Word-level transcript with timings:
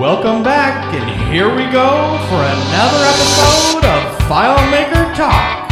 Welcome 0.00 0.42
back, 0.42 0.92
and 0.92 1.32
here 1.32 1.48
we 1.48 1.70
go 1.70 2.18
for 2.28 2.34
another 2.34 3.04
episode 3.04 3.84
of 3.84 4.18
FileMaker 4.26 5.14
Talk. 5.14 5.70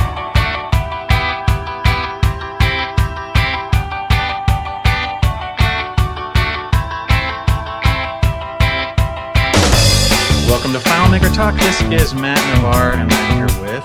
Welcome 10.47 10.73
to 10.73 10.79
FileMaker 10.79 11.35
Talk. 11.35 11.57
This 11.57 11.83
is 11.83 12.15
Matt 12.15 12.39
Navarre, 12.55 12.93
and 12.93 13.13
I'm 13.13 13.37
here 13.37 13.61
with 13.61 13.85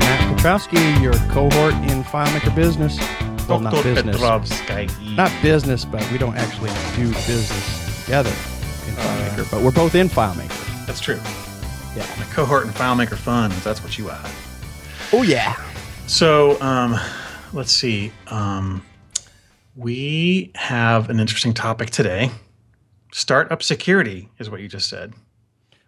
Matt 0.00 0.36
Petrowsky, 0.36 1.00
your 1.00 1.14
cohort 1.30 1.74
in 1.74 2.02
FileMaker 2.02 2.52
Business. 2.56 2.98
Well, 3.48 3.60
not 3.60 3.74
Dr. 3.74 3.94
business. 3.94 4.16
Petrowsky. 4.16 5.14
Not 5.14 5.30
business, 5.40 5.84
but 5.84 6.10
we 6.10 6.18
don't 6.18 6.36
actually 6.36 6.70
do 6.96 7.12
business 7.12 8.04
together 8.04 8.32
in 8.88 8.94
FileMaker, 8.94 9.50
but 9.50 9.62
we're 9.62 9.70
both 9.72 9.94
in 9.94 10.08
FileMaker. 10.08 10.86
That's 10.86 11.00
true. 11.00 11.20
Yeah. 11.96 12.06
My 12.18 12.24
cohort 12.32 12.64
in 12.64 12.70
FileMaker 12.70 13.16
Funds. 13.16 13.62
That's 13.62 13.82
what 13.82 13.98
you 13.98 14.08
are. 14.10 14.24
Oh, 15.12 15.22
yeah. 15.22 15.60
So, 16.06 16.60
um, 16.60 16.98
let's 17.52 17.72
see. 17.72 18.12
Um, 18.28 18.84
we 19.76 20.50
have 20.54 21.10
an 21.10 21.20
interesting 21.20 21.54
topic 21.54 21.90
today. 21.90 22.30
Startup 23.12 23.62
security 23.62 24.28
is 24.38 24.50
what 24.50 24.60
you 24.60 24.68
just 24.68 24.88
said. 24.88 25.12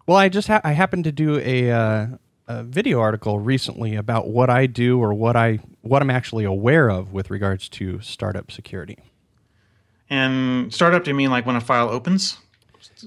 Well, 0.07 0.17
I 0.17 0.29
just 0.29 0.47
ha- 0.47 0.61
I 0.63 0.73
happened 0.73 1.03
to 1.05 1.11
do 1.11 1.39
a, 1.39 1.71
uh, 1.71 2.07
a 2.47 2.63
video 2.63 2.99
article 2.99 3.39
recently 3.39 3.95
about 3.95 4.27
what 4.27 4.49
I 4.49 4.67
do 4.67 4.99
or 4.99 5.13
what 5.13 5.35
I 5.35 5.59
what 5.81 6.01
I'm 6.01 6.09
actually 6.11 6.43
aware 6.43 6.89
of 6.89 7.11
with 7.11 7.29
regards 7.29 7.69
to 7.69 7.99
startup 8.01 8.51
security. 8.51 8.97
And 10.09 10.73
startup, 10.73 11.03
do 11.03 11.11
you 11.11 11.15
mean 11.15 11.31
like 11.31 11.45
when 11.45 11.55
a 11.55 11.61
file 11.61 11.89
opens? 11.89 12.37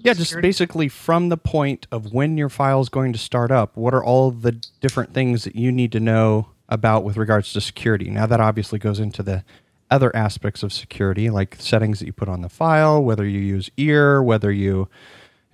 Yeah, 0.04 0.12
just 0.14 0.30
Security? 0.30 0.48
basically 0.48 0.88
from 0.88 1.28
the 1.28 1.36
point 1.36 1.86
of 1.92 2.12
when 2.12 2.36
your 2.38 2.48
file 2.48 2.80
is 2.80 2.88
going 2.88 3.12
to 3.12 3.18
start 3.18 3.50
up, 3.50 3.76
what 3.76 3.94
are 3.94 4.02
all 4.04 4.30
the 4.30 4.52
different 4.80 5.14
things 5.14 5.44
that 5.44 5.56
you 5.56 5.70
need 5.72 5.92
to 5.92 6.00
know 6.00 6.48
about 6.68 7.04
with 7.04 7.16
regards 7.16 7.52
to 7.54 7.60
security? 7.60 8.10
Now, 8.10 8.26
that 8.26 8.40
obviously 8.40 8.78
goes 8.78 9.00
into 9.00 9.22
the 9.22 9.44
other 9.90 10.14
aspects 10.14 10.62
of 10.62 10.72
security, 10.72 11.30
like 11.30 11.56
settings 11.58 11.98
that 12.00 12.06
you 12.06 12.12
put 12.12 12.28
on 12.28 12.42
the 12.42 12.48
file, 12.48 13.02
whether 13.02 13.24
you 13.26 13.40
use 13.40 13.70
ear, 13.76 14.22
whether 14.22 14.52
you 14.52 14.88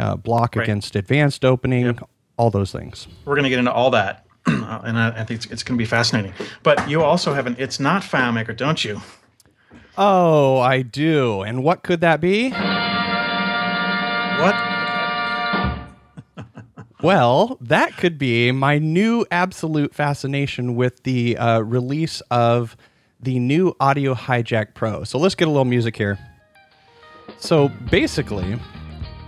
uh, 0.00 0.16
block 0.16 0.56
Right. 0.56 0.64
against 0.64 0.96
advanced 0.96 1.44
opening, 1.44 1.86
Yep. 1.86 2.08
all 2.36 2.50
those 2.50 2.72
things. 2.72 3.06
We're 3.24 3.34
going 3.36 3.44
to 3.44 3.50
get 3.50 3.60
into 3.60 3.72
all 3.72 3.90
that, 3.90 4.26
and 4.46 4.98
I, 4.98 5.10
I 5.10 5.24
think 5.24 5.38
it's, 5.38 5.46
it's 5.46 5.62
going 5.62 5.78
to 5.78 5.82
be 5.82 5.86
fascinating. 5.86 6.32
But 6.64 6.90
you 6.90 7.02
also 7.02 7.32
have 7.32 7.46
an 7.46 7.54
It's 7.60 7.78
Not 7.78 8.02
FileMaker, 8.02 8.56
don't 8.56 8.84
you? 8.84 9.00
Oh, 9.96 10.58
I 10.58 10.82
do. 10.82 11.42
And 11.42 11.62
what 11.62 11.84
could 11.84 12.00
that 12.00 12.20
be? 12.20 12.52
What? 14.40 14.54
Well, 17.02 17.58
that 17.60 17.98
could 17.98 18.16
be 18.16 18.50
my 18.50 18.78
new 18.78 19.26
absolute 19.30 19.94
fascination 19.94 20.74
with 20.74 21.02
the 21.02 21.36
uh, 21.36 21.60
release 21.60 22.22
of 22.30 22.78
the 23.20 23.38
new 23.38 23.76
Audio 23.78 24.14
Hijack 24.14 24.72
Pro. 24.72 25.04
So 25.04 25.18
let's 25.18 25.34
get 25.34 25.46
a 25.46 25.50
little 25.50 25.66
music 25.66 25.96
here. 25.96 26.18
So 27.36 27.68
basically, 27.90 28.58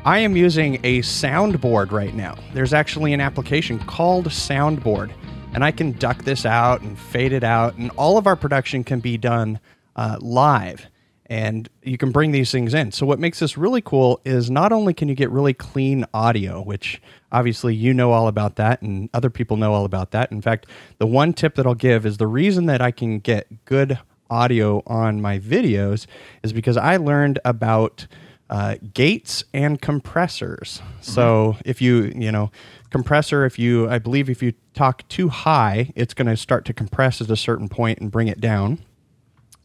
I 0.07 0.21
am 0.21 0.37
using 0.37 0.77
a 0.85 1.01
soundboard 1.01 1.91
right 1.91 2.15
now. 2.15 2.37
There's 2.55 2.73
actually 2.73 3.13
an 3.13 3.21
application 3.21 3.79
called 3.81 4.29
Soundboard, 4.29 5.13
and 5.53 5.65
I 5.65 5.71
can 5.71 5.93
duck 5.93 6.25
this 6.25 6.47
out 6.47 6.81
and 6.81 6.99
fade 6.99 7.33
it 7.33 7.45
out, 7.45 7.75
and 7.77 7.91
all 7.97 8.17
of 8.17 8.27
our 8.27 8.37
production 8.37 8.85
can 8.85 9.01
be 9.01 9.19
done 9.19 9.61
uh, 9.97 10.17
live. 10.21 10.87
And 11.29 11.69
you 11.83 11.99
can 11.99 12.13
bring 12.13 12.31
these 12.31 12.53
things 12.53 12.73
in. 12.73 12.93
So, 12.93 13.05
what 13.05 13.19
makes 13.19 13.41
this 13.41 13.57
really 13.57 13.81
cool 13.81 14.21
is 14.25 14.51
not 14.51 14.73
only 14.73 14.95
can 14.95 15.09
you 15.09 15.15
get 15.15 15.31
really 15.31 15.55
clean 15.55 16.05
audio, 16.15 16.63
which 16.63 17.03
obviously 17.33 17.75
you 17.75 17.93
know 17.93 18.13
all 18.13 18.29
about 18.29 18.57
that, 18.57 18.81
and 18.81 19.11
other 19.13 19.31
people 19.31 19.57
know 19.57 19.73
all 19.73 19.85
about 19.85 20.13
that. 20.13 20.31
In 20.31 20.41
fact, 20.41 20.67
the 20.99 21.07
one 21.07 21.33
tip 21.33 21.57
that 21.57 21.67
I'll 21.67 21.75
give 21.75 22.07
is 22.07 22.19
the 22.19 22.29
reason 22.29 22.67
that 22.67 22.81
I 22.81 22.93
can 22.93 23.19
get 23.19 23.65
good 23.65 23.99
audio 24.31 24.83
on 24.87 25.21
my 25.21 25.39
videos 25.39 26.07
is 26.43 26.53
because 26.53 26.77
I 26.77 26.97
learned 26.97 27.39
about 27.45 28.07
uh, 28.49 28.77
gates 28.95 29.45
and 29.53 29.81
compressors. 29.81 30.81
So 31.01 31.57
if 31.65 31.83
you 31.83 32.13
you 32.15 32.31
know 32.31 32.51
compressor, 32.91 33.45
if 33.45 33.59
you 33.59 33.89
I 33.89 33.99
believe 33.99 34.31
if 34.31 34.43
you 34.43 34.53
talk 34.75 35.07
too 35.09 35.29
high, 35.29 35.93
it's 35.97 36.15
going 36.15 36.29
to 36.29 36.37
start 36.37 36.65
to 36.67 36.73
compress 36.73 37.21
at 37.21 37.31
a 37.31 37.37
certain 37.37 37.69
point 37.69 37.99
and 37.99 38.11
bring 38.11 38.29
it 38.29 38.41
down. 38.41 38.79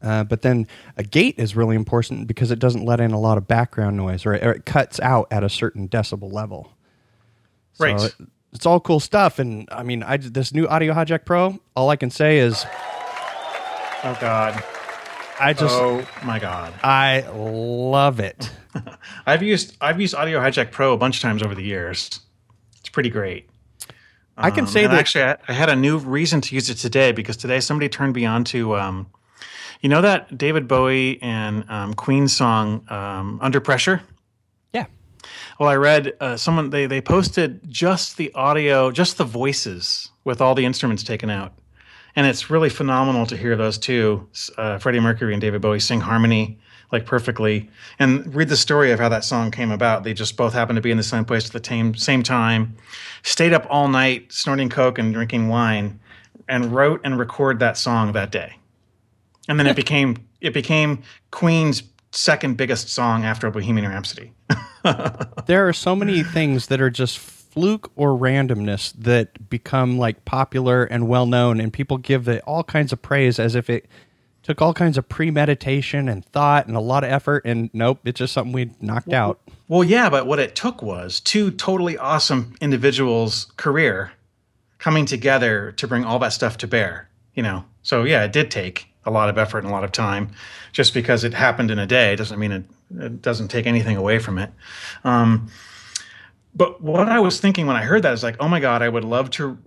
Uh, 0.02 0.24
but 0.24 0.42
then 0.42 0.68
a 0.98 1.04
gate 1.04 1.36
is 1.38 1.56
really 1.56 1.76
important 1.76 2.28
because 2.28 2.50
it 2.52 2.60
doesn't 2.60 2.84
let 2.86 3.00
in 3.00 3.12
a 3.12 3.20
lot 3.20 3.38
of 3.38 3.48
background 3.48 3.98
noise, 3.98 4.26
or 4.26 4.34
it, 4.34 4.44
or 4.44 4.52
it 4.52 4.66
cuts 4.66 5.00
out 5.00 5.28
at 5.32 5.44
a 5.44 5.50
certain 5.50 5.88
decibel 5.88 6.32
level. 6.32 6.72
So 7.74 7.86
Right. 7.86 8.02
it- 8.04 8.16
it's 8.54 8.66
all 8.66 8.80
cool 8.82 9.00
stuff, 9.00 9.40
and 9.40 9.68
I 9.72 9.82
mean, 9.84 10.04
I 10.04 10.18
this 10.18 10.54
new 10.54 10.68
Audio 10.68 10.94
Hijack 10.94 11.24
Pro. 11.24 11.58
All 11.76 11.90
I 11.90 11.96
can 11.96 12.10
say 12.10 12.40
is, 12.40 12.66
Oh, 14.04 14.18
God. 14.20 14.62
I 15.40 15.54
just 15.54 15.74
oh, 15.76 16.06
my 16.24 16.38
God. 16.40 16.74
I 16.84 17.22
love 17.34 18.20
it. 18.20 18.52
I've 19.26 19.42
used 19.42 19.78
I've 19.82 20.02
used 20.02 20.14
Audio 20.16 20.40
Hijack 20.40 20.72
Pro 20.72 20.94
a 20.94 20.98
bunch 20.98 21.16
of 21.18 21.22
times 21.22 21.42
over 21.44 21.56
the 21.56 21.64
years. 21.64 22.20
It's 22.80 22.90
pretty 22.90 23.10
great. 23.10 23.50
I 24.38 24.50
can 24.52 24.62
Um, 24.62 24.68
say 24.68 24.86
that 24.88 24.94
actually, 25.00 25.24
I, 25.24 25.38
I 25.48 25.54
had 25.54 25.70
a 25.70 25.76
new 25.76 25.98
reason 25.98 26.42
to 26.42 26.56
use 26.56 26.70
it 26.70 26.76
today 26.76 27.12
because 27.12 27.38
today 27.38 27.60
somebody 27.60 27.90
turned 27.90 28.16
me 28.16 28.26
on 28.26 28.44
to, 28.46 28.76
um, 28.76 29.08
you 29.82 29.90
know, 29.90 30.02
that 30.02 30.38
David 30.38 30.68
Bowie 30.68 31.22
and 31.22 31.70
um, 31.70 31.94
Queen 31.94 32.28
song 32.28 32.86
um, 32.90 33.40
"Under 33.42 33.60
Pressure." 33.60 34.02
yeah. 34.74 34.86
Well, 35.60 35.70
I 35.70 35.76
read 35.76 36.14
uh, 36.20 36.38
someone 36.38 36.70
they 36.70 36.86
they 36.86 37.02
posted 37.02 37.70
just 37.70 38.18
the 38.18 38.34
audio, 38.34 38.92
just 38.92 39.18
the 39.18 39.26
voices 39.26 40.10
with 40.24 40.40
all 40.40 40.56
the 40.56 40.66
instruments 40.66 41.04
taken 41.04 41.30
out, 41.30 41.54
and 42.16 42.26
it's 42.28 42.50
really 42.50 42.70
phenomenal 42.70 43.26
to 43.26 43.36
hear 43.36 43.56
those 43.56 43.78
two, 43.78 44.28
uh, 44.58 44.78
Freddie 44.78 45.00
Mercury 45.00 45.34
and 45.34 45.42
David 45.42 45.62
Bowie, 45.62 45.80
sing 45.80 46.00
harmony 46.00 46.60
like 46.92 47.06
perfectly, 47.06 47.70
and 48.00 48.34
read 48.36 48.50
the 48.50 48.58
story 48.58 48.92
of 48.92 49.00
how 49.00 49.10
that 49.10 49.24
song 49.24 49.50
came 49.50 49.72
about. 49.72 50.04
They 50.04 50.14
just 50.14 50.36
both 50.36 50.54
happened 50.54 50.76
to 50.76 50.82
be 50.82 50.92
in 50.92 50.98
the 50.98 51.04
same 51.04 51.26
place 51.26 51.46
at 51.46 51.54
the 51.54 51.68
same 51.68 51.96
same 51.96 52.22
time, 52.22 52.76
stayed 53.24 53.54
up 53.54 53.66
all 53.70 53.88
night 53.88 54.32
snorting 54.32 54.70
coke 54.70 54.98
and 54.98 55.14
drinking 55.14 55.48
wine, 55.48 56.00
and 56.48 56.74
wrote 56.74 57.02
and 57.04 57.18
recorded 57.18 57.60
that 57.60 57.78
song 57.78 58.12
that 58.12 58.32
day, 58.32 58.56
and 59.52 59.60
then 59.60 59.68
it 59.68 59.76
became 59.76 60.16
it 60.40 60.54
became 60.54 61.04
Queen's 61.30 61.84
second 62.14 62.56
biggest 62.56 62.88
song 62.88 63.26
after 63.26 63.52
Bohemian 63.52 63.90
Rhapsody. 63.90 64.32
there 65.46 65.68
are 65.68 65.74
so 65.74 65.94
many 65.94 66.24
things 66.24 66.68
that 66.68 66.80
are 66.80 66.90
just 66.90 67.20
fluke 67.20 67.92
or 67.98 68.18
randomness 68.18 68.94
that 68.94 69.50
become 69.50 69.98
like 69.98 70.24
popular 70.24 70.86
and 70.86 71.10
well 71.10 71.26
known 71.26 71.60
and 71.60 71.74
people 71.74 71.98
give 71.98 72.30
it 72.30 72.42
all 72.48 72.64
kinds 72.64 72.94
of 72.94 73.02
praise 73.02 73.40
as 73.40 73.54
if 73.56 73.70
it 73.70 73.88
took 74.42 74.62
all 74.62 74.74
kinds 74.74 74.98
of 74.98 75.08
premeditation 75.10 76.08
and 76.08 76.24
thought 76.28 76.66
and 76.68 76.78
a 76.78 76.80
lot 76.80 77.04
of 77.04 77.12
effort 77.12 77.44
and 77.44 77.70
nope 77.74 78.00
it's 78.06 78.20
just 78.20 78.32
something 78.32 78.54
we 78.54 78.72
knocked 78.80 79.12
out 79.12 79.42
Well, 79.68 79.84
yeah, 79.84 80.10
but 80.10 80.28
what 80.28 80.40
it 80.40 80.56
took 80.56 80.82
was 80.82 81.20
two 81.20 81.52
totally 81.52 81.98
awesome 81.98 82.56
individuals' 82.62 83.52
career 83.58 84.14
coming 84.80 85.06
together 85.06 85.74
to 85.74 85.88
bring 85.88 86.06
all 86.06 86.20
that 86.20 86.32
stuff 86.32 86.58
to 86.60 86.68
bear. 86.68 87.10
You 87.34 87.44
know, 87.44 87.66
so 87.82 88.04
yeah, 88.04 88.24
it 88.24 88.32
did 88.34 88.50
take 88.50 88.91
a 89.06 89.12
lot 89.12 89.30
of 89.30 89.38
effort 89.38 89.60
and 89.60 89.68
a 89.68 89.72
lot 89.72 89.84
of 89.84 89.92
time. 89.92 90.32
Just 90.72 90.94
because 90.94 91.24
it 91.24 91.34
happened 91.34 91.72
in 91.72 91.80
a 91.80 91.88
day 91.88 92.16
doesn't 92.16 92.40
mean 92.40 92.52
it, 92.52 92.64
it 92.98 93.22
doesn't 93.22 93.50
take 93.50 93.66
anything 93.66 93.98
away 93.98 94.20
from 94.20 94.38
it. 94.38 94.52
Um, 95.04 95.50
but 96.54 96.82
what 96.82 97.08
I 97.08 97.20
was 97.20 97.40
thinking 97.40 97.66
when 97.66 97.78
I 97.78 97.84
heard 97.84 98.04
that 98.04 98.14
is 98.14 98.24
like, 98.24 98.36
oh 98.40 98.48
my 98.48 98.60
God, 98.60 98.82
I 98.82 98.90
would 98.90 99.06
love 99.06 99.30
to 99.32 99.58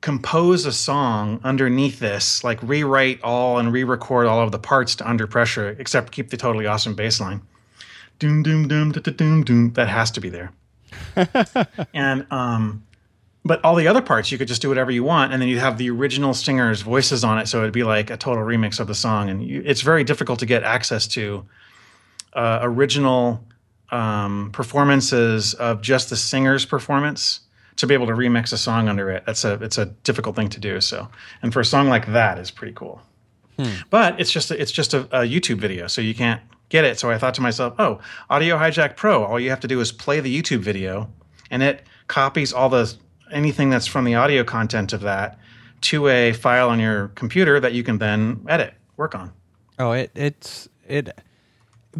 compose 0.00 0.64
a 0.64 0.72
song 0.72 1.40
underneath 1.42 1.98
this, 1.98 2.44
like 2.44 2.62
rewrite 2.62 3.20
all 3.22 3.58
and 3.58 3.72
re 3.72 3.82
record 3.82 4.26
all 4.26 4.40
of 4.40 4.52
the 4.52 4.58
parts 4.58 4.94
to 4.96 5.08
Under 5.08 5.26
Pressure, 5.26 5.76
except 5.78 6.12
keep 6.12 6.30
the 6.30 6.36
totally 6.36 6.66
awesome 6.66 6.94
bass 6.94 7.20
line 7.20 7.42
doom 8.18 8.42
doom 8.42 8.68
doom 8.68 8.92
da, 8.92 9.00
da, 9.00 9.12
doom 9.12 9.44
doom 9.44 9.72
that 9.74 9.88
has 9.88 10.10
to 10.10 10.20
be 10.20 10.28
there 10.28 10.52
and 11.94 12.26
um 12.30 12.82
but 13.48 13.64
all 13.64 13.74
the 13.74 13.88
other 13.88 14.02
parts 14.02 14.30
you 14.30 14.38
could 14.38 14.48
just 14.48 14.62
do 14.62 14.68
whatever 14.68 14.90
you 14.90 15.02
want 15.02 15.32
and 15.32 15.40
then 15.40 15.48
you'd 15.48 15.58
have 15.58 15.78
the 15.78 15.90
original 15.90 16.34
singers 16.34 16.82
voices 16.82 17.24
on 17.24 17.38
it 17.38 17.48
so 17.48 17.60
it'd 17.60 17.72
be 17.72 17.82
like 17.82 18.10
a 18.10 18.16
total 18.16 18.44
remix 18.44 18.78
of 18.78 18.86
the 18.86 18.94
song 18.94 19.28
and 19.30 19.42
you, 19.42 19.62
it's 19.64 19.80
very 19.80 20.04
difficult 20.04 20.38
to 20.38 20.46
get 20.46 20.62
access 20.62 21.06
to 21.06 21.44
uh, 22.34 22.58
original 22.62 23.44
um, 23.90 24.50
performances 24.52 25.54
of 25.54 25.80
just 25.80 26.10
the 26.10 26.16
singer's 26.16 26.64
performance 26.64 27.40
to 27.76 27.86
be 27.86 27.94
able 27.94 28.06
to 28.06 28.12
remix 28.12 28.52
a 28.52 28.58
song 28.58 28.88
under 28.88 29.10
it 29.10 29.24
that's 29.26 29.44
a 29.44 29.54
it's 29.54 29.78
a 29.78 29.86
difficult 29.86 30.36
thing 30.36 30.48
to 30.48 30.60
do 30.60 30.80
so 30.80 31.08
and 31.42 31.52
for 31.52 31.60
a 31.60 31.64
song 31.64 31.88
like 31.88 32.06
that 32.06 32.38
is 32.38 32.50
pretty 32.50 32.72
cool 32.72 33.00
but 33.90 34.20
it's 34.20 34.30
just 34.30 34.50
a, 34.50 34.60
it's 34.60 34.70
just 34.70 34.94
a, 34.94 35.00
a 35.10 35.26
YouTube 35.26 35.58
video, 35.58 35.88
so 35.88 36.00
you 36.00 36.14
can't 36.14 36.40
get 36.68 36.84
it. 36.84 36.98
So 36.98 37.10
I 37.10 37.18
thought 37.18 37.34
to 37.34 37.40
myself, 37.40 37.74
oh, 37.78 38.00
Audio 38.30 38.56
Hijack 38.56 38.96
Pro. 38.96 39.24
All 39.24 39.40
you 39.40 39.50
have 39.50 39.60
to 39.60 39.68
do 39.68 39.80
is 39.80 39.90
play 39.90 40.20
the 40.20 40.42
YouTube 40.42 40.60
video, 40.60 41.10
and 41.50 41.62
it 41.62 41.84
copies 42.06 42.52
all 42.52 42.68
the 42.68 42.94
anything 43.32 43.70
that's 43.70 43.86
from 43.86 44.04
the 44.04 44.14
audio 44.14 44.44
content 44.44 44.92
of 44.92 45.02
that 45.02 45.38
to 45.80 46.08
a 46.08 46.32
file 46.32 46.70
on 46.70 46.80
your 46.80 47.08
computer 47.08 47.60
that 47.60 47.72
you 47.72 47.82
can 47.82 47.98
then 47.98 48.44
edit, 48.48 48.74
work 48.96 49.14
on. 49.14 49.32
oh 49.78 49.92
it 49.92 50.10
it's 50.14 50.68
it 50.86 51.10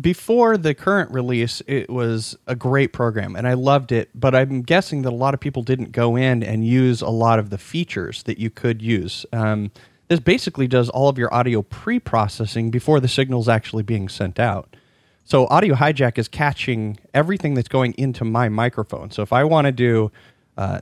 before 0.00 0.56
the 0.56 0.74
current 0.74 1.10
release, 1.10 1.62
it 1.66 1.90
was 1.90 2.36
a 2.46 2.54
great 2.54 2.92
program 2.92 3.34
and 3.36 3.48
I 3.48 3.54
loved 3.54 3.92
it. 3.92 4.10
But 4.14 4.34
I'm 4.34 4.62
guessing 4.62 5.02
that 5.02 5.12
a 5.12 5.16
lot 5.16 5.34
of 5.34 5.40
people 5.40 5.62
didn't 5.62 5.92
go 5.92 6.16
in 6.16 6.42
and 6.42 6.64
use 6.66 7.00
a 7.00 7.08
lot 7.08 7.38
of 7.38 7.50
the 7.50 7.58
features 7.58 8.22
that 8.24 8.38
you 8.38 8.50
could 8.50 8.82
use. 8.82 9.24
Um, 9.32 9.70
this 10.08 10.20
basically 10.20 10.66
does 10.66 10.88
all 10.88 11.08
of 11.08 11.18
your 11.18 11.32
audio 11.32 11.62
pre 11.62 11.98
processing 11.98 12.70
before 12.70 13.00
the 13.00 13.08
signal's 13.08 13.48
actually 13.48 13.82
being 13.82 14.08
sent 14.08 14.38
out. 14.38 14.74
So, 15.24 15.46
Audio 15.48 15.74
Hijack 15.74 16.16
is 16.16 16.26
catching 16.26 16.98
everything 17.12 17.52
that's 17.52 17.68
going 17.68 17.92
into 17.98 18.24
my 18.24 18.48
microphone. 18.48 19.10
So, 19.10 19.20
if 19.20 19.34
I 19.34 19.44
want 19.44 19.66
to 19.66 19.72
do 19.72 20.10
uh, 20.56 20.80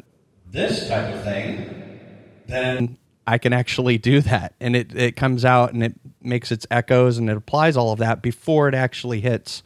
this 0.51 0.89
type 0.89 1.15
of 1.15 1.23
thing, 1.25 1.99
then 2.47 2.99
I 3.27 3.39
can 3.39 3.53
actually 3.53 3.99
do 3.99 4.21
that. 4.23 4.55
And 4.61 4.77
it, 4.77 4.95
it 4.95 5.17
comes 5.17 5.45
out 5.45 5.73
and 5.73 5.83
it 5.83 5.95
makes 6.23 6.53
its 6.53 6.67
echoes 6.71 7.19
and 7.19 7.29
it 7.29 7.37
applies 7.37 7.77
all 7.77 7.93
of 7.93 7.99
that 7.99 8.23
before 8.23 8.69
it 8.69 8.75
actually 8.75 9.21
hits, 9.21 9.63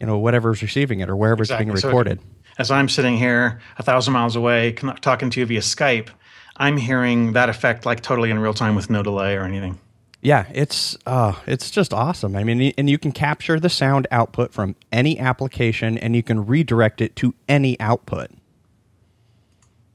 you 0.00 0.06
know, 0.06 0.18
whatever's 0.18 0.62
receiving 0.62 1.00
it 1.00 1.08
or 1.08 1.16
wherever 1.16 1.42
exactly. 1.42 1.70
it's 1.70 1.82
being 1.82 1.90
recorded. 1.90 2.20
So 2.20 2.26
as 2.58 2.70
I'm 2.70 2.88
sitting 2.88 3.16
here 3.16 3.60
a 3.78 3.82
thousand 3.82 4.12
miles 4.12 4.36
away 4.36 4.72
talking 4.72 5.30
to 5.30 5.40
you 5.40 5.46
via 5.46 5.60
Skype, 5.60 6.10
I'm 6.56 6.76
hearing 6.76 7.32
that 7.32 7.48
effect 7.48 7.84
like 7.84 8.00
totally 8.00 8.30
in 8.30 8.38
real 8.38 8.54
time 8.54 8.74
with 8.74 8.90
no 8.90 9.02
delay 9.02 9.36
or 9.36 9.42
anything. 9.42 9.80
Yeah, 10.20 10.46
it's 10.54 10.96
uh, 11.04 11.34
it's 11.46 11.70
just 11.70 11.92
awesome. 11.92 12.34
I 12.34 12.44
mean, 12.44 12.72
and 12.78 12.88
you 12.88 12.96
can 12.96 13.12
capture 13.12 13.60
the 13.60 13.68
sound 13.68 14.06
output 14.10 14.54
from 14.54 14.74
any 14.90 15.18
application, 15.18 15.98
and 15.98 16.16
you 16.16 16.22
can 16.22 16.46
redirect 16.46 17.02
it 17.02 17.14
to 17.16 17.34
any 17.46 17.78
output. 17.78 18.30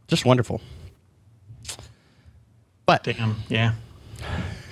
Just 0.10 0.26
wonderful. 0.26 0.60
But 2.86 3.04
damn, 3.04 3.36
yeah. 3.48 3.74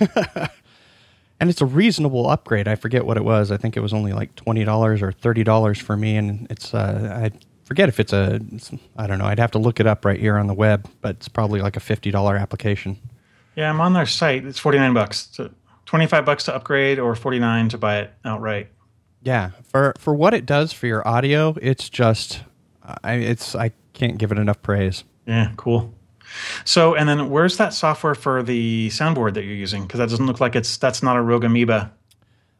and 1.40 1.48
it's 1.48 1.60
a 1.60 1.66
reasonable 1.66 2.28
upgrade. 2.28 2.66
I 2.66 2.74
forget 2.74 3.06
what 3.06 3.16
it 3.16 3.24
was. 3.24 3.52
I 3.52 3.56
think 3.56 3.76
it 3.76 3.80
was 3.80 3.92
only 3.92 4.12
like 4.12 4.34
twenty 4.34 4.64
dollars 4.64 5.00
or 5.00 5.12
thirty 5.12 5.44
dollars 5.44 5.78
for 5.78 5.96
me, 5.96 6.16
and 6.16 6.48
it's 6.50 6.74
uh, 6.74 7.30
I 7.32 7.38
forget 7.64 7.88
if 7.88 8.00
it's 8.00 8.12
a 8.12 8.40
I 8.96 9.06
don't 9.06 9.18
know. 9.18 9.26
I'd 9.26 9.38
have 9.38 9.52
to 9.52 9.58
look 9.58 9.78
it 9.78 9.86
up 9.86 10.04
right 10.04 10.18
here 10.18 10.36
on 10.36 10.48
the 10.48 10.54
web, 10.54 10.88
but 11.00 11.16
it's 11.16 11.28
probably 11.28 11.60
like 11.62 11.76
a 11.76 11.80
fifty 11.80 12.10
dollar 12.10 12.36
application. 12.36 12.98
Yeah, 13.54 13.70
I'm 13.70 13.80
on 13.80 13.92
their 13.92 14.06
site. 14.06 14.44
It's 14.44 14.58
forty 14.58 14.78
nine 14.78 14.92
bucks. 14.92 15.28
So 15.30 15.50
twenty 15.86 16.08
five 16.08 16.24
bucks 16.24 16.44
to 16.44 16.54
upgrade, 16.56 16.98
or 16.98 17.14
forty 17.14 17.38
nine 17.38 17.68
to 17.68 17.78
buy 17.78 18.00
it 18.00 18.10
outright. 18.24 18.68
Yeah, 19.22 19.50
for 19.62 19.94
for 19.96 20.12
what 20.12 20.34
it 20.34 20.44
does 20.44 20.72
for 20.72 20.88
your 20.88 21.06
audio, 21.06 21.54
it's 21.62 21.88
just 21.88 22.42
I 23.04 23.14
it's 23.14 23.54
I 23.54 23.70
can't 23.92 24.18
give 24.18 24.32
it 24.32 24.38
enough 24.38 24.60
praise. 24.62 25.04
Yeah, 25.28 25.52
cool. 25.56 25.94
So, 26.64 26.94
and 26.94 27.08
then 27.08 27.30
where's 27.30 27.58
that 27.58 27.74
software 27.74 28.14
for 28.14 28.42
the 28.42 28.88
soundboard 28.88 29.34
that 29.34 29.44
you're 29.44 29.54
using? 29.54 29.82
Because 29.82 29.98
that 29.98 30.08
doesn't 30.08 30.26
look 30.26 30.40
like 30.40 30.56
it's 30.56 30.76
that's 30.78 31.02
not 31.02 31.16
a 31.16 31.22
Rogue 31.22 31.44
Amoeba. 31.44 31.92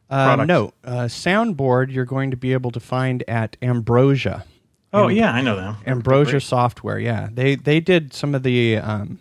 Uh, 0.09 0.43
no, 0.47 0.73
uh, 0.83 1.03
soundboard 1.03 1.91
you're 1.91 2.05
going 2.05 2.31
to 2.31 2.37
be 2.37 2.53
able 2.53 2.71
to 2.71 2.79
find 2.79 3.23
at 3.27 3.57
Ambrosia. 3.61 4.45
Oh 4.93 5.09
Am- 5.09 5.15
yeah, 5.15 5.31
I 5.31 5.41
know 5.41 5.55
them. 5.55 5.77
Ambrosia 5.85 6.39
Software. 6.39 6.99
Yeah, 6.99 7.29
they 7.31 7.55
they 7.55 7.79
did 7.79 8.13
some 8.13 8.33
of 8.33 8.43
the 8.43 8.77
um, 8.77 9.19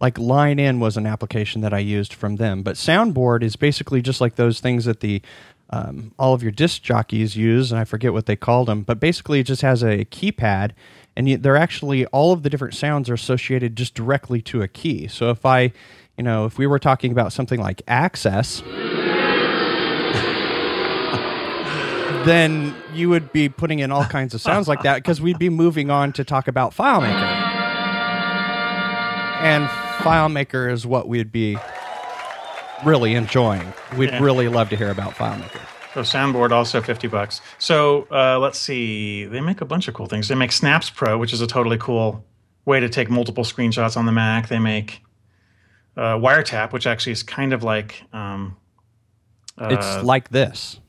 like 0.00 0.18
Line 0.18 0.58
In 0.58 0.80
was 0.80 0.96
an 0.96 1.06
application 1.06 1.60
that 1.60 1.72
I 1.72 1.78
used 1.78 2.12
from 2.12 2.36
them, 2.36 2.62
but 2.62 2.76
Soundboard 2.76 3.42
is 3.42 3.56
basically 3.56 4.02
just 4.02 4.20
like 4.20 4.36
those 4.36 4.60
things 4.60 4.84
that 4.86 5.00
the 5.00 5.22
um, 5.70 6.12
all 6.18 6.34
of 6.34 6.42
your 6.42 6.52
disc 6.52 6.82
jockeys 6.82 7.36
use, 7.36 7.72
and 7.72 7.80
I 7.80 7.84
forget 7.84 8.12
what 8.12 8.26
they 8.26 8.36
called 8.36 8.68
them, 8.68 8.82
but 8.82 9.00
basically 9.00 9.40
it 9.40 9.44
just 9.44 9.62
has 9.62 9.82
a 9.82 10.04
keypad, 10.06 10.72
and 11.16 11.42
they're 11.42 11.56
actually 11.56 12.06
all 12.06 12.32
of 12.32 12.42
the 12.42 12.50
different 12.50 12.74
sounds 12.74 13.08
are 13.08 13.14
associated 13.14 13.76
just 13.76 13.94
directly 13.94 14.42
to 14.42 14.62
a 14.62 14.68
key. 14.68 15.06
So 15.06 15.30
if 15.30 15.46
I, 15.46 15.72
you 16.16 16.24
know, 16.24 16.44
if 16.44 16.58
we 16.58 16.66
were 16.66 16.78
talking 16.78 17.12
about 17.12 17.32
something 17.32 17.60
like 17.60 17.82
access. 17.86 18.62
then 22.24 22.74
you 22.94 23.10
would 23.10 23.32
be 23.32 23.48
putting 23.48 23.80
in 23.80 23.92
all 23.92 24.04
kinds 24.04 24.32
of 24.34 24.40
sounds 24.40 24.66
like 24.66 24.82
that 24.82 24.96
because 24.96 25.20
we'd 25.20 25.38
be 25.38 25.50
moving 25.50 25.90
on 25.90 26.12
to 26.12 26.24
talk 26.24 26.48
about 26.48 26.74
FileMaker. 26.74 27.44
And 29.42 29.68
FileMaker 29.98 30.72
is 30.72 30.86
what 30.86 31.06
we'd 31.06 31.30
be 31.30 31.58
really 32.84 33.14
enjoying. 33.14 33.72
We'd 33.96 34.08
yeah. 34.08 34.22
really 34.22 34.48
love 34.48 34.70
to 34.70 34.76
hear 34.76 34.90
about 34.90 35.14
FileMaker. 35.14 35.60
So 35.94 36.00
soundboard 36.00 36.50
also 36.50 36.82
fifty 36.82 37.06
bucks. 37.06 37.40
So 37.58 38.08
uh, 38.10 38.40
let's 38.40 38.58
see, 38.58 39.26
they 39.26 39.40
make 39.40 39.60
a 39.60 39.64
bunch 39.64 39.86
of 39.86 39.94
cool 39.94 40.06
things. 40.06 40.26
They 40.26 40.34
make 40.34 40.50
Snapz 40.50 40.92
Pro, 40.92 41.16
which 41.18 41.32
is 41.32 41.40
a 41.40 41.46
totally 41.46 41.78
cool 41.78 42.24
way 42.64 42.80
to 42.80 42.88
take 42.88 43.08
multiple 43.08 43.44
screenshots 43.44 43.96
on 43.96 44.04
the 44.04 44.10
Mac. 44.10 44.48
They 44.48 44.58
make 44.58 45.02
uh, 45.96 46.16
Wiretap, 46.16 46.72
which 46.72 46.88
actually 46.88 47.12
is 47.12 47.22
kind 47.22 47.52
of 47.52 47.62
like 47.62 48.02
um, 48.12 48.56
uh, 49.56 49.68
it's 49.70 50.04
like 50.04 50.30
this. 50.30 50.80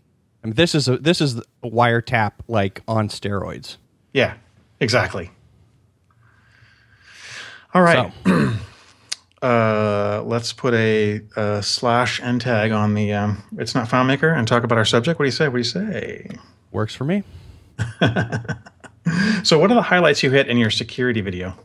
I 0.43 0.47
mean, 0.47 0.55
this 0.55 0.73
is 0.73 0.87
a 0.87 0.97
this 0.97 1.21
is 1.21 1.39
Wiretap 1.63 2.31
like 2.47 2.81
on 2.87 3.07
steroids. 3.07 3.77
Yeah, 4.11 4.33
exactly. 4.79 5.29
All 7.75 7.83
right. 7.83 8.11
So. 8.25 8.53
Uh, 9.45 10.23
let's 10.25 10.53
put 10.53 10.73
a, 10.73 11.21
a, 11.35 11.61
slash 11.61 12.19
end 12.19 12.41
tag 12.41 12.71
on 12.71 12.95
the 12.95 13.13
um, 13.13 13.43
it's 13.59 13.75
not 13.75 13.87
FileMaker 13.87 14.35
and 14.35 14.47
talk 14.47 14.63
about 14.63 14.77
our 14.77 14.85
subject. 14.85 15.19
What 15.19 15.25
do 15.25 15.27
you 15.27 15.31
say? 15.31 15.47
What 15.47 15.53
do 15.53 15.59
you 15.59 15.63
say? 15.63 16.29
Works 16.71 16.95
for 16.95 17.03
me. 17.03 17.23
so, 19.43 19.59
what 19.59 19.69
are 19.69 19.75
the 19.75 19.83
highlights 19.83 20.23
you 20.23 20.31
hit 20.31 20.47
in 20.47 20.57
your 20.57 20.71
security 20.71 21.21
video? 21.21 21.55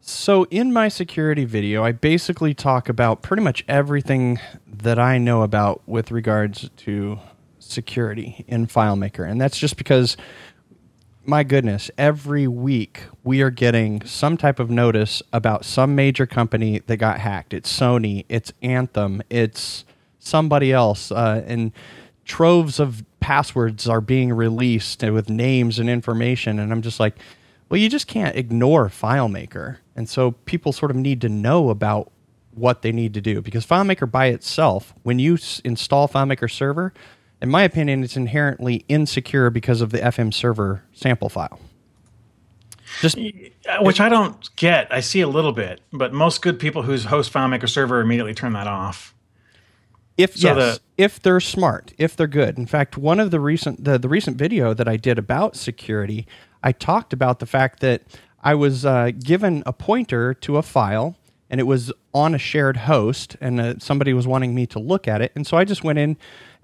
So, 0.00 0.44
in 0.44 0.72
my 0.72 0.86
security 0.86 1.44
video, 1.44 1.82
I 1.82 1.90
basically 1.90 2.54
talk 2.54 2.88
about 2.88 3.20
pretty 3.20 3.42
much 3.42 3.64
everything 3.66 4.38
that 4.64 5.00
I 5.00 5.18
know 5.18 5.42
about 5.42 5.82
with 5.86 6.12
regards 6.12 6.70
to 6.76 7.18
security 7.58 8.44
in 8.46 8.68
FileMaker. 8.68 9.28
And 9.28 9.40
that's 9.40 9.58
just 9.58 9.76
because 9.76 10.16
my 11.26 11.42
goodness, 11.42 11.90
every 11.98 12.46
week 12.46 13.02
we 13.24 13.42
are 13.42 13.50
getting 13.50 14.02
some 14.04 14.36
type 14.36 14.58
of 14.58 14.70
notice 14.70 15.22
about 15.32 15.64
some 15.64 15.94
major 15.94 16.26
company 16.26 16.80
that 16.86 16.96
got 16.98 17.20
hacked. 17.20 17.52
It's 17.52 17.72
Sony, 17.72 18.24
it's 18.28 18.52
Anthem, 18.62 19.22
it's 19.28 19.84
somebody 20.18 20.72
else, 20.72 21.10
uh, 21.10 21.42
and 21.46 21.72
troves 22.24 22.78
of 22.80 23.04
passwords 23.20 23.88
are 23.88 24.00
being 24.00 24.32
released 24.32 25.02
with 25.02 25.28
names 25.28 25.78
and 25.78 25.90
information. 25.90 26.58
And 26.58 26.72
I'm 26.72 26.82
just 26.82 27.00
like, 27.00 27.16
well, 27.68 27.80
you 27.80 27.88
just 27.88 28.06
can't 28.06 28.36
ignore 28.36 28.88
FileMaker. 28.88 29.78
And 29.96 30.08
so 30.08 30.32
people 30.32 30.72
sort 30.72 30.90
of 30.90 30.96
need 30.96 31.20
to 31.22 31.28
know 31.28 31.70
about 31.70 32.12
what 32.52 32.82
they 32.82 32.92
need 32.92 33.12
to 33.14 33.20
do 33.20 33.42
because 33.42 33.66
FileMaker 33.66 34.10
by 34.10 34.26
itself, 34.26 34.94
when 35.02 35.18
you 35.18 35.34
s- 35.34 35.60
install 35.64 36.08
FileMaker 36.08 36.50
server, 36.50 36.92
in 37.42 37.50
my 37.50 37.62
opinion, 37.62 38.02
it's 38.02 38.16
inherently 38.16 38.84
insecure 38.88 39.50
because 39.50 39.80
of 39.80 39.90
the 39.90 39.98
FM 39.98 40.32
server 40.32 40.82
sample 40.92 41.28
file. 41.28 41.60
Just 43.00 43.18
which 43.80 44.00
I 44.00 44.08
don't 44.08 44.54
get. 44.56 44.92
I 44.92 45.00
see 45.00 45.20
a 45.20 45.28
little 45.28 45.52
bit, 45.52 45.80
but 45.92 46.12
most 46.12 46.40
good 46.40 46.58
people 46.58 46.82
who 46.82 46.96
host 46.96 47.32
FileMaker 47.32 47.68
server 47.68 48.00
immediately 48.00 48.32
turn 48.32 48.52
that 48.54 48.66
off. 48.66 49.14
If 50.16 50.36
so 50.36 50.48
yes, 50.48 50.56
the, 50.56 51.02
if 51.02 51.20
they're 51.20 51.40
smart, 51.40 51.92
if 51.98 52.16
they're 52.16 52.26
good. 52.26 52.56
In 52.56 52.66
fact, 52.66 52.96
one 52.96 53.20
of 53.20 53.30
the 53.30 53.40
recent 53.40 53.84
the, 53.84 53.98
the 53.98 54.08
recent 54.08 54.38
video 54.38 54.72
that 54.72 54.88
I 54.88 54.96
did 54.96 55.18
about 55.18 55.56
security, 55.56 56.26
I 56.62 56.72
talked 56.72 57.12
about 57.12 57.38
the 57.38 57.46
fact 57.46 57.80
that 57.80 58.02
I 58.42 58.54
was 58.54 58.86
uh, 58.86 59.10
given 59.18 59.62
a 59.66 59.72
pointer 59.74 60.32
to 60.32 60.56
a 60.56 60.62
file 60.62 61.16
and 61.50 61.60
it 61.60 61.64
was 61.64 61.92
on 62.12 62.34
a 62.34 62.38
shared 62.38 62.76
host 62.76 63.36
and 63.40 63.60
uh, 63.60 63.74
somebody 63.78 64.12
was 64.12 64.26
wanting 64.26 64.54
me 64.54 64.66
to 64.66 64.78
look 64.78 65.06
at 65.06 65.20
it 65.20 65.32
and 65.34 65.46
so 65.46 65.56
i 65.56 65.64
just 65.64 65.84
went 65.84 65.98
in 65.98 66.16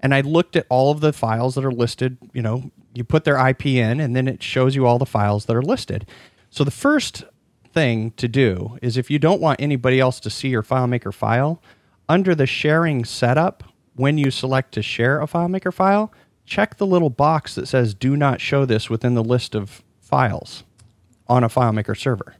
and 0.03 0.13
I 0.13 0.21
looked 0.21 0.55
at 0.57 0.67
all 0.69 0.91
of 0.91 0.99
the 0.99 1.13
files 1.13 1.55
that 1.55 1.65
are 1.65 1.71
listed. 1.71 2.17
You 2.33 2.41
know, 2.43 2.71
you 2.93 3.03
put 3.05 3.23
their 3.23 3.47
IP 3.47 3.65
in, 3.67 3.99
and 4.01 4.15
then 4.15 4.27
it 4.27 4.43
shows 4.43 4.75
you 4.75 4.85
all 4.85 4.99
the 4.99 5.05
files 5.05 5.45
that 5.45 5.55
are 5.55 5.61
listed. 5.63 6.05
So 6.49 6.63
the 6.63 6.71
first 6.71 7.23
thing 7.71 8.11
to 8.17 8.27
do 8.27 8.77
is 8.81 8.97
if 8.97 9.09
you 9.09 9.17
don't 9.17 9.41
want 9.41 9.61
anybody 9.61 9.99
else 9.99 10.19
to 10.19 10.29
see 10.29 10.49
your 10.49 10.61
FileMaker 10.61 11.13
file, 11.13 11.63
under 12.07 12.35
the 12.35 12.45
sharing 12.45 13.05
setup, 13.05 13.63
when 13.95 14.17
you 14.17 14.29
select 14.29 14.73
to 14.73 14.83
share 14.83 15.21
a 15.21 15.25
FileMaker 15.25 15.73
file, 15.73 16.11
check 16.45 16.75
the 16.77 16.85
little 16.85 17.09
box 17.09 17.55
that 17.55 17.67
says 17.67 17.93
"Do 17.93 18.17
not 18.17 18.41
show 18.41 18.65
this" 18.65 18.89
within 18.89 19.13
the 19.13 19.23
list 19.23 19.55
of 19.55 19.83
files 20.01 20.65
on 21.27 21.43
a 21.43 21.49
FileMaker 21.49 21.97
server. 21.97 22.35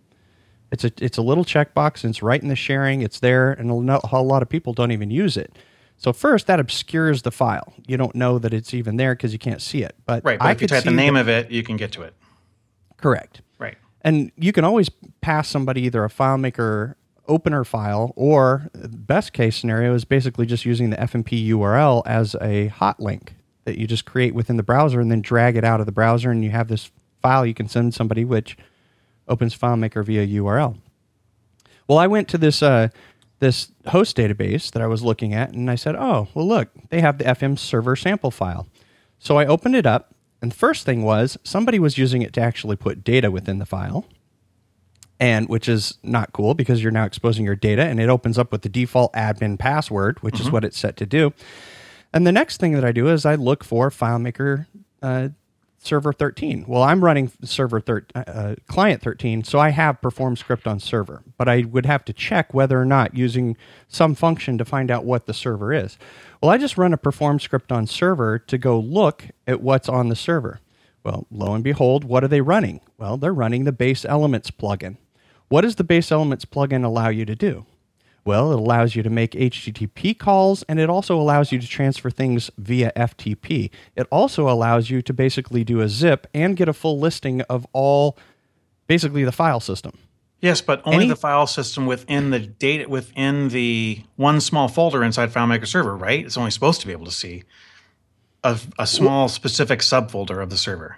It's 0.70 0.84
a 0.84 0.91
it's 0.98 1.17
a 1.17 1.22
little 1.22 1.46
checkbox 1.46 2.03
and 2.03 2.12
it's 2.12 2.22
right 2.22 2.41
in 2.41 2.50
the 2.50 2.55
sharing. 2.58 3.01
It's 3.01 3.22
there, 3.22 3.51
and 3.51 3.70
a 3.70 3.74
lot 3.74 4.41
of 4.41 4.50
people 4.50 4.74
don't 4.74 4.91
even 4.91 5.10
use 5.10 5.38
it. 5.38 5.55
So 5.97 6.12
first, 6.12 6.47
that 6.47 6.59
obscures 6.59 7.21
the 7.21 7.31
file. 7.31 7.73
You 7.88 7.97
don't 7.97 8.15
know 8.15 8.38
that 8.39 8.53
it's 8.53 8.73
even 8.73 8.97
there 8.97 9.15
because 9.15 9.31
you 9.31 9.39
can't 9.39 9.62
see 9.62 9.83
it. 9.83 9.95
But 10.05 10.23
right, 10.25 10.38
but 10.38 10.45
I 10.45 10.51
if 10.51 10.62
you 10.62 10.67
type 10.67 10.83
the 10.83 10.91
name 10.91 11.15
of 11.15 11.29
it, 11.29 11.50
you 11.50 11.63
can 11.63 11.77
get 11.77 11.91
to 11.93 12.01
it. 12.01 12.13
Correct. 12.97 13.41
Right. 13.57 13.77
And 14.01 14.31
you 14.38 14.51
can 14.51 14.65
always 14.65 14.89
pass 15.21 15.47
somebody 15.47 15.81
either 15.83 16.03
a 16.03 16.09
FileMaker 16.09 16.95
opener 17.27 17.63
file 17.63 18.12
or 18.15 18.69
best 18.73 19.33
case 19.33 19.55
scenario 19.55 19.93
is 19.93 20.03
basically 20.03 20.45
just 20.45 20.65
using 20.65 20.89
the 20.89 20.97
FMP 20.97 21.47
URL 21.50 22.03
as 22.05 22.35
a 22.41 22.67
hot 22.67 23.00
link 23.00 23.35
that 23.63 23.77
you 23.77 23.88
just 23.88 24.05
create 24.05 24.35
within 24.35 24.57
the 24.57 24.63
browser 24.63 25.00
and 25.00 25.09
then 25.09 25.21
drag 25.21 25.55
it 25.55 25.63
out 25.63 25.79
of 25.79 25.85
the 25.85 25.91
browser 25.91 26.31
and 26.31 26.43
you 26.43 26.51
have 26.51 26.67
this 26.67 26.91
file 27.21 27.45
you 27.45 27.53
can 27.53 27.69
send 27.69 27.93
somebody 27.93 28.25
which 28.25 28.57
opens 29.27 29.57
FileMaker 29.57 30.03
via 30.03 30.27
URL. 30.27 30.77
Well, 31.88 31.97
I 31.97 32.07
went 32.07 32.27
to 32.29 32.38
this 32.38 32.63
uh, 32.63 32.89
this 33.43 33.71
host 33.88 34.17
database 34.17 34.71
that 34.71 34.81
I 34.81 34.88
was 34.88 35.03
looking 35.03 35.33
at, 35.33 35.51
and 35.51 35.69
I 35.69 35.75
said, 35.75 35.95
"Oh, 35.95 36.29
well, 36.33 36.47
look, 36.47 36.69
they 36.89 37.01
have 37.01 37.17
the 37.19 37.25
FM 37.25 37.59
server 37.59 37.95
sample 37.95 38.31
file." 38.31 38.67
So 39.19 39.38
I 39.38 39.45
opened 39.45 39.75
it 39.75 39.85
up, 39.85 40.15
and 40.41 40.51
the 40.51 40.55
first 40.55 40.85
thing 40.85 41.03
was 41.03 41.38
somebody 41.43 41.79
was 41.79 41.97
using 41.97 42.21
it 42.21 42.33
to 42.33 42.41
actually 42.41 42.75
put 42.75 43.03
data 43.03 43.31
within 43.31 43.59
the 43.59 43.65
file. 43.65 44.05
And 45.19 45.47
which 45.47 45.69
is 45.69 46.00
not 46.03 46.33
cool 46.33 46.53
because 46.53 46.83
you're 46.83 46.91
now 46.91 47.05
exposing 47.05 47.45
your 47.45 47.55
data 47.55 47.83
and 47.83 47.97
it 47.97 48.09
opens 48.09 48.38
up 48.38 48.51
with 48.51 48.62
the 48.63 48.67
default 48.67 49.13
admin 49.13 49.57
password, 49.57 50.21
which 50.21 50.41
is 50.41 50.51
what 50.51 50.65
it's 50.65 50.77
set 50.77 50.97
to 50.97 51.05
do. 51.05 51.31
And 52.13 52.27
the 52.27 52.31
next 52.33 52.59
thing 52.59 52.73
that 52.73 52.83
I 52.83 52.91
do 52.91 53.07
is 53.07 53.25
I 53.25 53.35
look 53.35 53.63
for 53.63 53.89
FileMaker 53.89 54.65
uh, 55.01 55.29
server 55.86 56.13
13. 56.13 56.66
Well, 56.68 56.84
I'm 56.84 57.04
running 57.04 57.32
server 57.44 57.80
thir- 57.80 58.06
uh, 58.16 58.56
client 58.68 59.02
13, 59.02 59.44
so 59.44 59.60
I 59.60 59.70
have 59.70 60.02
perform 60.02 60.36
script 60.36 60.68
on 60.68 60.80
server, 60.80 61.24
but 61.38 61.50
I 61.50 61.62
would 61.62 61.86
have 61.86 62.06
to 62.06 62.13
check 62.13 62.54
whether 62.54 62.80
or 62.80 62.86
not 62.86 63.16
using 63.16 63.58
some 63.88 64.16
function 64.16 64.58
to 64.58 64.66
find 64.66 64.90
out 64.92 65.06
what 65.06 65.25
the 65.25 65.34
server 65.34 65.74
is. 65.74 65.98
Well, 66.42 66.52
I 66.52 66.58
just 66.58 66.78
run 66.78 66.94
a 66.94 66.98
perform 66.98 67.40
script 67.40 67.72
on 67.72 67.88
server 67.88 68.40
to 68.40 68.58
go 68.58 68.80
look 68.80 69.25
at 69.48 69.62
what's 69.62 69.90
on 69.90 70.10
the 70.10 70.16
server. 70.16 70.60
Well, 71.04 71.28
lo 71.30 71.54
and 71.54 71.63
behold, 71.63 72.04
what 72.04 72.24
are 72.24 72.30
they 72.30 72.42
running? 72.42 72.82
Well, 72.98 73.18
they're 73.18 73.34
running 73.34 73.66
the 73.66 73.74
BaseElements 73.74 74.52
plugin. 74.52 74.98
What 75.50 75.62
does 75.62 75.75
the 75.75 75.84
BaseElements 75.84 76.46
plugin 76.46 76.86
allow 76.86 77.10
you 77.10 77.25
to 77.25 77.36
do? 77.36 77.66
Well, 78.25 78.53
it 78.53 78.60
allows 78.60 78.96
you 78.96 79.03
to 79.03 79.10
make 79.10 79.32
HTTP 79.32 80.18
calls 80.18 80.63
and 80.63 80.80
it 80.80 80.89
also 80.89 81.20
allows 81.20 81.51
you 81.51 81.60
to 81.60 81.68
transfer 81.68 82.10
things 82.10 82.50
via 82.58 82.92
FTP. 82.96 83.70
It 83.96 84.08
also 84.12 84.48
allows 84.50 84.89
you 84.89 85.01
to 85.01 85.13
basically 85.13 85.63
do 85.63 85.82
a 85.82 85.89
zip 85.89 86.27
and 86.34 86.56
get 86.56 86.70
a 86.70 86.74
full 86.74 87.00
listing 87.00 87.42
of 87.44 87.68
all 87.74 88.18
basically 88.88 89.24
the 89.25 89.32
file 89.34 89.60
system. 89.60 89.98
Yes, 90.39 90.62
but 90.62 90.82
only 90.86 91.06
Any- 91.06 91.08
the 91.10 91.15
file 91.15 91.48
system 91.48 91.86
within 91.86 92.30
the 92.30 92.39
data 92.39 92.89
within 92.89 93.50
the 93.50 94.03
one 94.15 94.42
small 94.42 94.68
folder 94.68 95.03
inside 95.03 95.32
FileMaker 95.32 95.68
Server, 95.68 95.96
right? 95.96 96.25
It's 96.25 96.38
only 96.38 96.51
supposed 96.51 96.82
to 96.82 96.88
be 96.88 96.92
able 96.94 97.06
to 97.06 97.12
see 97.12 97.44
a, 98.44 98.60
a 98.77 98.86
small 98.88 99.30
specific 99.30 99.80
subfolder 99.80 100.42
of 100.44 100.50
the 100.50 100.58
server. 100.58 100.98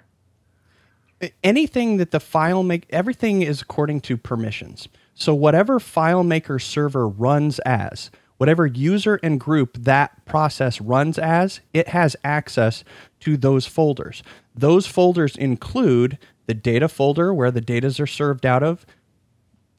anything 1.42 1.96
that 1.96 2.10
the 2.10 2.20
file 2.20 2.62
make 2.62 2.86
everything 2.90 3.42
is 3.42 3.62
according 3.62 4.00
to 4.02 4.16
permissions 4.16 4.88
so 5.16 5.34
whatever 5.34 5.80
filemaker 5.80 6.62
server 6.62 7.08
runs 7.08 7.58
as 7.60 8.10
whatever 8.36 8.66
user 8.66 9.18
and 9.22 9.40
group 9.40 9.76
that 9.78 10.24
process 10.26 10.80
runs 10.80 11.18
as 11.18 11.60
it 11.72 11.88
has 11.88 12.14
access 12.22 12.84
to 13.18 13.36
those 13.36 13.66
folders 13.66 14.22
those 14.54 14.86
folders 14.86 15.36
include 15.36 16.18
the 16.46 16.54
data 16.54 16.88
folder 16.88 17.34
where 17.34 17.50
the 17.50 17.60
datas 17.60 17.98
are 17.98 18.06
served 18.06 18.46
out 18.46 18.62
of 18.62 18.86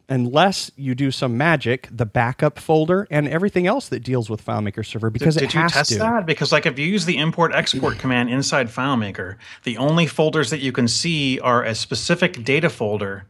unless 0.10 0.72
you 0.76 0.96
do 0.96 1.12
some 1.12 1.38
magic 1.38 1.88
the 1.92 2.06
backup 2.06 2.58
folder 2.60 3.08
and 3.12 3.28
everything 3.28 3.68
else 3.68 3.90
that 3.90 4.02
deals 4.02 4.30
with 4.30 4.44
filemaker 4.44 4.86
server 4.86 5.10
because 5.10 5.36
Did 5.36 5.46
it 5.46 5.54
you 5.54 5.60
has 5.60 5.72
you 5.72 5.78
test 5.78 5.92
to 5.92 6.00
that? 6.00 6.26
Because 6.26 6.52
like 6.52 6.66
if 6.66 6.80
you 6.80 6.86
use 6.86 7.06
the 7.06 7.18
import 7.18 7.52
export 7.54 7.98
command 8.00 8.30
inside 8.30 8.68
FileMaker, 8.68 9.36
the 9.64 9.78
only 9.78 10.08
folders 10.08 10.50
that 10.50 10.60
you 10.60 10.72
can 10.72 10.88
see 10.88 11.40
are 11.40 11.64
a 11.64 11.76
specific 11.76 12.44
data 12.44 12.70
folder 12.70 13.26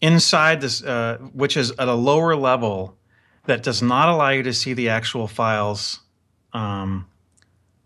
inside 0.00 0.60
this, 0.60 0.82
uh, 0.82 1.18
which 1.32 1.56
is 1.56 1.70
at 1.72 1.88
a 1.88 1.94
lower 1.94 2.36
level 2.36 2.96
that 3.44 3.62
does 3.62 3.82
not 3.82 4.08
allow 4.08 4.30
you 4.30 4.42
to 4.42 4.52
see 4.52 4.72
the 4.72 4.88
actual 4.88 5.26
files, 5.28 6.00
um, 6.52 7.06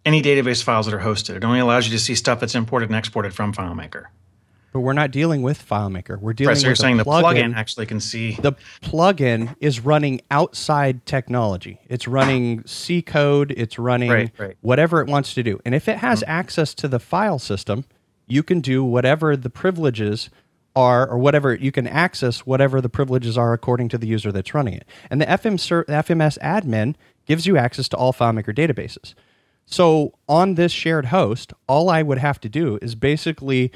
any 0.05 0.23
database 0.23 0.63
files 0.63 0.87
that 0.87 0.95
are 0.95 1.01
hosted. 1.01 1.37
It 1.37 1.45
only 1.45 1.61
allows 1.61 1.87
you 1.87 1.93
to 1.93 1.99
see 2.03 2.15
stuff 2.15 2.41
that's 2.41 2.55
imported 2.55 2.89
and 2.89 2.97
exported 2.97 3.35
from 3.35 3.53
FileMaker. 3.53 4.07
but 4.73 4.81
we're 4.81 4.93
not 4.95 5.11
dealing 5.11 5.43
with 5.43 5.59
filemaker 5.69 6.19
we're 6.21 6.33
dealing 6.33 6.51
Right, 6.51 6.57
so 6.57 6.63
you're 6.67 6.73
with 6.73 6.79
saying 6.79 6.97
the 6.97 7.05
plugin 7.05 7.25
plugin 7.25 7.55
actually 7.57 7.87
can 7.87 7.99
see. 8.01 8.37
the 8.41 8.53
plugin 8.83 9.55
is 9.61 9.81
running 9.81 10.21
outside 10.31 11.05
technology. 11.07 11.81
It's 11.89 12.07
running 12.09 12.65
C 12.67 13.03
code, 13.03 13.53
it's 13.57 13.79
running 13.79 14.11
Right, 14.11 14.31
right. 14.39 14.57
whatever 14.61 15.01
it 15.01 15.09
wants 15.09 15.35
to 15.35 15.43
do. 15.43 15.61
And 15.65 15.75
if 15.75 15.89
it 15.89 15.99
has 15.99 16.23
access 16.27 16.73
to 16.75 16.89
the 16.89 17.01
file 17.01 17.39
system, 17.41 17.85
you 18.29 18.43
can 18.45 18.61
do 18.61 18.85
whatever 18.85 19.37
the 19.37 19.51
privileges 19.51 20.31
are 20.77 21.09
or 21.09 21.19
whatever 21.19 21.55
you 21.55 21.73
can 21.73 21.87
access 21.87 22.47
whatever 22.47 22.81
the 22.81 22.89
privileges 22.89 23.37
are 23.37 23.53
according 23.53 23.89
to 23.89 23.99
the 23.99 24.07
user 24.07 24.31
that's 24.31 24.55
running 24.55 24.75
it. 24.75 24.87
And 25.11 25.21
the 25.21 25.27
FM 25.27 25.59
ser- 25.59 25.85
FMS 25.85 26.39
admin 26.39 26.95
gives 27.27 27.47
you 27.47 27.57
access 27.57 27.89
to 27.89 27.97
all 27.97 28.13
FileMaker 28.13 28.55
databases. 28.55 29.15
So 29.67 30.15
on 30.29 30.55
this 30.55 30.73
shared 30.73 31.07
host, 31.07 31.53
all 31.69 31.89
I 31.91 32.03
would 32.03 32.19
have 32.19 32.41
to 32.41 32.49
do 32.49 32.79
is 32.83 32.95
basically 32.95 33.73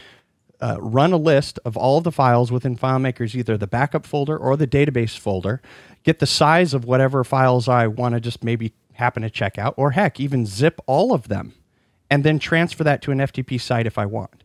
uh, 0.61 0.77
run 0.81 1.13
a 1.13 1.17
list 1.17 1.59
of 1.65 1.77
all 1.77 1.99
of 1.99 2.05
the 2.05 2.13
files 2.13 2.51
within 2.51 2.77
FileMaker's 2.77 3.37
either 3.37 3.57
the 3.57 3.67
backup 3.67 4.07
folder 4.07 4.37
or 4.37 4.57
the 4.57 4.67
database 4.67 5.19
folder, 5.19 5.61
get 6.05 6.21
the 6.21 6.27
size 6.27 6.75
of 6.75 6.85
whatever 6.85 7.25
files 7.25 7.69
I 7.69 7.87
want 7.87 8.15
to 8.15 8.21
just 8.21 8.43
maybe 8.45 8.73
happen 8.95 9.23
to 9.23 9.31
check 9.31 9.59
out, 9.59 9.75
or 9.77 9.93
heck, 9.93 10.21
even 10.21 10.47
zip 10.47 10.81
all 10.87 11.13
of 11.13 11.29
them, 11.29 11.55
and 12.09 12.23
then 12.23 12.39
transfer 12.39 12.85
that 12.85 13.03
to 13.03 13.11
an 13.11 13.19
FTP 13.19 13.61
site 13.61 13.87
if 13.87 13.99
I 13.99 14.07
want. 14.07 14.44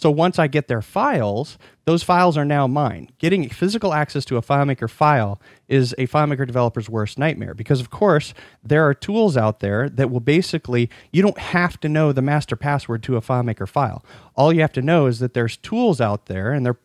So 0.00 0.10
once 0.10 0.38
I 0.38 0.46
get 0.46 0.66
their 0.66 0.80
files, 0.80 1.58
those 1.84 2.02
files 2.02 2.38
are 2.38 2.44
now 2.46 2.66
mine. 2.66 3.10
Getting 3.18 3.46
physical 3.50 3.92
access 3.92 4.24
to 4.24 4.38
a 4.38 4.40
FileMaker 4.40 4.88
file 4.88 5.38
is 5.68 5.94
a 5.98 6.06
FileMaker 6.06 6.46
developer's 6.46 6.88
worst 6.88 7.18
nightmare 7.18 7.52
because, 7.52 7.80
of 7.80 7.90
course, 7.90 8.32
there 8.64 8.88
are 8.88 8.94
tools 8.94 9.36
out 9.36 9.60
there 9.60 9.90
that 9.90 10.10
will 10.10 10.20
basically, 10.20 10.88
you 11.12 11.20
don't 11.20 11.36
have 11.36 11.78
to 11.80 11.88
know 11.90 12.12
the 12.12 12.22
master 12.22 12.56
password 12.56 13.02
to 13.02 13.16
a 13.16 13.20
FileMaker 13.20 13.68
file. 13.68 14.02
All 14.36 14.54
you 14.54 14.62
have 14.62 14.72
to 14.72 14.80
know 14.80 15.04
is 15.04 15.18
that 15.18 15.34
there's 15.34 15.58
tools 15.58 16.00
out 16.00 16.26
there, 16.26 16.50
and 16.50 16.64
they're 16.64 16.78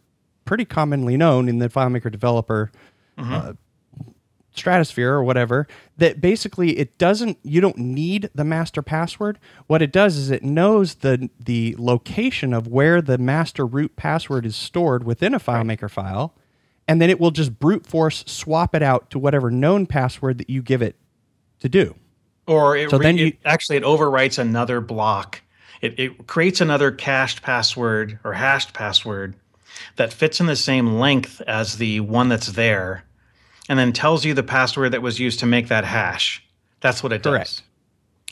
pretty 0.43 0.65
commonly 0.65 1.15
known 1.15 1.48
in 1.48 1.60
the 1.60 1.69
FileMaker 1.69 2.12
developer 2.12 2.69
mm-hmm. 3.17 3.34
uh, 3.34 3.53
stratosphere 4.57 5.12
or 5.12 5.24
whatever 5.24 5.67
that 5.97 6.21
basically 6.21 6.77
it 6.77 6.97
doesn't 6.97 7.38
you 7.43 7.62
don't 7.62 7.77
need 7.77 8.29
the 8.35 8.43
master 8.43 8.81
password. 8.81 9.39
What 9.67 9.81
it 9.81 9.91
does 9.91 10.17
is 10.17 10.31
it 10.31 10.43
knows 10.43 10.95
the 10.95 11.29
the 11.39 11.75
location 11.77 12.53
of 12.53 12.67
where 12.67 13.01
the 13.01 13.17
master 13.17 13.65
root 13.65 13.95
password 13.95 14.45
is 14.45 14.55
stored 14.55 15.03
within 15.03 15.33
a 15.33 15.39
FileMaker 15.39 15.89
file 15.89 16.33
and 16.88 17.01
then 17.01 17.09
it 17.09 17.19
will 17.19 17.31
just 17.31 17.59
brute 17.59 17.88
force 17.88 18.24
swap 18.27 18.75
it 18.75 18.83
out 18.83 19.09
to 19.12 19.19
whatever 19.19 19.50
known 19.50 19.85
password 19.88 20.38
that 20.38 20.50
you 20.50 20.62
give 20.62 20.81
it 20.81 20.95
to 21.59 21.69
do. 21.69 21.95
Or 22.47 22.75
it, 22.77 22.89
So 22.91 22.97
re- 23.00 23.05
then 23.05 23.17
it- 23.17 23.21
you- 23.21 23.33
actually 23.45 23.77
it 23.77 23.83
overwrites 23.83 24.38
another 24.38 24.81
block. 24.81 25.41
It, 25.81 26.00
it 26.00 26.27
creates 26.27 26.62
another 26.62 26.91
cached 26.91 27.41
password 27.41 28.19
or 28.24 28.33
hashed 28.33 28.74
password 28.74 29.35
that 29.95 30.13
fits 30.13 30.39
in 30.39 30.45
the 30.45 30.55
same 30.55 31.00
length 31.00 31.41
as 31.47 31.77
the 31.77 32.00
one 32.01 32.29
that's 32.29 32.47
there, 32.47 33.03
and 33.69 33.77
then 33.79 33.93
tells 33.93 34.25
you 34.25 34.34
the 34.34 34.43
password 34.43 34.91
that 34.93 35.01
was 35.01 35.19
used 35.19 35.39
to 35.39 35.45
make 35.45 35.67
that 35.69 35.84
hash. 35.86 36.43
That's 36.81 37.01
what 37.03 37.12
it 37.13 37.24
Correct. 37.24 37.45
does. 37.48 37.62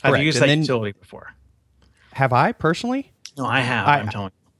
I've 0.02 0.10
Correct. 0.12 0.24
used 0.24 0.42
And 0.42 0.50
that 0.50 0.58
utility 0.58 0.92
before. 0.98 1.32
have 2.12 2.32
i 2.32 2.52
personally 2.52 3.12
No, 3.36 3.46
I 3.46 3.60
have. 3.60 3.86
I- 3.88 3.98
am 4.00 4.08
telling 4.08 4.26
you. 4.34 4.50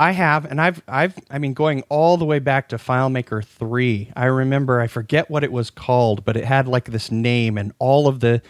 I 0.00 0.10
have, 0.10 0.46
and 0.50 0.60
I've, 0.60 0.82
I've, 0.88 1.16
I 1.30 1.38
mean, 1.38 1.54
going 1.54 1.84
all 1.88 2.16
the 2.16 2.24
way 2.24 2.40
back 2.40 2.70
to 2.70 2.76
FileMaker 2.76 3.44
three. 3.44 4.10
I 4.16 4.24
remember, 4.24 4.80
I 4.80 4.88
forget 4.88 5.30
what 5.30 5.44
it 5.44 5.52
was 5.52 5.70
called, 5.70 6.24
but 6.24 6.36
it 6.36 6.44
had 6.44 6.66
like 6.66 6.86
this 6.86 7.12
name, 7.12 7.56
and 7.56 7.72
all 7.78 8.08
of 8.08 8.18
the, 8.18 8.42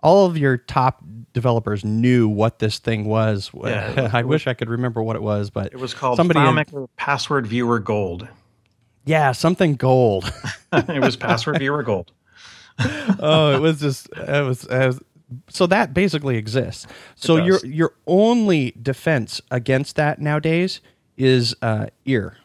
all 0.00 0.26
of 0.26 0.38
your 0.38 0.58
top 0.58 1.02
developers 1.32 1.84
knew 1.84 2.28
what 2.28 2.60
this 2.60 2.78
thing 2.78 3.04
was. 3.06 3.50
Yeah, 3.64 4.10
I 4.12 4.22
wish 4.22 4.46
I 4.46 4.54
could 4.54 4.68
remember 4.70 5.02
what 5.02 5.16
it 5.16 5.22
was, 5.22 5.50
but 5.50 5.72
It 5.72 5.78
was 5.80 5.92
called 5.92 6.18
somebody, 6.18 6.38
in- 6.38 6.46
FileMaker 6.46 6.86
Password 6.96 7.48
Viewer 7.48 7.80
Gold. 7.80 8.28
Yeah, 9.04 9.32
something 9.32 9.74
gold. 9.74 10.32
it 10.72 11.02
was 11.02 11.16
Password 11.16 11.58
Viewer 11.58 11.82
Gold. 11.82 12.12
oh, 13.18 13.54
it 13.54 13.60
was 13.60 13.80
just 13.80 14.08
it 14.16 14.44
was, 14.46 14.64
it 14.64 14.86
was 14.86 15.00
so 15.48 15.66
that 15.66 15.94
basically 15.94 16.36
exists. 16.36 16.86
So 17.16 17.36
your 17.36 17.58
your 17.64 17.94
only 18.06 18.72
defense 18.80 19.40
against 19.50 19.96
that 19.96 20.20
nowadays 20.20 20.80
is 21.16 21.54
uh, 21.62 21.86
ear, 22.04 22.36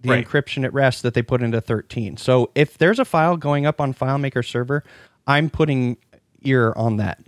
the 0.00 0.10
Right. 0.10 0.26
encryption 0.26 0.64
at 0.64 0.72
rest 0.72 1.02
that 1.02 1.14
they 1.14 1.22
put 1.22 1.42
into 1.42 1.60
13. 1.60 2.16
So 2.16 2.50
if 2.54 2.78
there's 2.78 2.98
a 2.98 3.04
file 3.04 3.36
going 3.36 3.66
up 3.66 3.80
on 3.80 3.92
FileMaker 3.94 4.46
server, 4.46 4.84
I'm 5.26 5.50
putting 5.50 5.96
ear 6.42 6.72
on 6.76 6.96
that. 6.98 7.20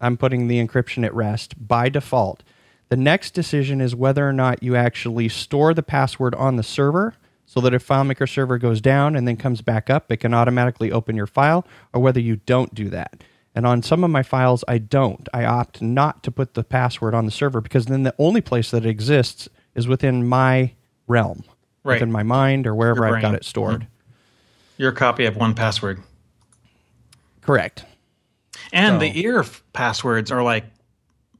I'm 0.00 0.16
putting 0.16 0.48
the 0.48 0.64
encryption 0.64 1.04
at 1.04 1.14
rest 1.14 1.66
by 1.68 1.88
default. 1.88 2.42
The 2.88 2.96
next 2.96 3.32
decision 3.32 3.80
is 3.80 3.94
whether 3.94 4.26
or 4.28 4.32
not 4.32 4.62
you 4.62 4.76
actually 4.76 5.28
store 5.28 5.74
the 5.74 5.82
password 5.82 6.34
on 6.34 6.56
the 6.56 6.62
server 6.62 7.14
so 7.52 7.60
that 7.60 7.74
if 7.74 7.84
FileMaker 7.84 8.32
server 8.32 8.58
goes 8.58 8.80
down 8.80 9.16
and 9.16 9.26
then 9.26 9.36
comes 9.36 9.60
back 9.60 9.90
up, 9.90 10.12
it 10.12 10.18
can 10.18 10.32
automatically 10.32 10.92
open 10.92 11.16
your 11.16 11.26
file, 11.26 11.66
or 11.92 12.00
whether 12.00 12.20
you 12.20 12.36
don't 12.36 12.72
do 12.76 12.88
that. 12.90 13.24
And 13.56 13.66
on 13.66 13.82
some 13.82 14.04
of 14.04 14.10
my 14.10 14.22
files, 14.22 14.62
I 14.68 14.78
don't. 14.78 15.28
I 15.34 15.44
opt 15.44 15.82
not 15.82 16.22
to 16.22 16.30
put 16.30 16.54
the 16.54 16.62
password 16.62 17.12
on 17.12 17.24
the 17.24 17.32
server 17.32 17.60
because 17.60 17.86
then 17.86 18.04
the 18.04 18.14
only 18.20 18.40
place 18.40 18.70
that 18.70 18.86
it 18.86 18.88
exists 18.88 19.48
is 19.74 19.88
within 19.88 20.28
my 20.28 20.74
realm, 21.08 21.42
Right. 21.82 21.94
within 21.94 22.12
my 22.12 22.22
mind 22.22 22.68
or 22.68 22.74
wherever 22.76 23.04
I've 23.04 23.20
got 23.20 23.34
it 23.34 23.44
stored. 23.44 23.80
Mm-hmm. 23.80 24.82
Your 24.82 24.92
copy 24.92 25.24
of 25.24 25.34
1Password. 25.34 26.00
Correct. 27.40 27.84
And 28.72 28.94
So- 28.94 28.98
the 29.00 29.20
ear 29.20 29.40
f- 29.40 29.64
passwords 29.72 30.30
are 30.30 30.44
like 30.44 30.66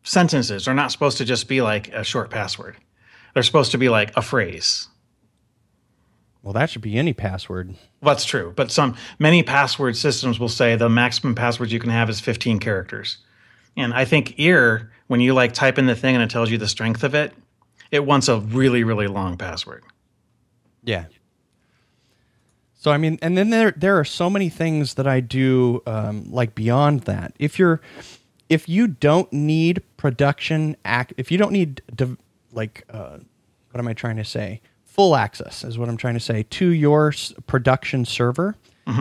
sentences. 0.03 0.65
They're 0.65 0.75
not 0.75 0.91
supposed 0.91 1.19
to 1.19 1.25
just 1.25 1.47
be 1.47 1.61
like 1.63 1.87
a 1.93 2.03
short 2.03 2.31
password. 2.31 2.77
They're 3.35 3.45
supposed 3.45 3.71
to 3.71 3.79
be 3.79 3.89
like 3.89 4.11
a 4.17 4.23
phrase. 4.23 4.89
Well, 6.43 6.55
that 6.55 6.71
should 6.71 6.83
be 6.83 6.97
any 6.97 7.13
password. 7.13 7.75
Well, 8.01 8.15
that's 8.15 8.25
true. 8.25 8.53
But 8.57 8.71
some 8.71 8.97
many 9.19 9.43
password 9.43 9.97
systems 9.97 10.41
will 10.41 10.49
say 10.49 10.75
the 10.75 10.89
maximum 10.89 11.35
password 11.35 11.71
you 11.71 11.79
can 11.79 11.91
have 11.91 12.09
is 12.09 12.21
15 12.21 12.59
characters. 12.59 13.19
And 13.77 13.93
I 13.93 14.05
think 14.05 14.39
ear 14.39 14.91
when 15.07 15.21
you 15.21 15.35
like 15.35 15.53
type 15.53 15.79
in 15.79 15.87
the 15.87 15.95
thing 15.95 16.15
and 16.15 16.25
it 16.25 16.31
tells 16.31 16.51
you 16.51 16.59
the 16.59 16.69
strength 16.69 17.05
of 17.05 17.15
it, 17.15 17.35
it 17.91 18.07
wants 18.07 18.29
a 18.29 18.41
really, 18.41 18.85
really 18.85 19.07
long 19.07 19.37
password. 19.37 19.85
Yeah. 20.83 21.07
So 22.75 22.91
I 22.91 22.97
mean, 22.97 23.19
and 23.21 23.37
then 23.37 23.51
there 23.51 23.73
there 23.73 23.99
are 23.99 24.07
so 24.07 24.31
many 24.31 24.49
things 24.49 24.95
that 24.95 25.07
I 25.07 25.21
do 25.21 25.83
um, 25.87 26.33
like 26.33 26.55
beyond 26.55 27.01
that. 27.03 27.35
If 27.39 27.59
you're 27.59 27.83
if 28.49 28.71
you 28.71 28.89
don't 28.89 29.31
need 29.33 29.83
production 29.99 30.77
act, 30.85 31.13
if 31.19 31.31
you 31.31 31.37
don't 31.37 31.53
need 31.53 31.83
de- 31.95 32.17
like 32.53 32.85
uh, 32.89 33.19
what 33.71 33.79
am 33.79 33.87
I 33.87 33.93
trying 33.93 34.17
to 34.17 34.25
say? 34.25 34.63
Full 35.01 35.17
access 35.17 35.65
is 35.65 35.79
what 35.79 35.89
I'm 35.89 35.97
trying 35.97 36.13
to 36.15 36.21
say 36.21 36.43
to 36.43 36.69
your 36.69 37.09
s- 37.09 37.33
production 37.47 38.05
server. 38.05 38.55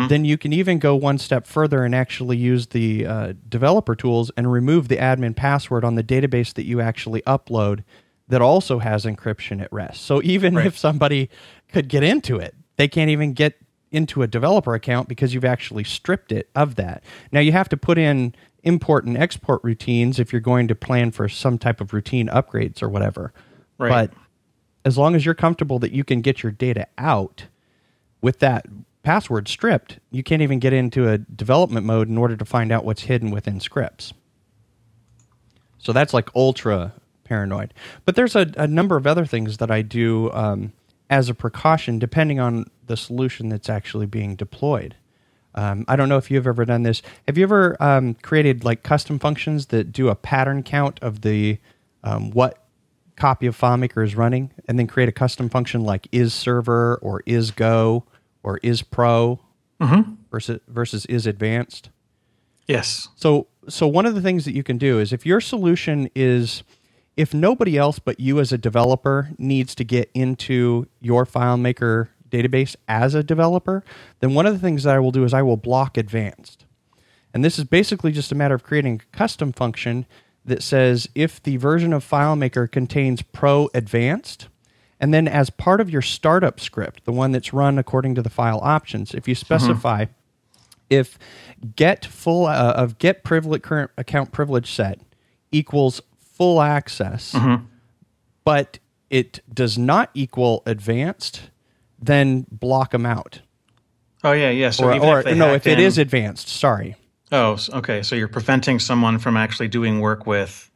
Then 0.07 0.23
you 0.23 0.37
can 0.37 0.53
even 0.53 0.77
go 0.79 0.95
one 0.95 1.17
step 1.17 1.47
further 1.47 1.83
and 1.83 1.95
actually 1.95 2.37
use 2.37 2.67
the 2.67 3.05
uh, 3.07 3.33
developer 3.49 3.95
tools 3.95 4.29
and 4.37 4.49
remove 4.51 4.87
the 4.87 4.97
admin 4.97 5.35
password 5.35 5.83
on 5.83 5.95
the 5.95 6.03
database 6.03 6.53
that 6.53 6.65
you 6.65 6.79
actually 6.79 7.21
upload 7.23 7.83
that 8.27 8.39
also 8.41 8.77
has 8.79 9.03
encryption 9.05 9.59
at 9.61 9.73
rest. 9.73 10.03
So 10.03 10.21
even 10.23 10.53
Right. 10.55 10.67
if 10.67 10.77
somebody 10.77 11.27
could 11.73 11.87
get 11.89 12.03
into 12.03 12.37
it, 12.37 12.53
they 12.77 12.87
can't 12.87 13.09
even 13.09 13.33
get 13.33 13.55
into 13.91 14.21
a 14.21 14.27
developer 14.27 14.75
account 14.75 15.09
because 15.09 15.33
you've 15.33 15.43
actually 15.43 15.83
stripped 15.83 16.31
it 16.31 16.49
of 16.55 16.75
that. 16.75 17.03
Now 17.31 17.39
you 17.39 17.51
have 17.51 17.67
to 17.69 17.77
put 17.77 17.97
in 17.97 18.35
import 18.63 19.05
and 19.05 19.17
export 19.17 19.59
routines 19.63 20.19
if 20.19 20.31
you're 20.31 20.39
going 20.39 20.67
to 20.67 20.75
plan 20.75 21.09
for 21.09 21.27
some 21.27 21.57
type 21.57 21.81
of 21.81 21.93
routine 21.93 22.27
upgrades 22.27 22.83
or 22.83 22.89
whatever. 22.89 23.33
Right. 23.79 23.89
But 24.11 24.11
as 24.89 24.97
long 24.97 25.15
as 25.15 25.23
you're 25.23 25.35
comfortable 25.35 25.77
that 25.79 25.91
you 25.91 26.03
can 26.03 26.21
get 26.21 26.41
your 26.41 26.51
data 26.51 26.87
out 26.97 27.45
with 28.21 28.39
that 28.39 28.65
password 29.03 29.47
stripped, 29.47 29.99
you 30.09 30.23
can't 30.23 30.41
even 30.41 30.57
get 30.57 30.73
into 30.73 31.07
a 31.07 31.19
development 31.19 31.85
mode 31.85 32.09
in 32.09 32.17
order 32.17 32.35
to 32.35 32.43
find 32.43 32.71
out 32.71 32.83
what's 32.83 33.03
hidden 33.03 33.29
within 33.29 33.59
scripts. 33.59 34.13
So 35.77 35.93
that's 35.93 36.11
like 36.11 36.35
ultra 36.35 36.93
paranoid. 37.23 37.71
But 38.03 38.15
there's 38.15 38.35
a, 38.35 38.51
a 38.57 38.65
number 38.65 38.97
of 38.97 39.05
other 39.05 39.27
things 39.27 39.57
that 39.57 39.69
I 39.69 39.83
do 39.83 40.31
um, 40.33 40.73
as 41.07 41.29
a 41.29 41.35
precaution, 41.35 41.99
depending 41.99 42.39
on 42.39 42.65
the 42.87 42.97
solution 42.97 43.49
that's 43.49 43.69
actually 43.69 44.07
being 44.07 44.35
deployed. 44.35 44.95
Um, 45.53 45.85
I 45.87 45.95
don't 45.95 46.09
know 46.09 46.17
if 46.17 46.31
you've 46.31 46.47
ever 46.47 46.65
done 46.65 46.81
this. 46.81 47.03
Have 47.27 47.37
you 47.37 47.43
ever 47.43 47.77
um, 47.79 48.15
created 48.15 48.65
like 48.65 48.81
custom 48.81 49.19
functions 49.19 49.67
that 49.67 49.91
do 49.91 50.09
a 50.09 50.15
pattern 50.15 50.63
count 50.63 50.99
of 51.03 51.21
the 51.21 51.59
um, 52.03 52.31
what 52.31 52.65
copy 53.19 53.45
of 53.45 53.57
FileMaker 53.57 54.03
is 54.03 54.15
running, 54.15 54.51
and 54.67 54.79
then 54.79 54.87
create 54.87 55.09
a 55.09 55.11
custom 55.11 55.49
function 55.49 55.81
like 55.81 56.07
is 56.11 56.33
server 56.33 56.99
or 57.01 57.21
is 57.25 57.51
go 57.51 58.05
or 58.43 58.59
is 58.63 58.81
pro 58.81 59.39
mm-hmm. 59.79 60.13
versus 60.31 60.59
versus 60.67 61.05
is 61.07 61.27
advanced? 61.27 61.89
Yes. 62.67 63.09
So 63.15 63.47
so 63.67 63.87
one 63.87 64.05
of 64.05 64.15
the 64.15 64.21
things 64.21 64.45
that 64.45 64.53
you 64.53 64.63
can 64.63 64.77
do 64.77 64.99
is 64.99 65.13
if 65.13 65.25
your 65.25 65.41
solution 65.41 66.09
is 66.15 66.63
if 67.17 67.33
nobody 67.33 67.77
else 67.77 67.99
but 67.99 68.19
you 68.19 68.39
as 68.39 68.53
a 68.53 68.57
developer 68.57 69.31
needs 69.37 69.75
to 69.75 69.83
get 69.83 70.09
into 70.13 70.87
your 71.01 71.25
FileMaker 71.25 72.07
database 72.29 72.75
as 72.87 73.13
a 73.15 73.23
developer, 73.23 73.83
then 74.19 74.33
one 74.33 74.45
of 74.45 74.53
the 74.53 74.59
things 74.59 74.83
that 74.83 74.95
I 74.95 74.99
will 74.99 75.11
do 75.11 75.23
is 75.23 75.33
I 75.33 75.41
will 75.41 75.57
block 75.57 75.97
advanced. 75.97 76.65
And 77.33 77.43
this 77.43 77.59
is 77.59 77.65
basically 77.65 78.11
just 78.11 78.31
a 78.31 78.35
matter 78.35 78.55
of 78.55 78.63
creating 78.63 79.01
a 79.01 79.17
custom 79.17 79.51
function 79.51 80.05
that 80.49 80.61
says 80.61 81.07
if 81.15 81.41
the 81.41 81.57
version 81.57 81.93
of 81.93 82.07
FileMaker 82.07 82.69
contains 82.69 83.21
Pro 83.21 83.69
Advanced, 83.73 84.47
and 84.99 85.13
then 85.13 85.27
as 85.27 85.49
part 85.49 85.79
of 85.79 85.89
your 85.89 86.01
startup 86.01 86.59
script, 86.59 87.05
the 87.05 87.11
one 87.13 87.31
that's 87.31 87.53
run 87.53 87.77
according 87.79 88.15
to 88.15 88.21
the 88.21 88.29
file 88.29 88.59
options, 88.61 89.13
if 89.13 89.27
you 89.27 89.35
specify 89.35 90.05
if 90.89 91.17
get 91.75 92.03
full 92.05 92.47
uh, 92.47 92.73
of 92.75 92.97
get 92.97 93.23
privilege 93.23 93.61
current 93.61 93.91
account 93.97 94.31
privilege 94.31 94.71
set 94.71 94.99
equals 95.51 96.01
full 96.19 96.61
access, 96.61 97.35
but 98.43 98.79
it 99.09 99.39
does 99.53 99.77
not 99.77 100.09
equal 100.13 100.63
advanced, 100.65 101.49
then 102.01 102.45
block 102.51 102.91
them 102.91 103.05
out. 103.05 103.41
Oh 104.23 104.31
yeah, 104.31 104.49
yeah. 104.49 104.71
So 104.71 104.85
Or, 104.85 104.93
even 104.95 105.07
or 105.07 105.19
if 105.19 105.25
they 105.25 105.35
no, 105.35 105.53
if 105.53 105.67
it 105.67 105.79
in- 105.79 105.85
is 105.85 105.97
advanced, 105.97 106.47
sorry. 106.49 106.95
Oh, 107.31 107.57
okay. 107.73 108.01
So 108.01 108.15
you're 108.15 108.27
preventing 108.27 108.79
someone 108.79 109.19
from 109.19 109.37
actually 109.37 109.67
doing 109.67 109.99
work 109.99 110.25
with 110.25 110.69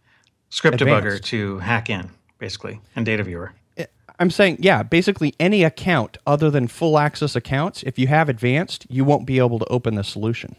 script 0.49 0.77
debugger 0.79 1.21
to 1.23 1.59
hack 1.59 1.89
in, 1.89 2.09
basically, 2.37 2.79
and 2.95 3.05
data 3.05 3.23
viewer. 3.23 3.53
Eh, 3.77 3.85
I'm 4.19 4.29
saying, 4.29 4.57
yeah, 4.59 4.83
basically 4.83 5.33
any 5.39 5.63
account 5.63 6.17
other 6.27 6.51
than 6.51 6.67
full 6.67 6.99
access 6.99 7.35
accounts, 7.35 7.81
if 7.83 7.97
you 7.97 8.07
have 8.07 8.29
advanced, 8.29 8.85
you 8.89 9.03
won't 9.03 9.25
be 9.25 9.39
able 9.39 9.57
to 9.59 9.65
open 9.65 9.95
the 9.95 10.03
solution. 10.03 10.55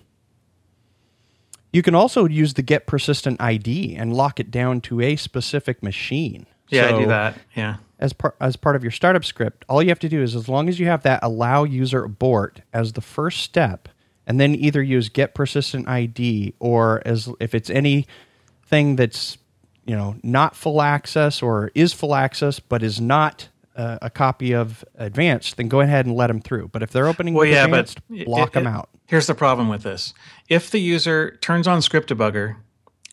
You 1.73 1.83
can 1.83 1.95
also 1.95 2.27
use 2.27 2.55
the 2.55 2.63
get 2.63 2.87
persistent 2.87 3.41
ID 3.41 3.97
and 3.97 4.15
lock 4.15 4.39
it 4.39 4.51
down 4.51 4.81
to 4.83 5.01
a 5.01 5.17
specific 5.17 5.83
machine. 5.83 6.47
Yeah, 6.69 6.95
I 6.95 6.99
do 6.99 7.07
that. 7.07 7.37
Yeah. 7.55 7.77
as 7.99 8.13
part 8.13 8.37
as 8.41 8.57
part 8.57 8.75
of 8.77 8.83
your 8.83 8.91
startup 8.91 9.25
script, 9.25 9.65
all 9.69 9.83
you 9.83 9.89
have 9.89 9.99
to 10.01 10.09
do 10.09 10.23
is 10.23 10.35
as 10.35 10.49
long 10.49 10.69
as 10.69 10.79
you 10.81 10.87
have 10.87 11.03
that 11.03 11.21
allow 11.23 11.65
user 11.65 12.05
abort 12.05 12.61
as 12.73 12.93
the 12.93 13.01
first 13.01 13.41
step, 13.41 13.89
and 14.27 14.41
then 14.41 14.55
either 14.55 14.83
use 14.83 15.09
get 15.09 15.35
persistent 15.35 15.89
ID 15.89 16.55
or 16.59 17.03
as 17.05 17.29
if 17.41 17.55
it's 17.55 17.71
anything 17.71 18.97
that's 18.97 19.39
you 19.87 19.95
know 19.97 20.17
not 20.23 20.57
full 20.57 20.81
access 20.83 21.43
or 21.43 21.71
is 21.75 21.93
full 21.93 22.15
access 22.15 22.59
but 22.61 22.83
is 22.83 23.01
not 23.01 23.49
uh, 23.77 23.99
a 24.01 24.09
copy 24.09 24.53
of 24.55 24.85
advanced, 24.95 25.57
then 25.57 25.67
go 25.67 25.81
ahead 25.81 26.07
and 26.07 26.15
let 26.15 26.29
them 26.29 26.41
through. 26.41 26.69
But 26.69 26.85
if 26.85 26.91
they're 26.93 27.09
opening 27.09 27.35
Well, 27.35 27.45
yeah, 27.45 27.65
advanced, 27.65 27.99
but 28.09 28.25
block 28.27 28.49
it- 28.51 28.53
them 28.53 28.67
it- 28.67 28.71
out. 28.71 28.89
Here's 29.07 29.27
the 29.27 29.35
problem 29.35 29.69
with 29.69 29.83
this: 29.83 30.15
if 30.49 30.71
the 30.71 30.79
user 30.81 31.37
turns 31.41 31.67
on 31.67 31.83
script 31.83 32.09
debugger 32.11 32.57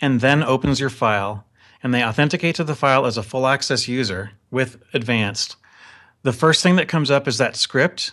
and 0.02 0.22
then 0.22 0.42
opens 0.44 0.80
your 0.80 0.90
file, 0.92 1.46
and 1.84 1.94
they 1.94 2.04
authenticate 2.04 2.56
to 2.56 2.64
the 2.64 2.76
file 2.76 3.06
as 3.06 3.18
a 3.18 3.24
full 3.24 3.46
access 3.48 3.88
user 3.88 4.32
with 4.52 4.78
advanced, 4.94 5.56
the 6.24 6.32
first 6.32 6.62
thing 6.64 6.76
that 6.78 6.88
comes 6.88 7.10
up 7.12 7.28
is 7.28 7.38
that 7.40 7.56
script, 7.56 8.12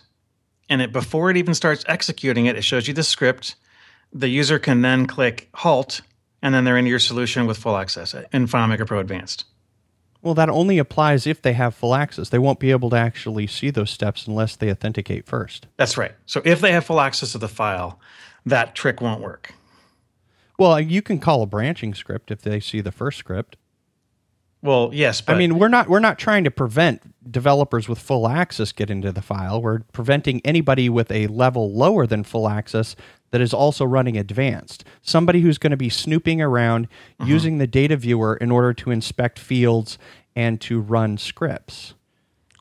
and 0.69 0.83
it 0.83 0.93
before 0.93 1.31
it 1.31 1.37
even 1.37 1.55
starts 1.55 1.85
executing 1.89 2.47
it, 2.47 2.57
it 2.57 2.63
shows 2.63 2.89
you 2.89 2.95
the 2.95 3.03
script. 3.03 3.57
The 4.13 4.29
user 4.29 4.59
can 4.59 4.83
then 4.83 5.07
click 5.07 5.49
halt, 5.55 6.01
and 6.43 6.55
then 6.55 6.65
they're 6.65 6.79
into 6.79 6.91
your 6.91 6.99
solution 6.99 7.47
with 7.47 7.59
full 7.59 7.77
access 7.77 8.15
uh, 8.15 8.25
in 8.33 8.47
FileMaker 8.47 8.87
Pro 8.87 9.01
Advanced. 9.01 9.45
Well, 10.23 10.35
that 10.35 10.49
only 10.49 10.79
applies 10.79 11.27
if 11.27 11.43
they 11.43 11.53
have 11.53 11.75
full 11.75 11.95
access. 11.95 12.29
They 12.29 12.39
won't 12.39 12.59
be 12.59 12.71
able 12.71 12.91
to 12.91 12.97
actually 12.97 13.47
see 13.47 13.71
those 13.71 13.91
steps 13.91 14.27
unless 14.27 14.57
they 14.57 14.71
authenticate 14.71 15.27
first. 15.27 15.67
That's 15.77 15.97
right. 15.97 16.13
So 16.27 16.43
if 16.45 16.61
they 16.61 16.73
have 16.73 16.85
full 16.85 17.01
access 17.01 17.33
to 17.33 17.39
the 17.39 17.49
file, 17.49 18.01
that 18.45 18.75
trick 18.75 19.01
won't 19.01 19.21
work. 19.21 19.55
Well, 20.59 20.81
you 20.81 21.03
can 21.03 21.21
call 21.21 21.43
a 21.43 21.47
branching 21.47 21.95
script 21.95 22.33
if 22.33 22.43
they 22.43 22.59
see 22.59 22.81
the 22.81 22.91
first 22.91 23.19
script. 23.19 23.57
Well, 24.61 24.91
yes, 24.93 25.21
but 25.21 25.37
I 25.37 25.39
mean, 25.39 25.59
we're 25.59 25.69
not 25.69 25.89
we're 25.89 26.01
not 26.01 26.19
trying 26.19 26.45
to 26.45 26.51
prevent 26.51 27.31
developers 27.31 27.89
with 27.89 27.99
full 27.99 28.27
access 28.27 28.73
get 28.73 28.91
into 28.91 29.13
the 29.13 29.23
file. 29.23 29.63
We're 29.63 29.81
preventing 29.93 30.41
anybody 30.45 30.89
with 30.89 31.13
a 31.13 31.29
level 31.29 31.73
lower 31.73 32.07
than 32.07 32.25
full 32.25 32.49
access 32.49 32.97
that 33.31 33.41
is 33.41 33.55
also 33.55 33.85
running 33.85 34.17
advanced. 34.17 34.85
Somebody 35.03 35.43
who's 35.43 35.59
going 35.59 35.71
to 35.71 35.77
be 35.77 35.91
snooping 35.91 36.41
around 36.41 36.89
mm-hmm. 37.21 37.31
using 37.31 37.59
the 37.59 37.67
data 37.67 37.97
viewer 37.97 38.37
in 38.37 38.51
order 38.51 38.73
to 38.75 38.91
inspect 38.91 39.39
fields 39.39 39.99
and 40.35 40.61
to 40.63 40.81
run 40.81 41.19
scripts. 41.19 41.95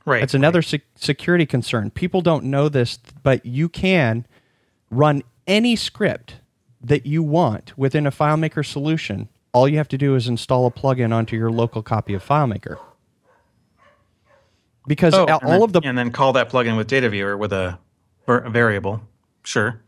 right. 0.05 0.19
That's 0.19 0.33
another 0.33 0.61
sec- 0.61 0.81
security 0.95 1.45
concern. 1.45 1.91
People 1.91 2.21
don't 2.21 2.45
know 2.45 2.69
this, 2.69 2.97
but 3.23 3.45
you 3.45 3.69
can 3.69 4.27
run 4.91 5.23
any 5.47 5.75
script 5.75 6.35
that 6.81 7.05
you 7.05 7.23
want 7.23 7.77
within 7.77 8.05
a 8.05 8.11
FileMaker 8.11 8.65
solution. 8.65 9.29
All 9.57 9.67
you 9.67 9.77
have 9.77 9.87
to 9.87 9.97
do 9.97 10.13
is 10.15 10.27
install 10.27 10.67
a 10.67 10.71
plugin 10.71 11.11
onto 11.11 11.35
your 11.35 11.49
local 11.51 11.81
copy 11.81 12.13
of 12.13 12.23
FileMaker. 12.23 12.77
Because 14.87 15.15
Oh, 15.15 15.25
all 15.25 15.39
then- 15.39 15.61
of 15.63 15.73
the 15.73 15.81
and 15.83 15.97
then 15.97 16.11
call 16.11 16.31
that 16.33 16.49
plugin 16.51 16.77
with 16.77 16.85
data 16.87 17.09
viewer 17.09 17.35
with 17.35 17.51
a, 17.51 17.79
a 18.27 18.49
variable. 18.51 19.01
Sure. 19.43 19.81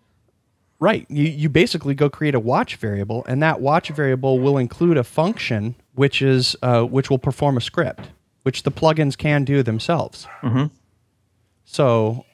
Right. 0.79 1.05
You, 1.09 1.25
you 1.25 1.49
basically 1.49 1.93
go 1.93 2.09
create 2.09 2.33
a 2.33 2.39
watch 2.39 2.77
variable, 2.77 3.23
and 3.27 3.43
that 3.43 3.61
watch 3.61 3.89
variable 3.89 4.39
will 4.39 4.57
include 4.57 4.97
a 4.97 5.03
function 5.03 5.75
which 5.93 6.21
is 6.21 6.55
uh, 6.63 6.83
which 6.83 7.09
will 7.11 7.19
perform 7.19 7.55
a 7.57 7.61
script, 7.61 8.09
which 8.43 8.63
the 8.63 8.71
plugins 8.71 9.15
can 9.17 9.43
do 9.45 9.61
themselves. 9.61 10.25
So 11.65 12.25
uh, 12.27 12.28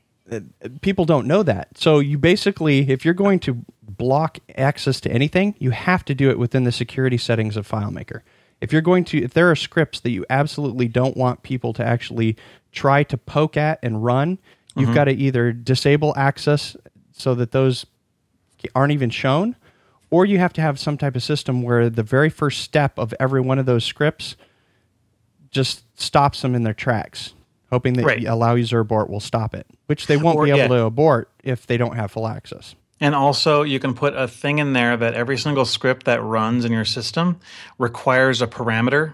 people 0.82 1.06
don't 1.06 1.28
know 1.28 1.44
that. 1.44 1.78
So 1.78 2.00
you 2.00 2.18
basically, 2.18 2.90
if 2.90 3.06
you're 3.06 3.14
going 3.14 3.40
to 3.42 3.64
block 3.84 4.40
access 4.58 5.00
to 5.02 5.12
anything, 5.12 5.56
you 5.60 5.72
have 5.72 6.04
to 6.06 6.16
do 6.16 6.30
it 6.30 6.40
within 6.40 6.64
the 6.64 6.72
security 6.72 7.18
settings 7.18 7.56
of 7.56 7.68
FileMaker. 7.68 8.22
If 8.62 8.74
you're 8.74 8.82
going 8.82 9.04
to, 9.06 9.24
if 9.24 9.34
there 9.34 9.52
are 9.52 9.56
scripts 9.56 10.00
that 10.00 10.10
you 10.10 10.26
absolutely 10.30 10.88
don't 10.88 11.16
want 11.16 11.44
people 11.44 11.74
to 11.74 11.86
actually 11.86 12.36
try 12.72 13.04
to 13.04 13.18
poke 13.18 13.58
at 13.58 13.80
and 13.84 14.04
run, 14.04 14.40
you've 14.76 14.88
mm-hmm. 14.88 14.96
got 14.96 15.04
to 15.06 15.12
either 15.12 15.52
disable 15.52 16.14
access 16.18 16.76
so 17.12 17.36
that 17.36 17.52
those 17.52 17.86
aren't 18.74 18.94
even 18.94 19.12
shown, 19.12 19.56
or 20.10 20.26
you 20.26 20.40
have 20.40 20.54
to 20.54 20.62
have 20.62 20.80
some 20.80 20.98
type 20.98 21.16
of 21.16 21.22
system 21.22 21.62
where 21.62 21.88
the 21.88 22.02
very 22.02 22.32
first 22.32 22.62
step 22.62 22.98
of 22.98 23.14
every 23.20 23.42
one 23.42 23.60
of 23.60 23.68
those 23.68 23.86
scripts 23.86 24.36
just 25.52 25.84
stops 26.00 26.42
them 26.42 26.56
in 26.56 26.64
their 26.64 26.74
tracks, 26.74 27.35
hoping 27.72 27.94
that 27.94 28.06
Right. 28.06 28.26
allow 28.26 28.56
user 28.56 28.80
abort 28.80 29.10
will 29.10 29.20
stop 29.20 29.54
it, 29.56 29.66
which 29.88 30.08
they 30.08 30.18
won't 30.18 30.38
Or- 30.38 30.46
be 30.46 30.52
able 30.52 30.60
yeah. 30.60 30.68
to 30.68 30.84
abort 30.84 31.30
if 31.44 31.68
they 31.68 31.78
don't 31.78 31.96
have 31.96 32.12
full 32.12 32.28
access. 32.28 32.76
And 33.02 33.14
also, 33.14 33.64
you 33.64 33.80
can 33.80 33.94
put 33.94 34.16
a 34.16 34.28
thing 34.28 34.60
in 34.60 34.74
there 34.74 34.96
that 34.96 35.14
every 35.14 35.38
single 35.38 35.66
script 35.66 36.06
that 36.06 36.24
runs 36.24 36.64
in 36.64 36.72
your 36.72 36.86
system 36.86 37.38
requires 37.78 38.42
a 38.42 38.48
parameter, 38.48 39.14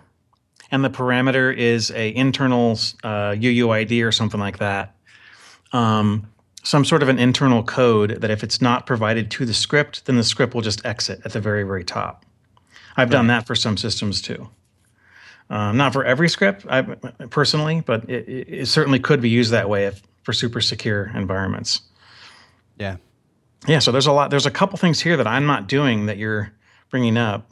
and 0.69 0.83
the 0.83 0.89
parameter 0.89 1.55
is 1.55 1.91
a 1.91 2.15
internal 2.15 2.73
uh, 3.03 3.31
UUID 3.33 4.03
or 4.03 4.11
something 4.11 4.39
like 4.39 4.59
that. 4.59 4.95
Um, 5.73 6.27
some 6.63 6.85
sort 6.85 7.01
of 7.01 7.09
an 7.09 7.17
internal 7.17 7.63
code 7.63 8.21
that 8.21 8.29
if 8.29 8.43
it's 8.43 8.61
not 8.61 8.85
provided 8.85 9.31
to 9.31 9.45
the 9.45 9.53
script, 9.53 10.05
then 10.05 10.15
the 10.15 10.23
script 10.23 10.53
will 10.53 10.61
just 10.61 10.85
exit 10.85 11.19
at 11.25 11.31
the 11.33 11.39
very, 11.39 11.63
very 11.63 11.83
top. 11.83 12.23
I've 12.95 13.07
right. 13.07 13.11
done 13.13 13.27
that 13.27 13.47
for 13.47 13.55
some 13.55 13.77
systems 13.77 14.21
too. 14.21 14.49
Um, 15.49 15.75
not 15.75 15.91
for 15.91 16.05
every 16.05 16.29
script, 16.29 16.65
I, 16.69 16.81
personally, 17.29 17.83
but 17.85 18.09
it, 18.09 18.47
it, 18.47 18.65
certainly 18.67 18.99
could 18.99 19.21
be 19.21 19.29
used 19.29 19.51
that 19.51 19.69
way 19.69 19.85
if, 19.85 20.01
for 20.23 20.31
super 20.31 20.61
secure 20.61 21.11
environments. 21.13 21.81
Yeah. 22.79 22.97
Yeah. 23.67 23.79
So 23.79 23.91
there's 23.91 24.07
a 24.07 24.13
lot. 24.13 24.29
There's 24.29 24.45
a 24.45 24.51
couple 24.51 24.77
things 24.77 25.01
here 25.01 25.17
that 25.17 25.27
I'm 25.27 25.45
not 25.45 25.67
doing 25.67 26.05
that 26.05 26.17
you're 26.17 26.53
bringing 26.89 27.17
up. 27.17 27.51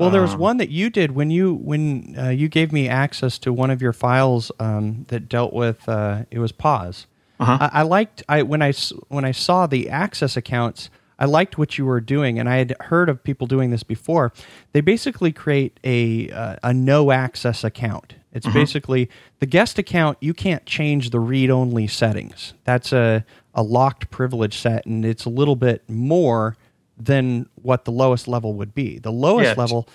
Well, 0.00 0.10
there 0.10 0.22
was 0.22 0.32
um, 0.32 0.40
one 0.40 0.56
that 0.56 0.70
you 0.70 0.88
did 0.88 1.12
when 1.12 1.30
you 1.30 1.54
when 1.54 2.16
uh, 2.18 2.28
you 2.30 2.48
gave 2.48 2.72
me 2.72 2.88
access 2.88 3.36
to 3.40 3.52
one 3.52 3.70
of 3.70 3.82
your 3.82 3.92
files 3.92 4.50
um, 4.58 5.04
that 5.08 5.28
dealt 5.28 5.52
with 5.52 5.86
uh, 5.86 6.24
it 6.30 6.38
was 6.38 6.52
pause. 6.52 7.06
Uh-huh. 7.38 7.58
I, 7.60 7.80
I, 7.80 7.82
liked 7.82 8.22
I 8.26 8.42
when 8.42 8.62
I 8.62 8.72
when 9.08 9.26
I 9.26 9.32
saw 9.32 9.66
the 9.66 9.90
access 9.90 10.38
accounts. 10.38 10.88
I 11.20 11.26
liked 11.26 11.58
what 11.58 11.76
you 11.76 11.84
were 11.84 12.00
doing, 12.00 12.38
and 12.38 12.48
I 12.48 12.56
had 12.56 12.74
heard 12.80 13.10
of 13.10 13.22
people 13.22 13.46
doing 13.46 13.70
this 13.70 13.82
before. 13.82 14.32
They 14.72 14.80
basically 14.80 15.32
create 15.32 15.78
a 15.84 16.30
uh, 16.30 16.56
a 16.62 16.72
no 16.72 17.10
access 17.12 17.62
account. 17.62 18.14
It's 18.32 18.46
uh-huh. 18.46 18.58
basically 18.58 19.10
the 19.38 19.46
guest 19.46 19.78
account. 19.78 20.16
You 20.20 20.32
can't 20.32 20.64
change 20.64 21.10
the 21.10 21.20
read 21.20 21.50
only 21.50 21.86
settings. 21.86 22.54
That's 22.64 22.92
a 22.92 23.24
a 23.54 23.62
locked 23.62 24.10
privilege 24.10 24.56
set, 24.56 24.86
and 24.86 25.04
it's 25.04 25.26
a 25.26 25.30
little 25.30 25.56
bit 25.56 25.88
more 25.88 26.56
than 26.96 27.48
what 27.62 27.84
the 27.84 27.92
lowest 27.92 28.26
level 28.26 28.54
would 28.54 28.74
be. 28.74 28.98
The 28.98 29.12
lowest 29.12 29.56
yeah, 29.56 29.62
level 29.62 29.88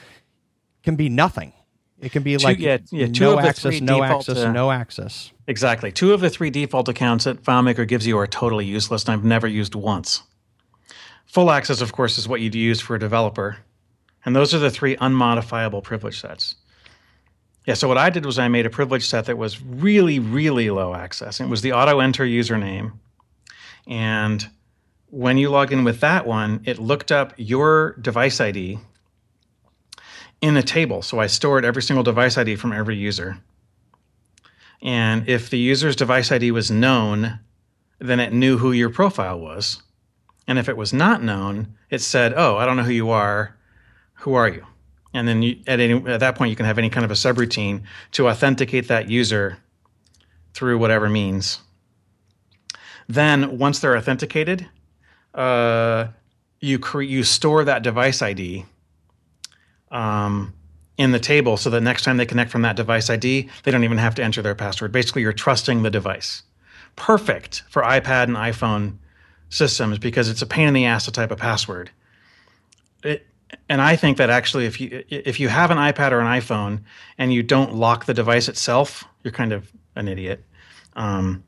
can 0.84 0.96
be 0.96 1.10
nothing. 1.10 1.54
It 2.00 2.12
can 2.12 2.24
be 2.24 2.38
two, 2.38 2.44
like 2.44 2.60
yeah, 2.60 2.78
yeah, 2.92 3.08
no 3.08 3.40
access, 3.40 3.82
no 3.82 4.04
access, 4.04 4.38
uh, 4.38 4.52
no 4.52 4.70
access. 4.70 5.32
Exactly. 5.48 5.92
Two 5.92 6.14
of 6.14 6.22
the 6.22 6.30
three 6.30 6.52
default 6.52 6.88
accounts 6.90 7.24
that 7.24 7.42
FileMaker 7.42 7.88
gives 7.88 8.06
you 8.06 8.18
are 8.20 8.28
totally 8.28 8.66
useless, 8.66 9.06
and 9.06 9.14
I've 9.14 9.24
never 9.24 9.48
used 9.48 9.74
once. 9.74 10.22
Full 11.36 11.52
access, 11.52 11.82
of 11.82 11.92
course, 11.92 12.18
is 12.18 12.30
what 12.30 12.40
you'd 12.40 12.56
use 12.56 12.80
for 12.80 12.96
a 12.96 13.00
developer. 13.00 13.58
And 14.24 14.34
those 14.34 14.54
are 14.54 14.60
the 14.60 14.72
three 14.72 14.96
unmodifiable 14.96 15.84
privilege 15.84 16.22
sets. 16.22 16.56
Yeah, 17.66 17.74
so 17.74 17.90
what 17.90 17.98
I 17.98 18.10
did 18.10 18.26
was 18.26 18.40
I 18.40 18.48
made 18.48 18.66
a 18.66 18.70
privilege 18.70 19.06
set 19.06 19.26
that 19.26 19.38
was 19.38 19.62
really, 19.62 20.18
really 20.18 20.70
low 20.70 20.94
access. 20.94 21.42
It 21.42 21.50
was 21.50 21.62
the 21.62 21.74
auto 21.74 22.00
enter 22.00 22.24
username. 22.24 22.94
And 23.86 24.50
when 25.08 25.38
you 25.38 25.50
log 25.50 25.74
in 25.74 25.84
with 25.84 26.00
that 26.00 26.26
one, 26.26 26.62
it 26.64 26.80
looked 26.80 27.12
up 27.12 27.34
your 27.36 27.98
device 28.00 28.40
ID 28.40 28.80
in 30.40 30.56
a 30.56 30.64
table. 30.64 31.02
So 31.02 31.20
I 31.20 31.28
stored 31.28 31.66
every 31.66 31.82
single 31.82 32.04
device 32.06 32.38
ID 32.38 32.56
from 32.56 32.72
every 32.72 32.96
user. 32.96 33.40
And 34.82 35.28
if 35.28 35.50
the 35.50 35.60
user's 35.60 35.98
device 35.98 36.32
ID 36.32 36.52
was 36.52 36.72
known, 36.72 37.40
then 38.00 38.22
it 38.22 38.32
knew 38.32 38.58
who 38.58 38.72
your 38.72 38.90
profile 38.90 39.38
was. 39.38 39.82
And 40.48 40.60
if 40.60 40.70
it 40.70 40.78
was 40.78 40.94
not 40.94 41.24
known, 41.24 41.76
it 41.90 42.02
said, 42.02 42.34
"Oh, 42.36 42.58
I 42.58 42.66
don't 42.66 42.78
know 42.78 42.84
who 42.84 42.92
you 42.92 43.10
are. 43.10 43.56
Who 44.20 44.34
are 44.36 44.48
you?" 44.48 44.66
And 45.14 45.28
then 45.28 45.42
you, 45.42 45.60
at 45.66 45.80
any 45.80 45.94
at 46.08 46.20
that 46.20 46.36
point, 46.36 46.50
you 46.50 46.56
can 46.56 46.66
have 46.66 46.78
any 46.78 46.90
kind 46.90 47.06
of 47.06 47.12
a 47.12 47.16
subroutine 47.16 47.84
to 48.12 48.28
authenticate 48.28 48.88
that 48.90 49.10
user 49.10 49.58
through 50.54 50.78
whatever 50.78 51.10
means. 51.10 51.60
Then, 53.08 53.58
once 53.58 53.80
they're 53.80 53.98
authenticated, 53.98 54.68
uh, 55.34 56.08
you 56.60 56.80
cre- 56.80 57.02
you 57.02 57.24
store 57.24 57.64
that 57.64 57.84
device 57.84 58.22
ID 58.22 58.66
um, 59.92 60.54
in 60.98 61.12
the 61.12 61.20
table, 61.20 61.58
so 61.58 61.70
that 61.70 61.82
next 61.82 62.04
time 62.04 62.18
they 62.18 62.26
connect 62.26 62.52
from 62.52 62.64
that 62.64 62.76
device 62.76 63.10
ID, 63.10 63.50
they 63.64 63.72
don't 63.72 63.84
even 63.84 63.98
have 63.98 64.16
to 64.16 64.24
enter 64.24 64.42
their 64.42 64.56
password. 64.56 64.92
Basically, 64.92 65.22
you're 65.22 65.34
trusting 65.34 65.84
the 65.84 65.90
device. 65.90 66.44
Perfect 66.96 67.64
for 67.70 67.84
iPad 67.84 68.24
and 68.24 68.36
iPhone 68.36 68.98
systems 69.56 69.98
because 69.98 70.30
it's 70.30 70.42
a 70.42 70.46
pain 70.46 70.68
in 70.68 70.74
the 70.74 70.86
ass 70.86 71.06
to 71.06 71.12
type 71.12 71.32
a 71.32 71.36
password. 71.36 71.90
It, 73.04 73.26
and 73.70 73.82
I 73.82 73.96
think 73.96 74.18
that 74.18 74.30
actually, 74.30 74.66
if 74.66 74.82
you 74.82 75.04
if 75.10 75.40
you 75.40 75.48
have 75.48 75.72
an 75.72 75.78
iPad 75.78 76.12
or 76.12 76.20
an 76.20 76.28
iPhone 76.28 76.82
and 77.18 77.34
you 77.34 77.44
don't 77.44 77.76
lock 77.76 78.06
the 78.06 78.14
device 78.14 78.50
itself, 78.50 79.04
you're 79.24 79.32
kind 79.32 79.54
of 79.54 79.72
an 79.96 80.08
idiot. 80.08 80.44
Um, 80.96 81.44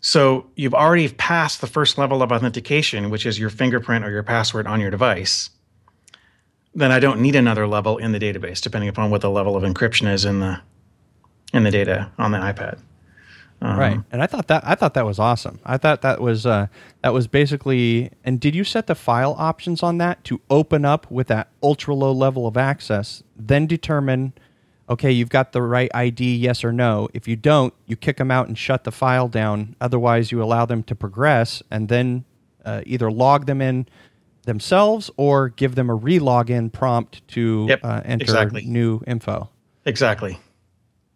so 0.00 0.46
you've 0.56 0.74
already 0.74 1.08
passed 1.08 1.60
the 1.60 1.66
first 1.66 1.96
level 1.96 2.22
of 2.22 2.32
authentication, 2.32 3.10
which 3.10 3.24
is 3.24 3.38
your 3.38 3.50
fingerprint 3.50 4.04
or 4.04 4.10
your 4.10 4.22
password 4.22 4.66
on 4.66 4.80
your 4.80 4.90
device. 4.90 5.50
Then 6.74 6.90
I 6.90 6.98
don't 6.98 7.20
need 7.20 7.36
another 7.36 7.66
level 7.66 7.98
in 7.98 8.12
the 8.12 8.18
database, 8.18 8.60
depending 8.60 8.88
upon 8.88 9.10
what 9.10 9.20
the 9.20 9.30
level 9.30 9.56
of 9.56 9.62
encryption 9.62 10.12
is 10.12 10.24
in 10.24 10.40
the 10.40 10.60
in 11.52 11.64
the 11.64 11.70
data 11.70 12.10
on 12.18 12.32
the 12.32 12.38
iPad. 12.38 12.78
Um, 13.64 13.78
right, 13.78 14.00
and 14.10 14.20
I 14.20 14.26
thought 14.26 14.48
that 14.48 14.66
I 14.66 14.74
thought 14.74 14.94
that 14.94 15.06
was 15.06 15.20
awesome. 15.20 15.60
I 15.64 15.76
thought 15.76 16.02
that 16.02 16.20
was 16.20 16.46
uh, 16.46 16.66
that 17.02 17.12
was 17.12 17.28
basically. 17.28 18.10
And 18.24 18.40
did 18.40 18.56
you 18.56 18.64
set 18.64 18.88
the 18.88 18.96
file 18.96 19.36
options 19.38 19.84
on 19.84 19.98
that 19.98 20.24
to 20.24 20.40
open 20.50 20.84
up 20.84 21.08
with 21.10 21.28
that 21.28 21.48
ultra 21.62 21.94
low 21.94 22.12
level 22.12 22.48
of 22.48 22.56
access, 22.56 23.22
then 23.36 23.66
determine, 23.66 24.32
okay, 24.88 25.12
you've 25.12 25.28
got 25.28 25.52
the 25.52 25.62
right 25.62 25.90
ID, 25.94 26.36
yes 26.36 26.64
or 26.64 26.72
no. 26.72 27.08
If 27.14 27.28
you 27.28 27.36
don't, 27.36 27.72
you 27.86 27.94
kick 27.94 28.16
them 28.16 28.32
out 28.32 28.48
and 28.48 28.58
shut 28.58 28.82
the 28.82 28.90
file 28.90 29.28
down. 29.28 29.76
Otherwise, 29.80 30.32
you 30.32 30.42
allow 30.42 30.66
them 30.66 30.82
to 30.82 30.96
progress, 30.96 31.62
and 31.70 31.88
then 31.88 32.24
uh, 32.64 32.82
either 32.84 33.12
log 33.12 33.46
them 33.46 33.62
in 33.62 33.86
themselves 34.44 35.08
or 35.16 35.50
give 35.50 35.76
them 35.76 35.88
a 35.88 35.96
relogin 35.96 36.72
prompt 36.72 37.26
to 37.28 37.66
yep, 37.68 37.80
uh, 37.84 38.02
enter 38.04 38.24
exactly. 38.24 38.64
new 38.64 39.00
info. 39.06 39.48
Exactly. 39.84 40.38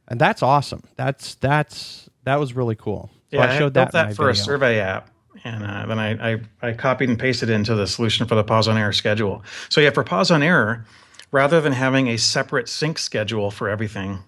And 0.09 0.20
that's 0.20 0.42
awesome. 0.42 0.82
That's 0.96 1.35
that's 1.37 2.09
that 2.26 2.40
was 2.40 2.54
really 2.54 2.74
cool. 2.74 3.08
So 3.30 3.38
yeah, 3.38 3.52
I 3.52 3.58
showed 3.58 3.76
I 3.76 3.84
that, 3.84 3.92
that 3.92 4.08
for 4.16 4.26
video. 4.26 4.30
a 4.30 4.34
survey 4.34 4.80
app, 4.80 5.10
and 5.44 5.64
uh, 5.64 5.86
then 5.86 5.98
I, 5.98 6.32
I, 6.32 6.40
I 6.60 6.72
copied 6.72 7.08
and 7.08 7.18
pasted 7.18 7.48
it 7.50 7.54
into 7.54 7.74
the 7.74 7.86
solution 7.86 8.26
for 8.26 8.34
the 8.34 8.44
pause 8.44 8.68
on 8.68 8.76
error 8.76 8.92
schedule. 8.92 9.44
So 9.68 9.80
yeah, 9.80 9.90
for 9.90 10.04
pause 10.04 10.30
on 10.30 10.42
error, 10.42 10.84
rather 11.30 11.60
than 11.60 11.72
having 11.72 12.08
a 12.08 12.16
separate 12.18 12.68
sync 12.68 12.98
schedule 12.98 13.50
for 13.50 13.68
everything, 13.68 14.18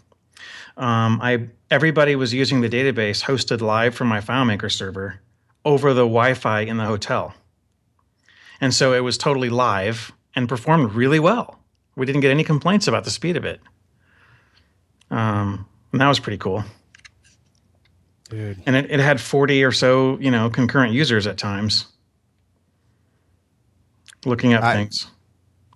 um, 0.76 1.18
I 1.20 1.48
everybody 1.70 2.14
was 2.14 2.32
using 2.32 2.60
the 2.60 2.68
database 2.68 3.24
hosted 3.24 3.60
live 3.60 3.94
from 3.94 4.06
my 4.06 4.20
FileMaker 4.20 4.70
server 4.70 5.20
over 5.64 5.92
the 5.92 6.02
Wi-Fi 6.02 6.60
in 6.60 6.76
the 6.76 6.86
hotel, 6.86 7.34
and 8.60 8.72
so 8.72 8.94
it 8.94 9.00
was 9.00 9.18
totally 9.18 9.50
live 9.50 10.12
and 10.36 10.48
performed 10.48 10.92
really 10.92 11.18
well. 11.18 11.58
We 11.96 12.06
didn't 12.06 12.20
get 12.20 12.30
any 12.30 12.44
complaints 12.44 12.86
about 12.86 13.02
the 13.02 13.10
speed 13.10 13.36
of 13.36 13.44
it. 13.44 13.60
Um, 15.10 15.66
and 15.90 16.00
that 16.00 16.06
was 16.06 16.20
pretty 16.20 16.38
cool. 16.38 16.62
Dude. 18.28 18.62
And 18.66 18.76
it, 18.76 18.90
it 18.90 19.00
had 19.00 19.20
40 19.20 19.64
or 19.64 19.72
so, 19.72 20.18
you 20.18 20.30
know, 20.30 20.50
concurrent 20.50 20.92
users 20.92 21.26
at 21.26 21.38
times 21.38 21.86
looking 24.24 24.52
at 24.52 24.62
I, 24.62 24.74
things. 24.74 25.10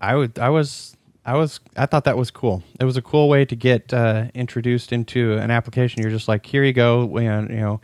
I 0.01 0.15
would, 0.15 0.38
I 0.38 0.51
was, 0.51 0.97
I 1.25 1.37
was, 1.37 1.61
I 1.77 1.87
thought 1.87 2.05
that 2.05 2.17
was 2.17 2.31
cool. 2.31 2.62
It 2.81 2.85
was 2.85 2.97
a 2.97 3.03
cool 3.03 3.29
way 3.29 3.45
to 3.45 3.57
get 3.57 3.93
uh, 3.95 4.27
introduced 4.35 4.93
into 4.93 5.35
an 5.35 5.51
application. 5.51 6.03
You're 6.03 6.11
just 6.11 6.29
like, 6.29 6.45
here 6.45 6.65
you 6.65 6.73
go, 6.73 7.17
and 7.17 7.51
you 7.51 7.61
know, 7.61 7.81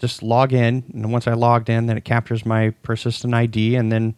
just 0.00 0.22
log 0.22 0.52
in. 0.52 0.84
And 0.92 1.12
once 1.12 1.26
I 1.26 1.34
logged 1.34 1.68
in, 1.68 1.86
then 1.86 1.96
it 1.96 2.04
captures 2.04 2.46
my 2.46 2.70
persistent 2.82 3.34
ID, 3.34 3.76
and 3.76 3.92
then 3.92 4.14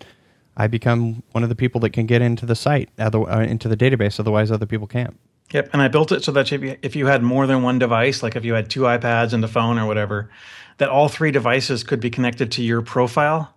I 0.56 0.68
become 0.68 1.22
one 1.32 1.42
of 1.42 1.48
the 1.48 1.56
people 1.56 1.80
that 1.82 1.90
can 1.90 2.06
get 2.06 2.22
into 2.22 2.46
the 2.46 2.54
site, 2.54 2.88
other, 2.98 3.28
uh, 3.28 3.42
into 3.42 3.68
the 3.68 3.76
database. 3.76 4.18
Otherwise, 4.20 4.50
other 4.50 4.66
people 4.66 4.86
can't. 4.86 5.18
Yep, 5.56 5.70
and 5.72 5.80
I 5.80 5.88
built 5.88 6.12
it 6.12 6.22
so 6.22 6.32
that 6.32 6.52
if 6.52 6.62
you, 6.62 6.76
if 6.82 6.94
you 6.94 7.06
had 7.06 7.22
more 7.22 7.46
than 7.46 7.62
one 7.62 7.78
device, 7.78 8.22
like 8.22 8.36
if 8.36 8.44
you 8.44 8.52
had 8.52 8.68
two 8.68 8.82
iPads 8.82 9.32
and 9.32 9.42
a 9.42 9.48
phone 9.48 9.78
or 9.78 9.86
whatever, 9.86 10.28
that 10.76 10.90
all 10.90 11.08
three 11.08 11.30
devices 11.30 11.82
could 11.82 11.98
be 11.98 12.10
connected 12.10 12.52
to 12.52 12.62
your 12.62 12.82
profile. 12.82 13.54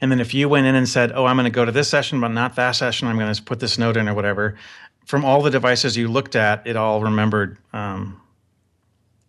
And 0.00 0.10
then 0.10 0.18
if 0.18 0.32
you 0.32 0.48
went 0.48 0.66
in 0.66 0.74
and 0.74 0.88
said, 0.88 1.12
"Oh, 1.14 1.26
I'm 1.26 1.36
going 1.36 1.44
to 1.44 1.50
go 1.50 1.66
to 1.66 1.70
this 1.70 1.90
session, 1.90 2.22
but 2.22 2.28
not 2.28 2.56
that 2.56 2.70
session. 2.70 3.06
I'm 3.06 3.18
going 3.18 3.34
to 3.34 3.42
put 3.42 3.60
this 3.60 3.76
note 3.76 3.98
in 3.98 4.08
or 4.08 4.14
whatever," 4.14 4.56
from 5.04 5.26
all 5.26 5.42
the 5.42 5.50
devices 5.50 5.94
you 5.94 6.08
looked 6.08 6.36
at, 6.36 6.66
it 6.66 6.74
all 6.74 7.02
remembered 7.02 7.58
um, 7.74 8.18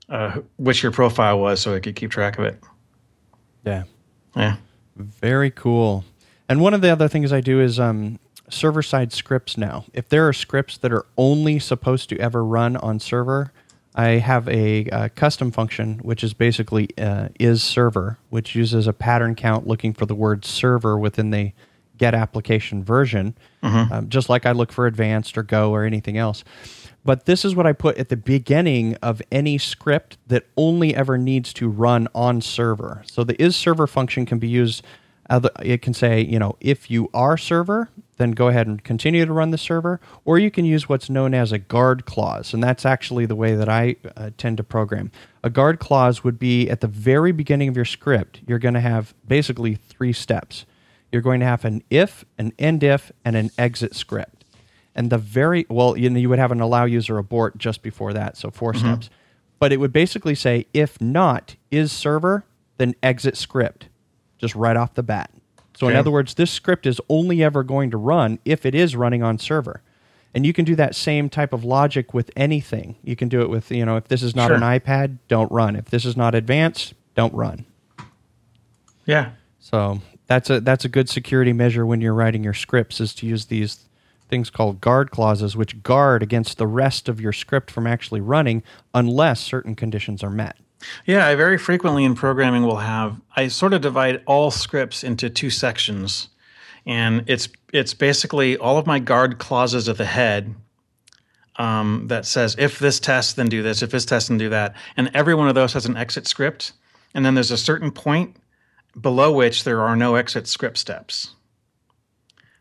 uh, 0.07 0.39
which 0.55 0.81
your 0.81 0.93
profile 0.93 1.41
was, 1.41 1.59
so 1.59 1.73
it 1.73 1.81
could 1.81 1.97
keep 1.97 2.09
track 2.09 2.39
of 2.39 2.45
it. 2.45 2.57
Yeah, 3.65 3.83
yeah, 4.33 4.55
very 4.95 5.51
cool. 5.51 6.05
And 6.47 6.61
one 6.61 6.73
of 6.73 6.79
the 6.79 6.89
other 6.89 7.09
things 7.09 7.33
I 7.33 7.41
do 7.41 7.59
is 7.59 7.81
um, 7.81 8.17
server 8.53 8.81
side 8.81 9.11
scripts 9.11 9.57
now. 9.57 9.85
If 9.93 10.09
there 10.09 10.27
are 10.27 10.33
scripts 10.33 10.77
that 10.77 10.93
are 10.93 11.05
only 11.17 11.59
supposed 11.59 12.09
to 12.09 12.19
ever 12.19 12.43
run 12.43 12.77
on 12.77 12.99
server, 12.99 13.51
I 13.95 14.07
have 14.17 14.47
a, 14.49 15.09
custom 15.15 15.51
function 15.51 15.99
which 15.99 16.23
is 16.23 16.33
basically 16.33 16.89
uh, 16.97 17.29
is 17.39 17.63
server, 17.63 18.17
which 18.29 18.55
uses 18.55 18.87
a 18.87 18.93
pattern 18.93 19.35
count 19.35 19.67
looking 19.67 19.93
for 19.93 20.05
the 20.05 20.15
word 20.15 20.45
server 20.45 20.97
within 20.97 21.29
the 21.29 21.53
get 21.97 22.15
application 22.15 22.83
version, 22.83 23.35
mm-hmm. 23.61 23.93
um, 23.93 24.09
just 24.09 24.29
like 24.29 24.45
I 24.45 24.51
look 24.51 24.71
for 24.71 24.87
advanced 24.87 25.37
or 25.37 25.43
Go 25.43 25.71
or 25.71 25.83
anything 25.85 26.17
else. 26.17 26.43
But 27.05 27.25
this 27.25 27.43
is 27.43 27.55
what 27.55 27.67
I 27.67 27.73
put 27.73 27.97
at 27.97 28.09
the 28.09 28.17
beginning 28.17 28.95
of 28.95 29.21
any 29.31 29.57
script 29.57 30.17
that 30.27 30.45
only 30.55 30.95
ever 30.95 31.17
needs 31.17 31.53
to 31.53 31.69
run 31.69 32.07
on 32.15 32.41
server. 32.41 33.03
So 33.05 33.23
the 33.23 33.41
is 33.41 33.55
server 33.55 33.87
function 33.87 34.25
can 34.25 34.39
be 34.39 34.47
used 34.47 34.83
Other, 35.29 35.49
it 35.61 35.81
can 35.81 35.93
say, 35.93 36.21
you 36.21 36.37
know, 36.37 36.57
if 36.59 36.91
you 36.91 37.09
are 37.13 37.37
server, 37.37 37.89
then 38.17 38.31
go 38.31 38.49
ahead 38.49 38.67
and 38.67 38.83
continue 38.83 39.25
to 39.25 39.33
run 39.33 39.51
the 39.51 39.57
server, 39.57 39.99
or 40.25 40.37
you 40.37 40.51
can 40.51 40.65
use 40.65 40.89
what's 40.89 41.09
known 41.09 41.33
as 41.33 41.51
a 41.51 41.57
guard 41.57 42.05
clause, 42.05 42.53
and 42.53 42.61
that's 42.61 42.85
actually 42.85 43.25
the 43.25 43.35
way 43.35 43.55
that 43.55 43.69
I 43.69 43.95
uh, 44.17 44.31
tend 44.37 44.57
to 44.57 44.63
program. 44.63 45.11
A 45.43 45.49
guard 45.49 45.79
clause 45.79 46.23
would 46.23 46.37
be 46.37 46.69
at 46.69 46.81
the 46.81 46.87
very 46.87 47.31
beginning 47.31 47.69
of 47.69 47.75
your 47.75 47.85
script. 47.85 48.41
You're 48.47 48.59
going 48.59 48.73
to 48.75 48.81
have 48.81 49.13
basically 49.27 49.75
three 49.75 50.13
steps. 50.13 50.65
You're 51.11 51.21
going 51.21 51.39
to 51.39 51.45
have 51.45 51.63
an 51.63 51.83
if, 51.89 52.25
an 52.37 52.51
end 52.59 52.83
if, 52.83 53.11
and 53.23 53.35
an 53.35 53.49
exit 53.57 53.95
script. 53.95 54.43
And 54.95 55.09
the 55.09 55.17
very 55.17 55.65
well, 55.69 55.97
you 55.97 56.09
know, 56.09 56.19
you 56.19 56.29
would 56.29 56.39
have 56.39 56.51
an 56.51 56.59
allow 56.61 56.85
user 56.85 57.17
abort 57.17 57.57
just 57.57 57.81
before 57.81 58.13
that, 58.13 58.35
so 58.37 58.51
4 58.51 58.73
Mm-hmm. 58.73 58.79
steps. 58.79 59.09
But 59.57 59.71
it 59.71 59.77
would 59.77 59.93
basically 59.93 60.35
say 60.35 60.65
if 60.73 60.99
not 60.99 61.55
is 61.71 61.91
server, 61.91 62.43
then 62.77 62.93
exit 63.01 63.37
script, 63.37 63.87
just 64.43 64.55
right 64.55 64.75
off 64.75 64.93
the 64.93 65.03
bat. 65.03 65.31
So 65.75 65.87
in 65.87 65.95
other 65.95 66.11
words, 66.11 66.33
this 66.33 66.51
script 66.51 66.85
is 66.85 66.99
only 67.09 67.41
ever 67.41 67.63
going 67.63 67.89
to 67.91 67.97
run 67.97 68.39
if 68.43 68.65
it 68.65 68.75
is 68.75 68.93
running 68.95 69.23
on 69.23 69.39
server. 69.39 69.81
And 70.35 70.45
you 70.45 70.51
can 70.51 70.65
do 70.65 70.75
that 70.75 70.95
same 70.95 71.29
type 71.29 71.53
of 71.53 71.63
logic 71.63 72.13
with 72.13 72.29
anything. 72.35 72.97
You 73.03 73.15
can 73.15 73.29
do 73.29 73.41
it 73.41 73.49
with, 73.49 73.71
you 73.71 73.85
know, 73.85 73.95
if 73.95 74.09
this 74.09 74.21
is 74.21 74.35
not 74.35 74.47
Sure. 74.47 74.57
an 74.57 74.61
iPad, 74.61 75.19
don't 75.29 75.49
run. 75.51 75.75
If 75.77 75.85
this 75.85 76.03
is 76.05 76.17
not 76.17 76.35
advanced, 76.35 76.93
don't 77.15 77.33
run. 77.33 77.65
Yeah. 79.05 79.31
So 79.59 80.01
that's 80.27 80.49
a 80.49 80.59
that's 80.59 80.83
a 80.83 80.89
good 80.89 81.07
security 81.09 81.53
measure 81.53 81.85
when 81.85 82.01
you're 82.01 82.13
writing 82.13 82.43
your 82.43 82.53
scripts 82.53 82.99
is 82.99 83.13
to 83.15 83.25
use 83.25 83.45
these 83.45 83.85
things 84.29 84.49
called 84.49 84.81
guard 84.81 85.09
clauses, 85.11 85.55
which 85.55 85.81
guard 85.83 86.21
against 86.21 86.57
the 86.57 86.67
rest 86.67 87.07
of 87.07 87.21
your 87.21 87.33
script 87.33 87.71
from 87.71 87.87
actually 87.87 88.21
running 88.21 88.63
unless 88.93 89.39
certain 89.39 89.75
conditions 89.75 90.23
are 90.23 90.29
met. 90.29 90.57
Yeah, 91.05 91.27
I 91.27 91.35
very 91.35 91.57
frequently 91.57 92.03
in 92.03 92.15
programming 92.15 92.63
will 92.63 92.77
have 92.77 93.19
I 93.35 93.47
sort 93.47 93.73
of 93.73 93.81
divide 93.81 94.21
all 94.25 94.51
scripts 94.51 95.03
into 95.03 95.29
two 95.29 95.49
sections. 95.49 96.29
And 96.85 97.23
it's 97.27 97.49
it's 97.71 97.93
basically 97.93 98.57
all 98.57 98.77
of 98.77 98.85
my 98.85 98.99
guard 98.99 99.39
clauses 99.39 99.87
at 99.87 99.97
the 99.97 100.05
head 100.05 100.53
um, 101.55 102.07
that 102.07 102.25
says 102.25 102.55
if 102.57 102.79
this 102.79 102.99
test, 102.99 103.35
then 103.35 103.47
do 103.47 103.63
this, 103.63 103.81
if 103.81 103.91
this 103.91 104.05
test, 104.05 104.27
then 104.27 104.37
do 104.37 104.49
that. 104.49 104.75
And 104.97 105.09
every 105.13 105.35
one 105.35 105.47
of 105.47 105.55
those 105.55 105.73
has 105.73 105.85
an 105.85 105.97
exit 105.97 106.27
script. 106.27 106.73
And 107.13 107.25
then 107.25 107.35
there's 107.35 107.51
a 107.51 107.57
certain 107.57 107.91
point 107.91 108.37
below 108.99 109.31
which 109.31 109.63
there 109.63 109.81
are 109.81 109.95
no 109.95 110.15
exit 110.15 110.47
script 110.47 110.77
steps. 110.77 111.35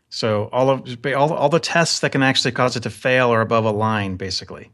So 0.09 0.47
all 0.51 0.69
of 0.69 0.97
all, 1.07 1.33
all 1.33 1.49
the 1.49 1.59
tests 1.59 1.99
that 2.01 2.11
can 2.11 2.21
actually 2.21 2.51
cause 2.51 2.75
it 2.75 2.83
to 2.83 2.91
fail 2.91 3.33
are 3.33 3.41
above 3.41 3.65
a 3.65 3.71
line, 3.71 4.15
basically. 4.15 4.69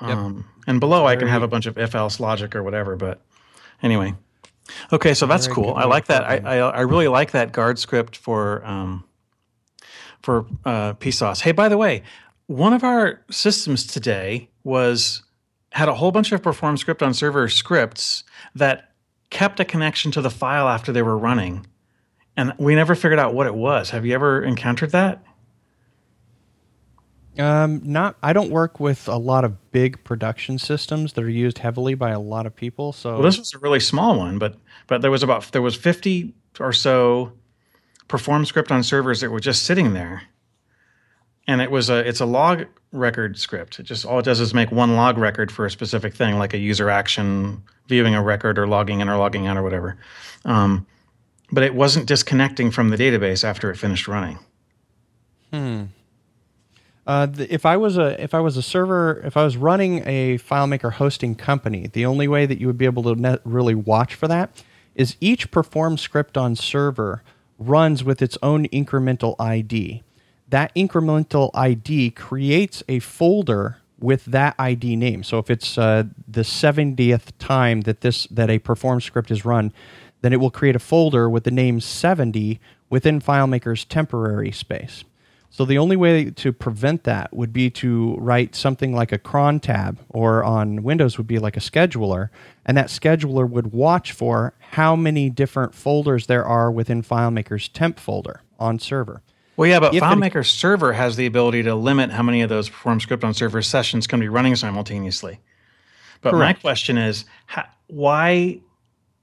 Yep. 0.00 0.10
Um, 0.10 0.44
and 0.66 0.80
below, 0.80 1.06
I 1.06 1.16
can 1.16 1.28
have 1.28 1.42
a 1.42 1.48
bunch 1.48 1.66
of 1.66 1.78
if 1.78 1.94
else 1.94 2.20
logic 2.20 2.54
or 2.54 2.62
whatever. 2.62 2.96
But 2.96 3.20
anyway, 3.82 4.14
okay, 4.92 5.14
so 5.14 5.26
that's 5.26 5.46
Very 5.46 5.54
cool. 5.54 5.74
I 5.74 5.84
like 5.84 6.06
that. 6.06 6.24
I, 6.24 6.36
I. 6.36 6.56
I 6.58 6.80
really 6.80 7.08
like 7.08 7.32
that 7.32 7.52
guard 7.52 7.78
script 7.78 8.16
for 8.16 8.64
um, 8.64 9.04
for 10.22 10.46
uh, 10.64 10.94
PSOS. 10.94 11.40
Hey, 11.40 11.52
by 11.52 11.68
the 11.68 11.78
way, 11.78 12.02
one 12.46 12.72
of 12.72 12.84
our 12.84 13.20
systems 13.30 13.86
today 13.86 14.50
was 14.62 15.22
had 15.72 15.88
a 15.88 15.94
whole 15.94 16.12
bunch 16.12 16.32
of 16.32 16.42
perform 16.42 16.76
script 16.76 17.02
on 17.02 17.12
server 17.12 17.48
scripts 17.48 18.24
that 18.54 18.92
kept 19.30 19.60
a 19.60 19.64
connection 19.64 20.10
to 20.12 20.22
the 20.22 20.30
file 20.30 20.68
after 20.68 20.92
they 20.92 21.02
were 21.02 21.18
running, 21.18 21.66
and 22.36 22.52
we 22.58 22.74
never 22.74 22.94
figured 22.94 23.18
out 23.18 23.34
what 23.34 23.46
it 23.46 23.54
was. 23.54 23.90
Have 23.90 24.06
you 24.06 24.14
ever 24.14 24.42
encountered 24.42 24.90
that? 24.92 25.22
Um, 27.38 27.80
not. 27.84 28.16
I 28.22 28.32
don't 28.32 28.50
work 28.50 28.80
with 28.80 29.06
a 29.08 29.16
lot 29.16 29.44
of 29.44 29.70
big 29.70 30.02
production 30.02 30.58
systems 30.58 31.12
that 31.12 31.22
are 31.22 31.30
used 31.30 31.58
heavily 31.58 31.94
by 31.94 32.10
a 32.10 32.18
lot 32.18 32.46
of 32.46 32.54
people. 32.54 32.92
So 32.92 33.14
Well, 33.14 33.22
this 33.22 33.38
was 33.38 33.54
a 33.54 33.58
really 33.58 33.80
small 33.80 34.18
one, 34.18 34.38
but 34.38 34.56
but 34.88 35.02
there 35.02 35.10
was 35.10 35.22
about 35.22 35.50
there 35.52 35.62
was 35.62 35.76
fifty 35.76 36.34
or 36.58 36.72
so 36.72 37.32
perform 38.08 38.44
script 38.44 38.72
on 38.72 38.82
servers 38.82 39.20
that 39.20 39.30
were 39.30 39.40
just 39.40 39.64
sitting 39.64 39.92
there, 39.94 40.22
and 41.46 41.60
it 41.60 41.70
was 41.70 41.90
a 41.90 41.98
it's 42.06 42.20
a 42.20 42.26
log 42.26 42.66
record 42.90 43.38
script. 43.38 43.78
It 43.78 43.84
just 43.84 44.04
all 44.04 44.18
it 44.18 44.24
does 44.24 44.40
is 44.40 44.52
make 44.52 44.72
one 44.72 44.96
log 44.96 45.16
record 45.16 45.52
for 45.52 45.64
a 45.64 45.70
specific 45.70 46.14
thing, 46.14 46.38
like 46.38 46.54
a 46.54 46.58
user 46.58 46.90
action, 46.90 47.62
viewing 47.86 48.14
a 48.14 48.22
record, 48.22 48.58
or 48.58 48.66
logging 48.66 49.00
in 49.00 49.08
or 49.08 49.16
logging 49.16 49.46
out 49.46 49.56
or 49.56 49.62
whatever. 49.62 49.96
Um, 50.44 50.86
but 51.52 51.62
it 51.62 51.74
wasn't 51.74 52.06
disconnecting 52.06 52.70
from 52.72 52.90
the 52.90 52.96
database 52.96 53.44
after 53.44 53.70
it 53.70 53.76
finished 53.76 54.08
running. 54.08 54.38
Uh, 57.08 57.24
the, 57.24 57.52
if 57.52 57.64
I 57.64 57.78
was 57.78 57.96
a 57.96 58.22
if 58.22 58.34
I 58.34 58.40
was 58.40 58.58
a 58.58 58.62
server 58.62 59.22
if 59.24 59.34
I 59.34 59.42
was 59.42 59.56
running 59.56 60.06
a 60.06 60.36
FileMaker 60.36 60.92
hosting 60.92 61.34
company, 61.34 61.86
the 61.86 62.04
only 62.04 62.28
way 62.28 62.44
that 62.44 62.60
you 62.60 62.66
would 62.66 62.76
be 62.76 62.84
able 62.84 63.02
to 63.04 63.14
net 63.18 63.40
really 63.44 63.74
watch 63.74 64.14
for 64.14 64.28
that 64.28 64.62
is 64.94 65.16
each 65.18 65.50
perform 65.50 65.96
script 65.96 66.36
on 66.36 66.54
server 66.54 67.22
runs 67.58 68.04
with 68.04 68.20
its 68.20 68.36
own 68.42 68.66
incremental 68.66 69.36
ID. 69.40 70.02
That 70.50 70.74
incremental 70.74 71.50
ID 71.54 72.10
creates 72.10 72.82
a 72.88 72.98
folder 72.98 73.78
with 73.98 74.26
that 74.26 74.54
ID 74.58 74.94
name. 74.96 75.22
So 75.22 75.38
if 75.38 75.50
it's 75.50 75.78
uh, 75.78 76.04
the 76.28 76.42
70th 76.42 77.32
time 77.38 77.82
that 77.82 78.02
this 78.02 78.26
that 78.26 78.50
a 78.50 78.58
perform 78.58 79.00
script 79.00 79.30
is 79.30 79.46
run, 79.46 79.72
then 80.20 80.34
it 80.34 80.40
will 80.40 80.50
create 80.50 80.76
a 80.76 80.78
folder 80.78 81.30
with 81.30 81.44
the 81.44 81.50
name 81.50 81.80
70 81.80 82.60
within 82.90 83.18
FileMaker's 83.18 83.86
temporary 83.86 84.52
space. 84.52 85.04
So 85.50 85.64
the 85.64 85.78
only 85.78 85.96
way 85.96 86.30
to 86.30 86.52
prevent 86.52 87.04
that 87.04 87.34
would 87.34 87.52
be 87.52 87.70
to 87.70 88.16
write 88.18 88.54
something 88.54 88.94
like 88.94 89.12
a 89.12 89.18
cron 89.18 89.60
tab, 89.60 89.98
or 90.08 90.44
on 90.44 90.82
Windows 90.82 91.16
would 91.18 91.26
be 91.26 91.38
like 91.38 91.56
a 91.56 91.60
scheduler, 91.60 92.28
and 92.66 92.76
that 92.76 92.88
scheduler 92.88 93.48
would 93.48 93.72
watch 93.72 94.12
for 94.12 94.54
how 94.72 94.94
many 94.94 95.30
different 95.30 95.74
folders 95.74 96.26
there 96.26 96.44
are 96.44 96.70
within 96.70 97.02
FileMaker's 97.02 97.68
temp 97.68 97.98
folder 97.98 98.42
on 98.58 98.78
server. 98.78 99.22
Well, 99.56 99.68
yeah, 99.68 99.80
but 99.80 99.94
If 99.94 100.02
it- 100.02 100.06
FileMaker 100.06 100.46
Server 100.46 100.92
has 100.92 101.16
the 101.16 101.26
ability 101.26 101.64
to 101.64 101.74
limit 101.74 102.12
how 102.12 102.22
many 102.22 102.42
of 102.42 102.48
those 102.48 102.68
perform 102.68 103.00
script 103.00 103.24
on 103.24 103.34
server 103.34 103.60
sessions 103.60 104.06
can 104.06 104.20
be 104.20 104.28
running 104.28 104.54
simultaneously. 104.54 105.40
But 106.20 106.34
my 106.34 106.52
question 106.52 106.96
is, 106.98 107.24
how, 107.46 107.64
why? 107.88 108.60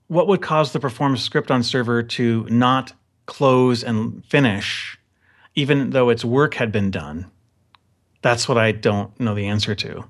What 0.07 0.27
would 0.27 0.41
cause 0.41 0.73
the 0.73 0.79
perform 0.79 1.15
script 1.17 1.51
on 1.51 1.63
server 1.63 2.03
to 2.03 2.45
not 2.49 2.93
close 3.27 3.81
and 3.83 4.23
finish, 4.25 4.97
even 5.55 5.91
though 5.91 6.09
its 6.09 6.25
work 6.25 6.55
had 6.55 6.71
been 6.71 6.91
done? 6.91 7.31
That's 8.21 8.47
what 8.47 8.57
I 8.57 8.71
don't 8.71 9.17
know 9.19 9.35
the 9.35 9.47
answer 9.47 9.75
to. 9.75 10.05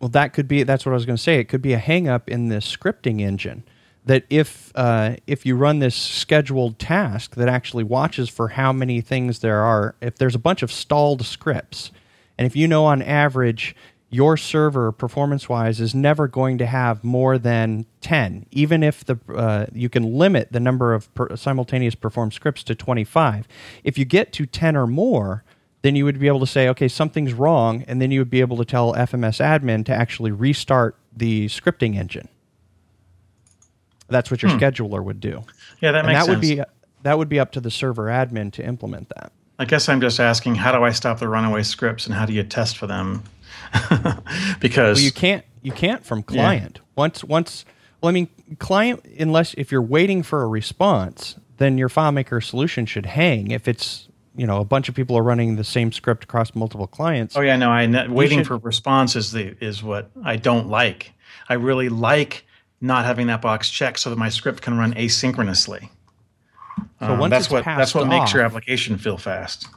Well, 0.00 0.08
that 0.10 0.32
could 0.32 0.48
be. 0.48 0.64
That's 0.64 0.84
what 0.84 0.92
I 0.92 0.94
was 0.94 1.06
going 1.06 1.16
to 1.16 1.22
say. 1.22 1.38
It 1.38 1.44
could 1.44 1.62
be 1.62 1.74
a 1.74 1.78
hangup 1.78 2.28
in 2.28 2.48
the 2.48 2.56
scripting 2.56 3.20
engine. 3.20 3.64
That 4.04 4.24
if 4.30 4.72
uh, 4.74 5.16
if 5.28 5.46
you 5.46 5.54
run 5.54 5.78
this 5.78 5.94
scheduled 5.94 6.80
task 6.80 7.36
that 7.36 7.48
actually 7.48 7.84
watches 7.84 8.28
for 8.28 8.48
how 8.48 8.72
many 8.72 9.00
things 9.00 9.38
there 9.38 9.60
are, 9.60 9.94
if 10.00 10.16
there's 10.16 10.34
a 10.34 10.40
bunch 10.40 10.64
of 10.64 10.72
stalled 10.72 11.24
scripts, 11.24 11.92
and 12.36 12.46
if 12.46 12.56
you 12.56 12.66
know 12.66 12.84
on 12.84 13.00
average 13.00 13.76
your 14.12 14.36
server 14.36 14.92
performance 14.92 15.48
wise 15.48 15.80
is 15.80 15.94
never 15.94 16.28
going 16.28 16.58
to 16.58 16.66
have 16.66 17.02
more 17.02 17.38
than 17.38 17.86
10 18.02 18.46
even 18.50 18.82
if 18.82 19.04
the 19.04 19.18
uh, 19.34 19.66
you 19.72 19.88
can 19.88 20.04
limit 20.04 20.52
the 20.52 20.60
number 20.60 20.94
of 20.94 21.12
per- 21.14 21.34
simultaneous 21.34 21.94
perform 21.94 22.30
scripts 22.30 22.62
to 22.62 22.74
25 22.74 23.48
if 23.82 23.96
you 23.98 24.04
get 24.04 24.32
to 24.32 24.46
10 24.46 24.76
or 24.76 24.86
more 24.86 25.42
then 25.82 25.96
you 25.96 26.04
would 26.04 26.18
be 26.18 26.28
able 26.28 26.40
to 26.40 26.46
say, 26.46 26.68
okay, 26.68 26.88
something's 26.88 27.32
wrong, 27.32 27.84
and 27.86 28.00
then 28.00 28.10
you 28.10 28.20
would 28.20 28.30
be 28.30 28.40
able 28.40 28.56
to 28.56 28.64
tell 28.64 28.94
FMS 28.94 29.40
admin 29.44 29.84
to 29.86 29.92
actually 29.92 30.30
restart 30.30 30.96
the 31.14 31.46
scripting 31.46 31.96
engine. 31.96 32.28
That's 34.08 34.30
what 34.30 34.42
your 34.42 34.52
scheduler 34.52 35.02
would 35.02 35.20
do. 35.20 35.44
Yeah, 35.80 35.92
that 35.92 36.04
and 36.04 36.08
makes 36.08 36.24
that 36.24 36.30
would 36.30 36.40
be 36.40 36.62
that 37.02 37.18
would 37.18 37.28
be 37.28 37.40
up 37.40 37.50
to 37.52 37.60
the 37.60 37.70
server 37.70 38.04
admin 38.04 38.52
to 38.52 38.64
implement 38.64 39.08
that. 39.16 39.32
I 39.58 39.64
guess 39.64 39.88
I'm 39.88 40.00
just 40.00 40.20
asking, 40.20 40.56
how 40.56 40.72
do 40.72 40.84
I 40.84 40.90
stop 40.92 41.18
the 41.18 41.28
runaway 41.28 41.62
scripts, 41.62 42.06
and 42.06 42.14
how 42.14 42.26
do 42.26 42.32
you 42.32 42.42
test 42.42 42.76
for 42.76 42.86
them? 42.86 43.24
because 44.60 44.98
Well, 44.98 45.04
you 45.04 45.12
can't 45.12 45.44
you 45.62 45.72
can't 45.72 46.04
from 46.04 46.22
client. 46.22 46.80
Once 46.96 47.24
once 47.24 47.64
well, 48.00 48.10
I 48.10 48.12
mean, 48.12 48.28
client 48.58 49.04
unless 49.18 49.54
if 49.54 49.70
you're 49.70 49.82
waiting 49.82 50.22
for 50.22 50.42
a 50.42 50.48
response, 50.48 51.36
then 51.58 51.78
your 51.78 51.88
FileMaker 51.88 52.42
solution 52.42 52.86
should 52.86 53.06
hang. 53.06 53.50
If 53.50 53.68
it's 53.68 54.08
you 54.34 54.46
know 54.46 54.60
a 54.60 54.64
bunch 54.64 54.88
of 54.88 54.94
people 54.94 55.16
are 55.16 55.22
running 55.22 55.56
the 55.56 55.64
same 55.64 55.92
script 55.92 56.24
across 56.24 56.54
multiple 56.54 56.86
clients. 56.86 57.36
Oh 57.36 57.40
yeah, 57.40 57.56
no. 57.56 57.70
I 57.70 57.86
ne- 57.86 58.08
waiting 58.08 58.40
should- 58.40 58.46
for 58.48 58.56
response 58.58 59.16
is 59.16 59.32
the 59.32 59.56
is 59.64 59.82
what 59.82 60.10
I 60.24 60.36
don't 60.36 60.68
like. 60.68 61.12
I 61.48 61.54
really 61.54 61.88
like 61.88 62.44
not 62.80 63.04
having 63.04 63.28
that 63.28 63.40
box 63.40 63.70
checked 63.70 64.00
so 64.00 64.10
that 64.10 64.18
my 64.18 64.28
script 64.28 64.60
can 64.62 64.76
run 64.76 64.92
asynchronously. 64.94 65.88
So 66.98 67.06
Um, 67.12 67.18
once 67.18 67.30
that's 67.30 67.44
it's 67.46 67.52
what 67.52 67.64
that's 67.64 67.76
passed 67.78 67.94
what 67.94 68.08
makes 68.08 68.32
your 68.32 68.42
application 68.42 68.96
feel 68.98 69.18
fast. 69.18 69.68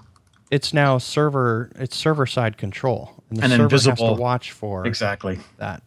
it's 0.50 0.74
now 0.74 0.98
server 0.98 1.72
it's 1.76 1.96
server 1.96 2.26
side 2.26 2.58
control 2.58 3.24
and 3.44 3.52
the 3.52 3.56
And 3.56 3.62
server 3.62 3.64
invisible- 3.64 4.16
watch 4.18 4.52
for 4.52 4.86
Exactly. 4.86 5.40
that 5.58 5.82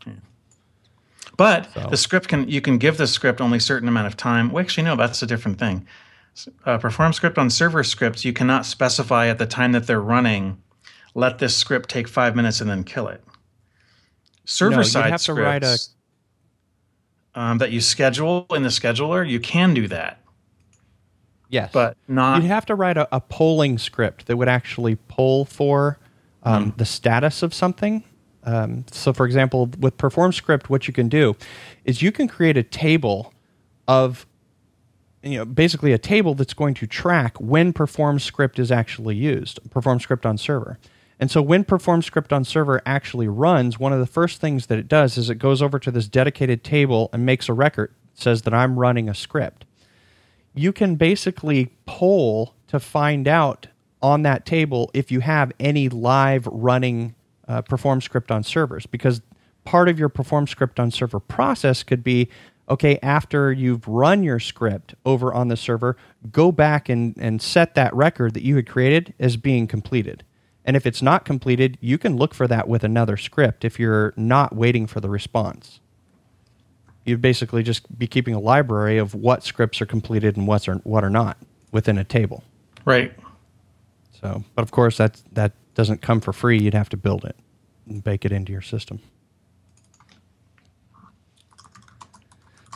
But 1.36 1.72
So- 1.72 1.88
the 1.90 1.96
script 1.96 2.26
can 2.28 2.48
you 2.48 2.60
can 2.60 2.78
give 2.78 2.96
the 2.96 3.06
script 3.06 3.40
only 3.40 3.58
a 3.58 3.60
certain 3.60 3.88
amount 3.88 4.06
of 4.08 4.16
time. 4.16 4.50
Well, 4.50 4.60
actually, 4.62 4.84
no, 4.84 4.96
that's 4.96 5.22
a 5.22 5.26
different 5.26 5.58
thing. 5.58 5.86
Uh, 6.66 6.78
perform 6.78 7.12
script 7.12 7.38
on 7.38 7.48
server 7.50 7.82
scripts, 7.84 8.24
you 8.24 8.32
cannot 8.32 8.64
specify 8.66 9.26
at 9.28 9.38
the 9.38 9.46
time 9.46 9.72
that 9.72 9.86
they're 9.86 10.00
running. 10.00 10.58
Let 11.14 11.38
this 11.38 11.56
script 11.56 11.88
take 11.88 12.06
five 12.08 12.34
minutes 12.36 12.60
and 12.60 12.68
then 12.70 12.84
kill 12.84 13.08
it. 13.08 13.22
Server 14.44 14.76
you'd 14.78 14.86
side 14.86 15.10
have 15.10 15.22
to 15.22 15.34
write 15.34 15.62
a- 15.64 15.78
um, 17.34 17.58
that 17.58 17.70
you 17.72 17.80
schedule 17.80 18.46
in 18.50 18.62
the 18.62 18.68
scheduler, 18.68 19.28
you 19.28 19.38
can 19.40 19.74
do 19.74 19.86
that. 19.88 20.20
Yes. 21.50 21.70
But 21.72 21.96
not. 22.08 22.42
You'd 22.42 22.48
have 22.48 22.66
to 22.66 22.74
write 22.74 22.96
a, 22.96 23.08
a 23.14 23.20
polling 23.20 23.78
script 23.78 24.26
that 24.26 24.36
would 24.36 24.48
actually 24.48 24.96
poll 25.08 25.44
for 25.44 25.98
um, 26.42 26.74
the 26.76 26.84
status 26.84 27.42
of 27.42 27.52
something. 27.52 28.04
Um, 28.44 28.84
so, 28.90 29.12
for 29.12 29.26
example, 29.26 29.70
with 29.78 29.96
Perform 29.96 30.32
Script, 30.32 30.70
what 30.70 30.86
you 30.86 30.94
can 30.94 31.08
do 31.08 31.36
is 31.84 32.02
you 32.02 32.12
can 32.12 32.28
create 32.28 32.56
a 32.56 32.62
table 32.62 33.32
of, 33.86 34.26
you 35.22 35.38
know, 35.38 35.44
basically 35.44 35.92
a 35.92 35.98
table 35.98 36.34
that's 36.34 36.54
going 36.54 36.74
to 36.74 36.86
track 36.86 37.36
when 37.38 37.72
Perform 37.72 38.18
Script 38.18 38.58
is 38.58 38.72
actually 38.72 39.16
used, 39.16 39.58
Perform 39.70 40.00
Script 40.00 40.24
on 40.24 40.38
server. 40.38 40.78
And 41.20 41.30
so 41.30 41.42
when 41.42 41.64
Perform 41.64 42.02
Script 42.02 42.32
on 42.32 42.44
server 42.44 42.80
actually 42.86 43.28
runs, 43.28 43.78
one 43.78 43.92
of 43.92 43.98
the 43.98 44.06
first 44.06 44.40
things 44.40 44.66
that 44.66 44.78
it 44.78 44.88
does 44.88 45.18
is 45.18 45.28
it 45.28 45.36
goes 45.36 45.60
over 45.60 45.78
to 45.80 45.90
this 45.90 46.06
dedicated 46.06 46.62
table 46.62 47.10
and 47.12 47.26
makes 47.26 47.48
a 47.48 47.52
record, 47.52 47.92
says 48.14 48.42
that 48.42 48.54
I'm 48.54 48.78
running 48.78 49.08
a 49.08 49.14
script. 49.14 49.64
You 50.54 50.72
can 50.72 50.94
basically 50.94 51.72
poll 51.86 52.54
to 52.68 52.78
find 52.78 53.26
out 53.26 53.66
on 54.02 54.22
that 54.22 54.46
table 54.46 54.90
if 54.94 55.10
you 55.10 55.20
have 55.20 55.52
any 55.58 55.88
live 55.88 56.46
running 56.46 57.14
uh, 57.46 57.62
Perform 57.62 58.00
Script 58.00 58.30
on 58.30 58.42
servers, 58.42 58.86
because 58.86 59.22
part 59.64 59.88
of 59.88 59.98
your 59.98 60.08
Perform 60.08 60.46
Script 60.46 60.78
on 60.78 60.90
server 60.90 61.20
process 61.20 61.82
could 61.82 62.04
be 62.04 62.28
okay, 62.70 62.98
after 63.02 63.52
you've 63.52 63.86
run 63.88 64.22
your 64.22 64.38
script 64.38 64.94
over 65.06 65.32
on 65.32 65.48
the 65.48 65.56
server, 65.56 65.96
go 66.30 66.52
back 66.52 66.88
and, 66.88 67.16
and 67.18 67.40
set 67.40 67.74
that 67.74 67.94
record 67.94 68.34
that 68.34 68.42
you 68.42 68.56
had 68.56 68.68
created 68.68 69.14
as 69.18 69.36
being 69.36 69.66
completed. 69.66 70.24
And 70.64 70.76
if 70.76 70.84
it's 70.84 71.00
not 71.00 71.24
completed, 71.24 71.78
you 71.80 71.96
can 71.96 72.16
look 72.16 72.34
for 72.34 72.46
that 72.46 72.68
with 72.68 72.84
another 72.84 73.16
script 73.16 73.64
if 73.64 73.78
you're 73.78 74.12
not 74.16 74.54
waiting 74.54 74.86
for 74.86 75.00
the 75.00 75.08
response. 75.08 75.80
You'd 77.06 77.22
basically 77.22 77.62
just 77.62 77.98
be 77.98 78.06
keeping 78.06 78.34
a 78.34 78.40
library 78.40 78.98
of 78.98 79.14
what 79.14 79.42
scripts 79.42 79.80
are 79.80 79.86
completed 79.86 80.36
and 80.36 80.46
what's 80.46 80.68
are, 80.68 80.76
what 80.84 81.04
are 81.04 81.10
not 81.10 81.38
within 81.72 81.96
a 81.96 82.04
table. 82.04 82.44
Right. 82.84 83.14
So, 84.20 84.44
but 84.54 84.62
of 84.62 84.70
course 84.70 84.96
that 84.96 85.22
that 85.32 85.52
doesn't 85.74 86.02
come 86.02 86.20
for 86.20 86.32
free. 86.32 86.58
You'd 86.58 86.74
have 86.74 86.88
to 86.90 86.96
build 86.96 87.24
it 87.24 87.36
and 87.88 88.02
bake 88.02 88.24
it 88.24 88.32
into 88.32 88.52
your 88.52 88.62
system. 88.62 89.00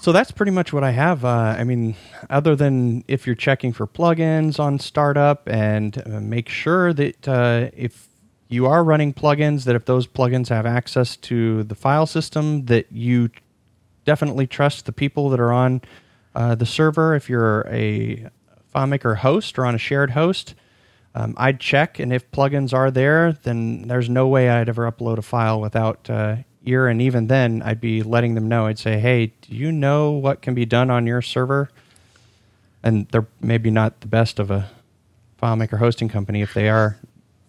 So 0.01 0.11
that's 0.11 0.33
pretty 0.33 0.51
much 0.51 0.73
what 0.73 0.83
I 0.83 0.91
have. 0.91 1.25
Uh, 1.25 1.55
I 1.57 1.63
mean, 1.63 1.95
other 2.29 2.57
than 2.57 3.05
if 3.07 3.25
you're 3.25 3.37
checking 3.37 3.73
for 3.73 3.87
plugins 3.87 4.59
on 4.59 4.81
startup 4.81 5.49
and 5.49 5.97
uh, 6.05 6.19
make 6.19 6.49
sure 6.49 6.93
that 6.93 7.29
uh, 7.29 7.71
if 7.77 8.09
you 8.49 8.67
are 8.67 8.83
running 8.83 9.15
plugins, 9.15 9.65
that 9.65 9.77
if 9.77 9.85
those 9.85 10.09
plugins 10.09 10.49
have 10.49 10.67
access 10.67 11.17
to 11.19 11.63
the 11.63 11.77
file 11.77 12.07
system, 12.07 12.67
that 12.67 12.91
you 12.91 13.31
definitely 14.05 14.49
trust 14.49 14.87
the 14.87 14.93
people 14.93 15.31
that 15.31 15.39
are 15.39 15.53
on 15.53 15.81
uh, 16.35 16.57
the 16.57 16.67
server. 16.67 17.15
If 17.15 17.31
you're 17.31 17.61
a 17.69 18.29
FileMaker 18.75 19.19
host 19.19 19.57
or 19.57 19.67
on 19.67 19.77
a 19.77 19.79
shared 19.79 20.11
host, 20.11 20.57
um, 21.15 21.35
I'd 21.37 21.61
check, 21.61 21.99
and 21.99 22.13
if 22.13 22.31
plugins 22.31 22.73
are 22.73 22.91
there, 22.91 23.33
then 23.43 23.89
there's 23.89 24.09
no 24.09 24.29
way 24.29 24.49
I'd 24.49 24.69
ever 24.69 24.91
upload 24.91 25.19
a 25.19 25.23
file 25.23 25.61
without 25.61 26.09
uh, 26.09 26.37
ear. 26.65 26.89
And 26.89 27.03
even 27.03 27.27
then, 27.27 27.63
I'd 27.63 27.81
be 27.81 28.03
letting 28.03 28.35
them 28.35 28.49
know. 28.49 28.67
I'd 28.67 28.79
say, 28.79 28.99
"Hey, 28.99 29.33
do 29.43 29.55
you 29.55 29.71
know 29.73 30.13
what 30.13 30.41
can 30.43 30.55
be 30.55 30.65
done 30.65 30.91
on 30.91 31.07
your 31.07 31.21
server?" 31.21 31.71
And 32.83 33.07
they're 33.09 33.27
maybe 33.41 33.71
not 33.71 34.01
the 34.01 34.09
best 34.09 34.39
of 34.39 34.51
a 34.51 34.69
FileMaker 35.41 35.79
hosting 35.79 36.09
company 36.09 36.41
if 36.43 36.55
they 36.55 36.69
are 36.69 36.97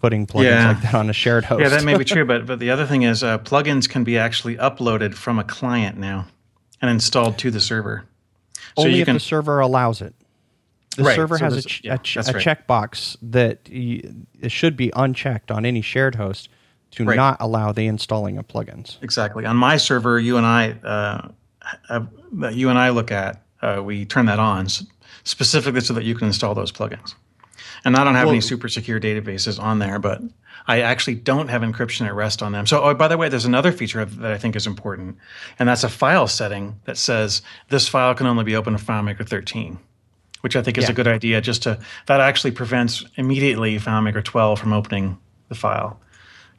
putting 0.02 0.28
plugins 0.28 0.44
Yeah. 0.44 0.68
like 0.70 0.82
that 0.82 0.94
on 0.96 1.10
a 1.10 1.14
shared 1.14 1.46
host. 1.46 1.62
Yeah, 1.62 1.70
that 1.70 1.84
may 1.84 1.98
be 1.98 2.04
true, 2.04 2.26
but 2.26 2.46
but 2.46 2.60
the 2.60 2.70
other 2.70 2.86
thing 2.86 3.04
is 3.04 3.24
uh, 3.24 3.38
plugins 3.40 3.88
can 3.90 4.04
be 4.04 4.18
actually 4.18 4.58
uploaded 4.58 5.14
from 5.14 5.40
a 5.40 5.44
client 5.44 5.98
now 5.98 6.28
and 6.82 6.92
installed 6.92 7.38
to 7.40 7.50
the 7.50 7.62
server. 7.62 8.04
So 8.78 8.84
Only 8.86 9.00
if 9.02 9.06
can 9.06 9.14
the 9.16 9.20
server 9.20 9.60
allows 9.60 10.02
it. 10.02 10.14
The 10.96 11.04
Right, 11.04 11.16
server 11.16 11.38
so 11.38 11.46
has 11.46 11.58
a, 11.58 11.62
ch- 11.64 11.82
yeah, 11.84 11.96
a, 11.96 11.98
ch- 11.98 12.18
a 12.18 12.20
right. 12.22 12.36
checkbox 12.36 13.18
that 13.22 13.60
it 13.70 14.52
should 14.52 14.78
be 14.78 14.92
unchecked 14.96 15.50
on 15.52 15.66
any 15.66 15.82
shared 15.82 16.16
host 16.16 16.50
to 16.92 17.06
Right. 17.06 17.16
not 17.16 17.38
allow 17.40 17.72
the 17.72 17.88
installing 17.88 18.38
of 18.38 18.48
plugins. 18.48 18.98
exactly 19.02 19.46
on 19.46 19.56
my 19.58 19.78
server. 19.78 20.20
You 20.20 20.38
and 20.38 20.46
I, 20.46 20.72
uh, 20.84 21.28
have, 21.90 22.08
that 22.34 22.56
you 22.56 22.70
and 22.70 22.78
I 22.78 22.90
look 22.90 23.12
at, 23.12 23.42
uh, 23.62 23.82
we 23.84 24.06
turn 24.06 24.26
that 24.28 24.38
on 24.40 24.68
specifically 25.24 25.82
so 25.82 25.94
that 25.94 26.04
you 26.04 26.14
can 26.16 26.28
install 26.28 26.54
those 26.54 26.72
plugins. 26.72 27.16
And 27.86 27.96
I 27.96 28.04
don't 28.04 28.16
have 28.16 28.28
any 28.30 28.40
super 28.42 28.68
secure 28.70 29.00
databases 29.00 29.60
on 29.62 29.80
there, 29.80 30.00
but 30.00 30.22
I 30.68 30.82
actually 30.82 31.16
don't 31.16 31.50
have 31.50 31.62
encryption 31.64 32.06
at 32.06 32.14
rest 32.14 32.42
on 32.42 32.52
them. 32.54 32.66
So, 32.66 32.82
oh, 32.84 32.94
by 32.94 33.08
the 33.10 33.18
way, 33.18 33.28
there's 33.28 33.44
another 33.46 33.72
feature 33.74 34.06
that 34.06 34.32
I 34.32 34.38
think 34.38 34.56
is 34.56 34.66
important, 34.68 35.18
and 35.60 35.68
that's 35.68 35.84
a 35.84 35.90
file 35.90 36.28
setting 36.28 36.80
that 36.86 36.98
says 36.98 37.42
this 37.70 37.88
file 37.90 38.14
can 38.16 38.28
only 38.28 38.44
be 38.46 38.56
opened 38.56 38.78
in 38.80 38.86
FileMaker 38.86 39.28
13, 39.28 39.78
which 40.44 40.58
I 40.58 40.62
think 40.62 40.78
is 40.78 40.84
Yeah. 40.84 40.92
a 40.92 40.94
good 40.94 41.08
idea. 41.08 41.40
Just 41.40 41.64
to 41.64 41.80
that 42.08 42.20
actually 42.20 42.52
prevents 42.52 43.06
immediately 43.16 43.80
FileMaker 43.80 44.22
12 44.24 44.60
from 44.60 44.74
opening 44.74 45.18
the 45.48 45.56
file 45.56 46.00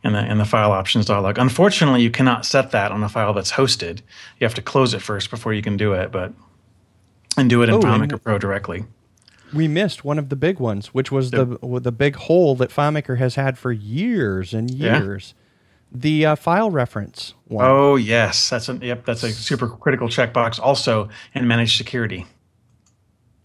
in 0.03 0.15
the 0.15 0.25
in 0.25 0.39
the 0.39 0.47
file 0.47 0.73
options 0.73 1.05
dialog. 1.05 1.37
Unfortunately, 1.39 2.01
you 2.03 2.11
cannot 2.11 2.47
set 2.47 2.71
that 2.71 2.91
on 2.93 3.03
a 3.05 3.09
file 3.11 3.35
that's 3.35 3.53
hosted. 3.53 3.99
You 4.41 4.47
have 4.47 4.55
to 4.55 4.63
close 4.63 4.95
it 4.95 5.03
first 5.03 5.29
before 5.31 5.53
you 5.53 5.61
can 5.61 5.77
do 5.77 5.93
it, 5.93 6.11
but 6.11 6.33
and 7.37 7.51
do 7.51 7.63
it 7.63 7.69
in 7.69 7.75
Oh, 7.75 7.81
FileMaker 7.81 8.23
Pro 8.23 8.39
directly. 8.39 8.85
We 9.53 9.69
missed 9.69 10.03
one 10.05 10.19
of 10.19 10.31
the 10.31 10.37
big 10.37 10.59
ones, 10.59 10.89
which 10.89 11.13
was 11.13 11.31
the 11.31 11.59
the 11.63 11.93
big 11.93 12.17
hole 12.17 12.55
that 12.57 12.71
FileMaker 12.71 13.19
has 13.19 13.35
had 13.35 13.59
for 13.59 13.71
years 13.71 14.55
and 14.55 14.71
Yeah. 14.71 15.03
years. 15.03 15.35
The 15.97 16.27
uh, 16.27 16.35
file 16.37 16.71
reference 16.71 17.35
one. 17.47 17.67
Oh 17.67 17.97
yes, 17.97 18.49
that's 18.49 18.69
a 18.71 18.75
yep. 18.83 19.05
That's 19.05 19.23
a 19.23 19.31
super 19.31 19.69
critical 19.69 20.09
checkbox. 20.09 20.59
Also 20.59 21.09
in 21.35 21.47
managed 21.47 21.77
security. 21.77 22.27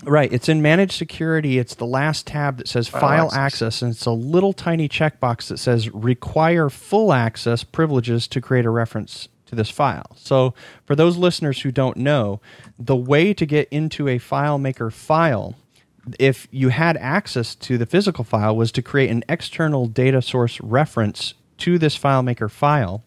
Right. 0.04 0.32
It's 0.32 0.48
in 0.48 0.62
managed 0.62 0.94
security. 0.94 1.60
It's 1.60 1.76
the 1.76 1.86
last 1.86 2.26
tab 2.26 2.58
that 2.58 2.68
says 2.68 2.88
file, 2.88 3.26
access. 3.26 3.38
access. 3.38 3.82
and 3.82 3.92
it's 3.92 4.06
a 4.06 4.12
little 4.12 4.54
tiny 4.54 4.88
checkbox 4.88 5.48
that 5.50 5.58
says 5.58 5.90
require 5.90 6.70
full 6.70 7.12
access 7.12 7.64
privileges 7.64 8.28
to 8.30 8.40
create 8.40 8.66
a 8.66 8.70
reference 8.70 9.28
to 9.48 9.56
this 9.56 9.70
file. 9.70 10.16
So, 10.16 10.54
for 10.86 10.96
those 10.96 11.18
listeners 11.18 11.62
who 11.62 11.72
don't 11.72 11.98
know, 11.98 12.40
the 12.78 12.96
way 12.96 13.34
to 13.34 13.46
get 13.46 13.68
into 13.70 14.08
a 14.08 14.20
FileMaker 14.20 14.94
file, 14.94 15.56
if 16.18 16.48
you 16.52 16.70
had 16.70 16.96
access 16.98 17.56
to 17.56 17.78
the 17.78 17.86
physical 17.86 18.24
file, 18.24 18.56
was 18.56 18.72
to 18.74 18.82
create 18.82 19.10
an 19.10 19.24
external 19.28 19.88
data 19.88 20.22
source 20.22 20.62
reference 20.62 21.34
to 21.58 21.78
this 21.78 21.98
FileMaker 21.98 22.50
file. 22.50 23.04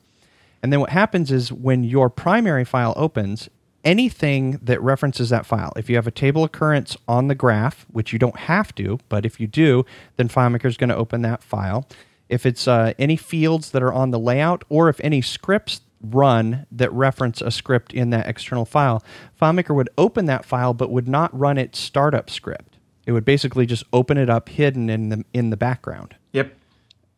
And 0.62 0.72
then 0.72 0.80
what 0.80 0.90
happens 0.90 1.32
is 1.32 1.52
when 1.52 1.84
your 1.84 2.10
primary 2.10 2.64
file 2.64 2.92
opens, 2.96 3.48
anything 3.84 4.58
that 4.62 4.80
references 4.82 5.30
that 5.30 5.46
file, 5.46 5.72
if 5.76 5.90
you 5.90 5.96
have 5.96 6.06
a 6.06 6.12
table 6.12 6.44
occurrence 6.44 6.96
on 7.08 7.28
the 7.28 7.34
graph, 7.34 7.86
which 7.90 8.12
you 8.12 8.18
don't 8.18 8.38
have 8.40 8.74
to, 8.76 8.98
but 9.08 9.26
if 9.26 9.40
you 9.40 9.46
do, 9.46 9.84
then 10.16 10.28
FileMaker 10.28 10.66
is 10.66 10.76
going 10.76 10.90
to 10.90 10.96
open 10.96 11.22
that 11.22 11.42
file. 11.42 11.86
If 12.28 12.46
it's 12.46 12.66
uh, 12.66 12.94
any 12.98 13.16
fields 13.16 13.72
that 13.72 13.82
are 13.82 13.92
on 13.92 14.10
the 14.10 14.18
layout, 14.18 14.64
or 14.68 14.88
if 14.88 15.00
any 15.00 15.20
scripts 15.20 15.82
run 16.02 16.66
that 16.72 16.92
reference 16.92 17.40
a 17.40 17.50
script 17.50 17.92
in 17.92 18.10
that 18.10 18.26
external 18.26 18.64
file, 18.64 19.02
FileMaker 19.40 19.74
would 19.74 19.90
open 19.96 20.26
that 20.26 20.44
file 20.44 20.74
but 20.74 20.90
would 20.90 21.08
not 21.08 21.36
run 21.38 21.58
its 21.58 21.78
startup 21.78 22.30
script. 22.30 22.78
It 23.06 23.12
would 23.12 23.24
basically 23.24 23.66
just 23.66 23.84
open 23.92 24.16
it 24.16 24.30
up 24.30 24.48
hidden 24.48 24.88
in 24.88 25.08
the 25.08 25.24
in 25.32 25.50
the 25.50 25.56
background. 25.56 26.14
Yep. 26.32 26.54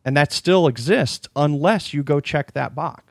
And 0.03 0.15
that 0.17 0.31
still 0.31 0.67
exists 0.67 1.27
unless 1.35 1.93
you 1.93 2.03
go 2.03 2.19
check 2.19 2.53
that 2.53 2.75
box. 2.75 3.04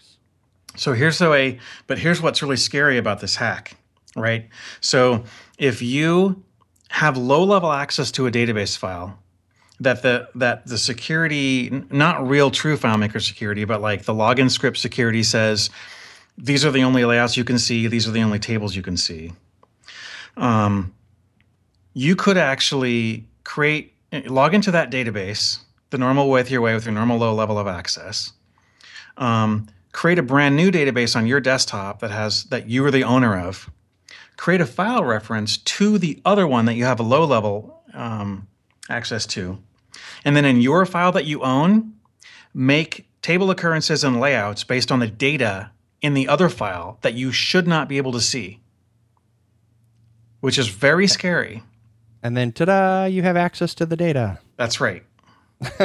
So 0.77 0.93
here's 0.93 1.19
the 1.19 1.31
way, 1.31 1.61
but 1.87 1.99
here's 1.99 2.21
what's 2.21 2.43
really 2.43 2.57
scary 2.57 2.99
about 2.99 3.21
this 3.21 3.37
hack, 3.37 3.77
right? 4.17 4.49
So 4.81 5.25
if 5.59 5.83
you 5.83 6.43
have 6.89 7.17
low 7.17 7.45
level 7.45 7.73
access 7.73 8.11
to 8.13 8.27
a 8.27 8.31
database 8.31 8.77
file, 8.77 9.19
that 9.81 10.03
the 10.03 10.29
that 10.37 10.67
the 10.67 10.79
security, 10.79 11.85
not 11.91 12.27
real 12.27 12.51
true 12.51 12.77
FileMaker 12.77 13.21
security, 13.21 13.65
but 13.65 13.81
like 13.81 14.05
the 14.05 14.15
login 14.15 14.51
script 14.51 14.79
security 14.79 15.23
says, 15.23 15.71
these 16.39 16.65
are 16.65 16.71
the 16.71 16.83
only 16.85 17.05
layouts 17.05 17.37
you 17.37 17.45
can 17.45 17.59
see, 17.59 17.87
these 17.87 18.09
are 18.09 18.13
the 18.13 18.23
only 18.23 18.39
tables 18.39 18.77
you 18.77 18.83
can 18.83 18.97
see. 18.97 19.33
Um, 20.37 20.95
you 21.93 22.16
could 22.16 22.37
actually 22.37 23.29
create 23.45 23.95
log 24.27 24.55
into 24.55 24.70
that 24.70 24.91
database 24.91 25.59
the 25.91 25.99
normal 25.99 26.29
way 26.29 26.41
with 26.41 26.51
your 26.51 26.61
way 26.61 26.75
with 26.75 26.85
your 26.85 26.95
normal 26.95 27.18
low 27.18 27.35
level 27.35 27.59
of 27.59 27.66
access. 27.66 28.33
Um, 29.16 29.68
create 29.95 30.18
a 30.18 30.22
brand 30.22 30.57
new 30.57 30.70
database 30.70 31.16
on 31.16 31.26
your 31.26 31.40
desktop 31.40 32.01
that 32.01 32.11
has 32.11 32.45
that 32.45 32.68
you 32.68 32.84
are 32.84 32.90
the 32.90 33.05
owner 33.05 33.38
of 33.38 33.70
create 34.36 34.61
a 34.61 34.66
file 34.66 35.05
reference 35.05 35.57
to 35.57 35.97
the 35.97 36.20
other 36.24 36.47
one 36.47 36.66
that 36.66 36.74
you 36.74 36.84
have 36.84 37.01
a 37.01 37.05
low 37.05 37.24
level 37.24 37.82
um, 37.95 38.47
access 38.90 39.24
to 39.24 39.59
and 40.24 40.36
then 40.36 40.45
in 40.45 40.61
your 40.61 40.84
file 40.84 41.12
that 41.12 41.24
you 41.24 41.40
own 41.42 41.95
make 42.53 43.09
table 43.22 43.51
occurrences 43.51 44.05
and 44.05 44.20
layouts 44.20 44.64
based 44.64 44.92
on 44.92 44.99
the 44.99 45.09
data 45.09 45.70
in 46.03 46.12
the 46.12 46.28
other 46.28 46.49
file 46.49 46.99
that 47.01 47.14
you 47.14 47.32
should 47.32 47.66
not 47.66 47.88
be 47.88 47.97
able 47.97 48.12
to 48.12 48.20
see 48.20 48.61
which 50.40 50.59
is 50.59 50.68
very 50.68 51.07
scary 51.07 51.62
And 52.24 52.34
then 52.34 52.53
ta-da, 52.53 53.05
you 53.05 53.22
have 53.22 53.36
access 53.36 53.74
to 53.74 53.84
the 53.84 53.97
data. 53.97 54.38
That's 54.57 54.80
right. 54.80 55.05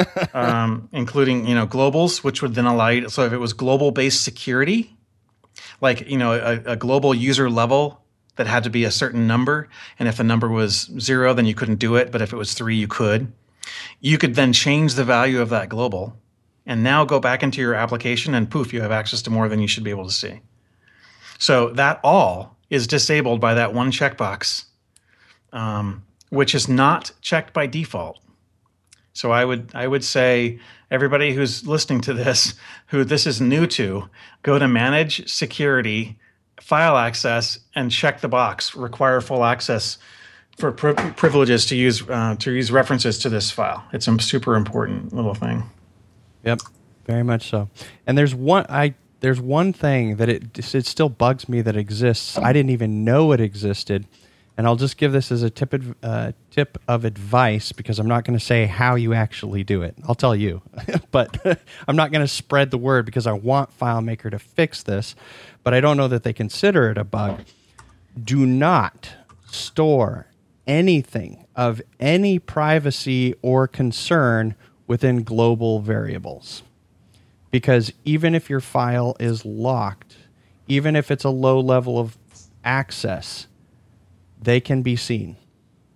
um, 0.34 0.88
including 0.92 1.46
you 1.46 1.54
know 1.54 1.66
globals, 1.66 2.22
which 2.24 2.42
would 2.42 2.54
then 2.54 2.66
allow 2.66 2.88
you. 2.88 3.08
So 3.08 3.24
if 3.24 3.32
it 3.32 3.38
was 3.38 3.52
global 3.52 3.90
based 3.90 4.24
security, 4.24 4.96
like 5.80 6.08
you 6.08 6.18
know 6.18 6.32
a, 6.32 6.72
a 6.72 6.76
global 6.76 7.14
user 7.14 7.50
level 7.50 8.02
that 8.36 8.46
had 8.46 8.64
to 8.64 8.70
be 8.70 8.84
a 8.84 8.90
certain 8.90 9.26
number, 9.26 9.68
and 9.98 10.08
if 10.08 10.16
the 10.16 10.24
number 10.24 10.48
was 10.48 10.90
zero, 10.98 11.34
then 11.34 11.46
you 11.46 11.54
couldn't 11.54 11.78
do 11.78 11.96
it. 11.96 12.10
But 12.10 12.22
if 12.22 12.32
it 12.32 12.36
was 12.36 12.54
three, 12.54 12.76
you 12.76 12.88
could. 12.88 13.32
You 14.00 14.18
could 14.18 14.34
then 14.34 14.52
change 14.52 14.94
the 14.94 15.04
value 15.04 15.40
of 15.40 15.50
that 15.50 15.68
global, 15.68 16.16
and 16.66 16.82
now 16.82 17.04
go 17.04 17.20
back 17.20 17.42
into 17.42 17.60
your 17.60 17.74
application, 17.74 18.34
and 18.34 18.50
poof, 18.50 18.72
you 18.72 18.80
have 18.80 18.92
access 18.92 19.22
to 19.22 19.30
more 19.30 19.48
than 19.48 19.60
you 19.60 19.68
should 19.68 19.84
be 19.84 19.90
able 19.90 20.06
to 20.06 20.12
see. 20.12 20.40
So 21.38 21.70
that 21.70 22.00
all 22.04 22.56
is 22.68 22.86
disabled 22.86 23.40
by 23.40 23.54
that 23.54 23.74
one 23.74 23.90
checkbox, 23.90 24.64
um, 25.52 26.04
which 26.28 26.54
is 26.54 26.68
not 26.68 27.12
checked 27.20 27.52
by 27.52 27.66
default. 27.66 28.20
So 29.12 29.30
I 29.30 29.44
would 29.44 29.70
I 29.74 29.86
would 29.86 30.04
say 30.04 30.58
everybody 30.90 31.34
who's 31.34 31.66
listening 31.66 32.00
to 32.02 32.14
this, 32.14 32.54
who 32.88 33.04
this 33.04 33.26
is 33.26 33.40
new 33.40 33.66
to, 33.68 34.08
go 34.42 34.58
to 34.58 34.68
manage 34.68 35.28
security, 35.30 36.18
file 36.60 36.96
access, 36.96 37.58
and 37.74 37.90
check 37.90 38.20
the 38.20 38.28
box. 38.28 38.74
Require 38.74 39.20
full 39.20 39.44
access 39.44 39.98
for 40.58 40.72
pri- 40.72 40.94
privileges 41.12 41.66
to 41.66 41.76
use 41.76 42.02
uh, 42.08 42.36
to 42.38 42.52
use 42.52 42.70
references 42.70 43.18
to 43.20 43.28
this 43.28 43.50
file. 43.50 43.84
It's 43.92 44.06
a 44.06 44.18
super 44.18 44.54
important 44.54 45.12
little 45.12 45.34
thing. 45.34 45.64
Yep, 46.44 46.60
very 47.06 47.22
much 47.22 47.50
so. 47.50 47.68
And 48.06 48.16
there's 48.16 48.34
one 48.34 48.66
I 48.68 48.94
there's 49.20 49.40
one 49.40 49.72
thing 49.72 50.16
that 50.16 50.28
it 50.28 50.74
it 50.74 50.86
still 50.86 51.08
bugs 51.08 51.48
me 51.48 51.62
that 51.62 51.76
exists. 51.76 52.38
I 52.38 52.52
didn't 52.52 52.70
even 52.70 53.04
know 53.04 53.32
it 53.32 53.40
existed 53.40 54.06
and 54.56 54.66
I'll 54.66 54.76
just 54.76 54.96
give 54.96 55.12
this 55.12 55.32
as 55.32 55.42
a 55.42 55.50
tip, 55.50 55.74
uh, 56.02 56.32
tip 56.50 56.78
of 56.86 57.04
advice 57.04 57.72
because 57.72 57.98
I'm 57.98 58.08
not 58.08 58.24
going 58.24 58.38
to 58.38 58.44
say 58.44 58.66
how 58.66 58.94
you 58.94 59.14
actually 59.14 59.64
do 59.64 59.82
it. 59.82 59.94
I'll 60.06 60.14
tell 60.14 60.36
you, 60.36 60.62
but 61.10 61.60
I'm 61.88 61.96
not 61.96 62.12
going 62.12 62.22
to 62.22 62.28
spread 62.28 62.70
the 62.70 62.78
word 62.78 63.06
because 63.06 63.26
I 63.26 63.32
want 63.32 63.76
FileMaker 63.78 64.30
to 64.30 64.38
fix 64.38 64.82
this, 64.82 65.14
but 65.62 65.74
I 65.74 65.80
don't 65.80 65.96
know 65.96 66.08
that 66.08 66.22
they 66.22 66.32
consider 66.32 66.90
it 66.90 66.98
a 66.98 67.04
bug. 67.04 67.40
Do 68.22 68.44
not 68.44 69.10
store 69.46 70.26
anything 70.66 71.46
of 71.56 71.82
any 71.98 72.38
privacy 72.38 73.34
or 73.42 73.66
concern 73.66 74.54
within 74.86 75.22
global 75.22 75.80
variables. 75.80 76.62
Because 77.50 77.92
even 78.04 78.34
if 78.34 78.48
your 78.48 78.60
file 78.60 79.16
is 79.18 79.44
locked, 79.44 80.16
even 80.68 80.94
if 80.94 81.10
it's 81.10 81.24
a 81.24 81.30
low 81.30 81.60
level 81.60 81.98
of 81.98 82.16
access, 82.64 83.46
they 84.42 84.60
can 84.60 84.82
be 84.82 84.96
seen 84.96 85.36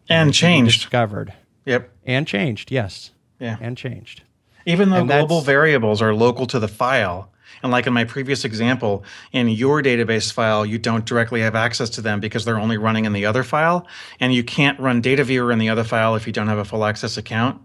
and 0.08 0.32
changed, 0.32 0.82
discovered. 0.82 1.32
Yep, 1.64 1.90
and 2.04 2.26
changed. 2.26 2.70
Yes. 2.70 3.10
Yeah, 3.40 3.56
and 3.60 3.76
changed. 3.76 4.22
Even 4.66 4.90
though 4.90 4.98
and 4.98 5.08
global 5.08 5.40
variables 5.40 6.00
are 6.00 6.14
local 6.14 6.46
to 6.46 6.58
the 6.58 6.68
file, 6.68 7.30
and 7.62 7.72
like 7.72 7.86
in 7.86 7.92
my 7.92 8.04
previous 8.04 8.44
example, 8.44 9.04
in 9.32 9.48
your 9.48 9.82
database 9.82 10.32
file, 10.32 10.64
you 10.64 10.78
don't 10.78 11.04
directly 11.04 11.40
have 11.40 11.54
access 11.54 11.90
to 11.90 12.00
them 12.00 12.20
because 12.20 12.44
they're 12.44 12.58
only 12.58 12.78
running 12.78 13.04
in 13.04 13.12
the 13.12 13.26
other 13.26 13.42
file, 13.42 13.86
and 14.20 14.32
you 14.34 14.44
can't 14.44 14.78
run 14.80 15.00
data 15.00 15.24
viewer 15.24 15.52
in 15.52 15.58
the 15.58 15.68
other 15.68 15.84
file 15.84 16.14
if 16.14 16.26
you 16.26 16.32
don't 16.32 16.48
have 16.48 16.58
a 16.58 16.64
full 16.64 16.84
access 16.84 17.16
account. 17.16 17.60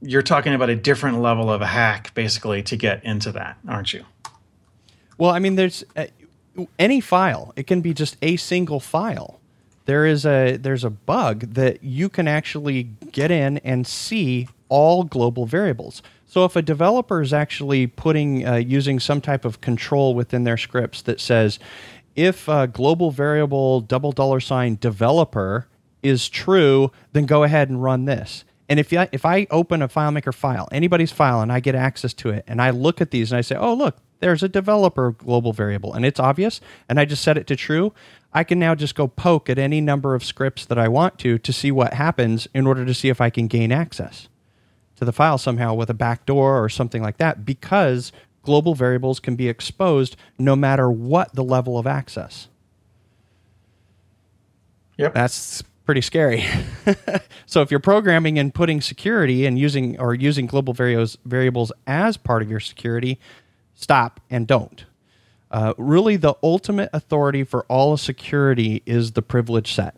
You're 0.00 0.22
talking 0.22 0.52
about 0.52 0.68
a 0.68 0.76
different 0.76 1.20
level 1.20 1.50
of 1.50 1.62
a 1.62 1.66
hack, 1.66 2.12
basically, 2.14 2.62
to 2.64 2.76
get 2.76 3.04
into 3.04 3.30
that, 3.32 3.56
aren't 3.68 3.92
you? 3.92 4.04
Well, 5.16 5.30
I 5.30 5.38
mean, 5.38 5.54
there's 5.54 5.84
uh, 5.94 6.06
any 6.78 7.00
file. 7.00 7.52
It 7.54 7.68
can 7.68 7.82
be 7.82 7.94
just 7.94 8.16
a 8.20 8.36
single 8.36 8.80
file 8.80 9.40
there 9.84 10.06
is 10.06 10.24
a 10.24 10.56
there's 10.56 10.84
a 10.84 10.90
bug 10.90 11.54
that 11.54 11.82
you 11.82 12.08
can 12.08 12.28
actually 12.28 12.84
get 13.10 13.30
in 13.30 13.58
and 13.58 13.86
see 13.86 14.48
all 14.68 15.04
global 15.04 15.46
variables. 15.46 16.02
So 16.26 16.44
if 16.44 16.56
a 16.56 16.62
developer 16.62 17.20
is 17.20 17.32
actually 17.32 17.86
putting 17.86 18.46
uh, 18.46 18.56
using 18.56 19.00
some 19.00 19.20
type 19.20 19.44
of 19.44 19.60
control 19.60 20.14
within 20.14 20.44
their 20.44 20.56
scripts 20.56 21.02
that 21.02 21.20
says 21.20 21.58
if 22.16 22.48
a 22.48 22.66
global 22.66 23.10
variable 23.10 23.80
double 23.80 24.12
dollar 24.12 24.40
sign 24.40 24.78
developer 24.80 25.66
is 26.02 26.28
true, 26.28 26.90
then 27.12 27.26
go 27.26 27.42
ahead 27.42 27.68
and 27.68 27.82
run 27.82 28.04
this. 28.04 28.44
And 28.68 28.80
if 28.80 28.92
if 28.92 29.26
I 29.26 29.46
open 29.50 29.82
a 29.82 29.88
FileMaker 29.88 30.32
file, 30.32 30.68
anybody's 30.72 31.12
file, 31.12 31.42
and 31.42 31.52
I 31.52 31.60
get 31.60 31.74
access 31.74 32.14
to 32.14 32.30
it, 32.30 32.44
and 32.46 32.62
I 32.62 32.70
look 32.70 33.00
at 33.00 33.10
these 33.10 33.30
and 33.30 33.38
I 33.38 33.42
say, 33.42 33.56
oh, 33.56 33.74
look, 33.74 33.98
there's 34.20 34.42
a 34.42 34.48
developer 34.48 35.10
global 35.12 35.52
variable, 35.52 35.92
and 35.92 36.06
it's 36.06 36.20
obvious, 36.20 36.60
and 36.88 36.98
I 36.98 37.04
just 37.04 37.22
set 37.22 37.36
it 37.36 37.46
to 37.48 37.56
true, 37.56 37.92
I 38.34 38.44
can 38.44 38.58
now 38.58 38.74
just 38.74 38.94
go 38.94 39.08
poke 39.08 39.50
at 39.50 39.58
any 39.58 39.80
number 39.80 40.14
of 40.14 40.24
scripts 40.24 40.64
that 40.66 40.78
I 40.78 40.88
want 40.88 41.18
to 41.20 41.38
to 41.38 41.52
see 41.52 41.70
what 41.70 41.94
happens 41.94 42.48
in 42.54 42.66
order 42.66 42.84
to 42.84 42.94
see 42.94 43.08
if 43.08 43.20
I 43.20 43.30
can 43.30 43.46
gain 43.46 43.70
access 43.72 44.28
to 44.96 45.04
the 45.04 45.12
file 45.12 45.38
somehow 45.38 45.74
with 45.74 45.90
a 45.90 45.94
backdoor 45.94 46.62
or 46.62 46.68
something 46.68 47.02
like 47.02 47.18
that 47.18 47.44
because 47.44 48.12
global 48.42 48.74
variables 48.74 49.20
can 49.20 49.36
be 49.36 49.48
exposed 49.48 50.16
no 50.38 50.56
matter 50.56 50.90
what 50.90 51.34
the 51.34 51.44
level 51.44 51.78
of 51.78 51.86
access. 51.86 52.48
Yep. 54.96 55.14
That's 55.14 55.62
pretty 55.84 56.00
scary. 56.00 56.44
so 57.46 57.62
if 57.62 57.70
you're 57.70 57.80
programming 57.80 58.38
and 58.38 58.54
putting 58.54 58.80
security 58.80 59.46
and 59.46 59.58
using 59.58 59.98
or 59.98 60.14
using 60.14 60.46
global 60.46 60.72
variables 60.72 61.18
variables 61.24 61.72
as 61.86 62.16
part 62.16 62.42
of 62.42 62.50
your 62.50 62.60
security, 62.60 63.18
stop 63.74 64.20
and 64.30 64.46
don't. 64.46 64.84
Uh, 65.52 65.74
really, 65.76 66.16
the 66.16 66.34
ultimate 66.42 66.90
authority 66.92 67.44
for 67.44 67.64
all 67.68 67.92
of 67.92 68.00
security 68.00 68.82
is 68.86 69.12
the 69.12 69.22
privilege 69.22 69.72
set. 69.72 69.94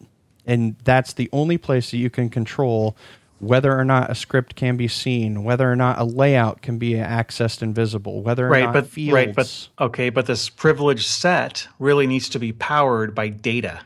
And 0.47 0.77
that's 0.85 1.13
the 1.13 1.31
only 1.33 1.57
place 1.57 1.91
that 1.93 1.99
you 1.99 2.11
can 2.11 2.29
control 2.29 2.97
whether 3.39 3.79
or 3.79 3.85
not 3.85 4.11
a 4.11 4.15
script 4.15 4.57
can 4.57 4.77
be 4.77 4.89
seen, 4.89 5.45
whether 5.45 5.71
or 5.71 5.77
not 5.77 5.99
a 5.99 6.05
layout 6.05 6.63
can 6.63 6.79
be 6.79 6.93
accessed 6.95 7.63
and 7.63 7.75
visible, 7.75 8.23
whether 8.23 8.47
or 8.47 8.51
right, 8.51 8.65
not 8.65 8.73
but, 8.73 8.87
fields. 8.87 9.13
Right, 9.13 9.35
but 9.35 9.69
okay, 9.81 10.11
but 10.11 10.27
this 10.27 10.49
privilege 10.49 11.07
set 11.07 11.69
really 11.79 12.07
needs 12.07 12.29
to 12.31 12.39
be 12.39 12.53
powered 12.53 13.15
by 13.15 13.29
data 13.29 13.81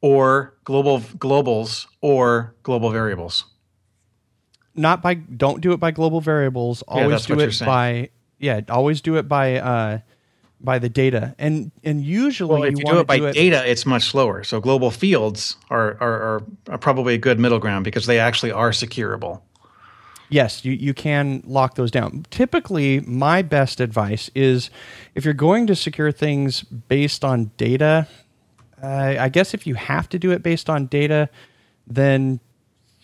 or 0.00 0.54
global 0.64 1.00
globals 1.00 1.86
or 2.00 2.54
global 2.62 2.90
variables. 2.90 3.44
Not 4.74 5.02
by 5.02 5.14
don't 5.14 5.60
do 5.60 5.72
it 5.72 5.78
by 5.78 5.90
global 5.90 6.20
variables. 6.20 6.82
Always 6.82 7.28
yeah, 7.28 7.36
do 7.36 7.40
it 7.40 7.58
by 7.60 8.10
yeah, 8.38 8.60
always 8.68 9.00
do 9.00 9.16
it 9.16 9.28
by 9.28 9.58
uh, 9.58 9.98
by 10.60 10.78
the 10.78 10.88
data, 10.88 11.34
and 11.38 11.70
and 11.84 12.02
usually 12.02 12.60
well, 12.60 12.62
if 12.64 12.72
you, 12.72 12.84
you 12.86 12.92
do 12.92 12.98
it 13.00 13.06
by 13.06 13.18
do 13.18 13.26
it, 13.26 13.34
data, 13.34 13.68
it's 13.68 13.86
much 13.86 14.04
slower. 14.04 14.42
So 14.44 14.60
global 14.60 14.90
fields 14.90 15.56
are, 15.70 15.96
are 16.00 16.42
are 16.68 16.78
probably 16.78 17.14
a 17.14 17.18
good 17.18 17.38
middle 17.38 17.58
ground 17.58 17.84
because 17.84 18.06
they 18.06 18.18
actually 18.18 18.52
are 18.52 18.70
securable. 18.70 19.42
Yes, 20.30 20.64
you, 20.64 20.72
you 20.72 20.92
can 20.92 21.42
lock 21.46 21.74
those 21.74 21.90
down. 21.90 22.26
Typically, 22.30 23.00
my 23.00 23.40
best 23.40 23.80
advice 23.80 24.30
is 24.34 24.70
if 25.14 25.24
you're 25.24 25.32
going 25.34 25.66
to 25.68 25.74
secure 25.74 26.12
things 26.12 26.62
based 26.62 27.24
on 27.24 27.50
data, 27.56 28.06
uh, 28.82 29.16
I 29.18 29.28
guess 29.30 29.54
if 29.54 29.66
you 29.66 29.74
have 29.74 30.08
to 30.10 30.18
do 30.18 30.30
it 30.30 30.42
based 30.42 30.68
on 30.68 30.86
data, 30.86 31.30
then 31.86 32.40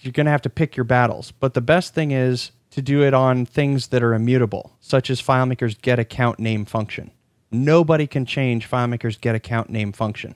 you're 0.01 0.13
going 0.13 0.27
to 0.27 0.33
have 0.33 0.43
to 0.43 0.51
pick 0.51 0.77
your 0.77 0.85
battles. 0.85 1.31
But 1.33 1.55
the 1.55 1.63
best 1.63 1.95
thing 1.95 2.11
is 2.11 2.51
to 2.73 2.83
do 2.83 3.03
it 3.03 3.15
on 3.15 3.47
things 3.47 3.89
that 3.89 4.03
are 4.03 4.13
immutable, 4.13 4.77
such 4.81 5.09
as 5.09 5.23
FileMaker's 5.23 5.77
get 5.77 5.99
account 5.99 6.39
name 6.39 6.65
function. 6.65 7.11
Nobody 7.55 8.07
can 8.07 8.27
change 8.27 8.69
FileMaker's 8.69 9.17
get 9.17 9.35
account 9.35 9.71
name 9.71 9.93
function. 9.93 10.35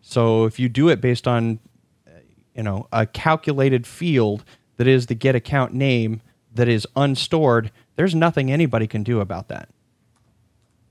So 0.00 0.44
if 0.44 0.58
you 0.58 0.68
do 0.68 0.88
it 0.88 1.00
based 1.00 1.28
on 1.28 1.58
uh, 2.06 2.12
you 2.54 2.62
know 2.62 2.88
a 2.92 3.06
calculated 3.06 3.86
field 3.86 4.44
that 4.76 4.86
is 4.86 5.06
the 5.06 5.14
get 5.14 5.34
account 5.34 5.74
name 5.74 6.22
that 6.54 6.68
is 6.68 6.86
unstored, 6.96 7.70
there's 7.96 8.14
nothing 8.14 8.50
anybody 8.50 8.86
can 8.86 9.02
do 9.02 9.20
about 9.20 9.48
that. 9.48 9.68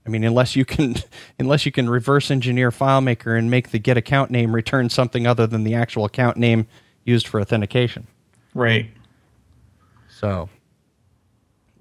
I 0.05 0.09
mean, 0.09 0.23
unless 0.23 0.55
you 0.55 0.65
can, 0.65 0.95
unless 1.39 1.65
you 1.65 1.71
can 1.71 1.89
reverse 1.89 2.31
engineer 2.31 2.71
FileMaker 2.71 3.37
and 3.37 3.49
make 3.51 3.71
the 3.71 3.79
get 3.79 3.97
account 3.97 4.31
name 4.31 4.53
return 4.55 4.89
something 4.89 5.27
other 5.27 5.47
than 5.47 5.63
the 5.63 5.75
actual 5.75 6.05
account 6.05 6.37
name 6.37 6.67
used 7.03 7.27
for 7.27 7.41
authentication. 7.41 8.07
Right. 8.53 8.89
So, 10.07 10.49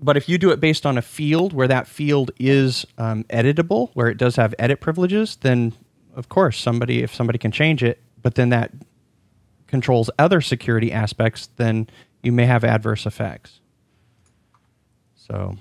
but 0.01 0.16
if 0.16 0.28
you 0.28 0.38
do 0.38 0.51
it 0.51 0.61
based 0.61 0.86
on 0.86 0.96
a 0.96 1.03
field 1.03 1.53
where 1.53 1.68
that 1.68 1.86
field 1.86 2.30
is 2.38 2.86
um, 2.99 3.24
editable, 3.24 3.90
where 3.94 4.09
it 4.09 4.16
does 4.16 4.36
have 4.36 4.55
edit 4.59 4.80
privileges, 4.80 5.36
then 5.36 5.72
of 6.14 6.28
course 6.28 6.59
somebody, 6.59 7.03
if 7.03 7.14
somebody 7.14 7.38
can 7.38 7.51
change 7.51 7.82
it, 7.82 8.01
but 8.22 8.34
then 8.34 8.51
that 8.51 8.72
controls 9.66 10.11
other 10.18 10.40
security 10.40 10.92
aspects, 10.92 11.49
then 11.57 11.88
you 12.22 12.32
may 12.32 12.46
have 12.46 12.64
adverse 12.64 13.07
effects. 13.07 13.61
So, 15.14 15.57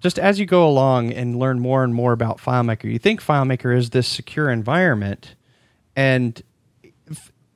just 0.00 0.18
as 0.18 0.38
you 0.38 0.46
go 0.46 0.68
along 0.68 1.12
and 1.12 1.38
learn 1.38 1.60
more 1.60 1.84
and 1.84 1.94
more 1.94 2.12
about 2.12 2.38
FileMaker, 2.38 2.84
you 2.84 2.98
think 2.98 3.22
FileMaker 3.22 3.76
is 3.76 3.90
this 3.90 4.06
secure 4.06 4.50
environment, 4.50 5.34
and 5.96 6.42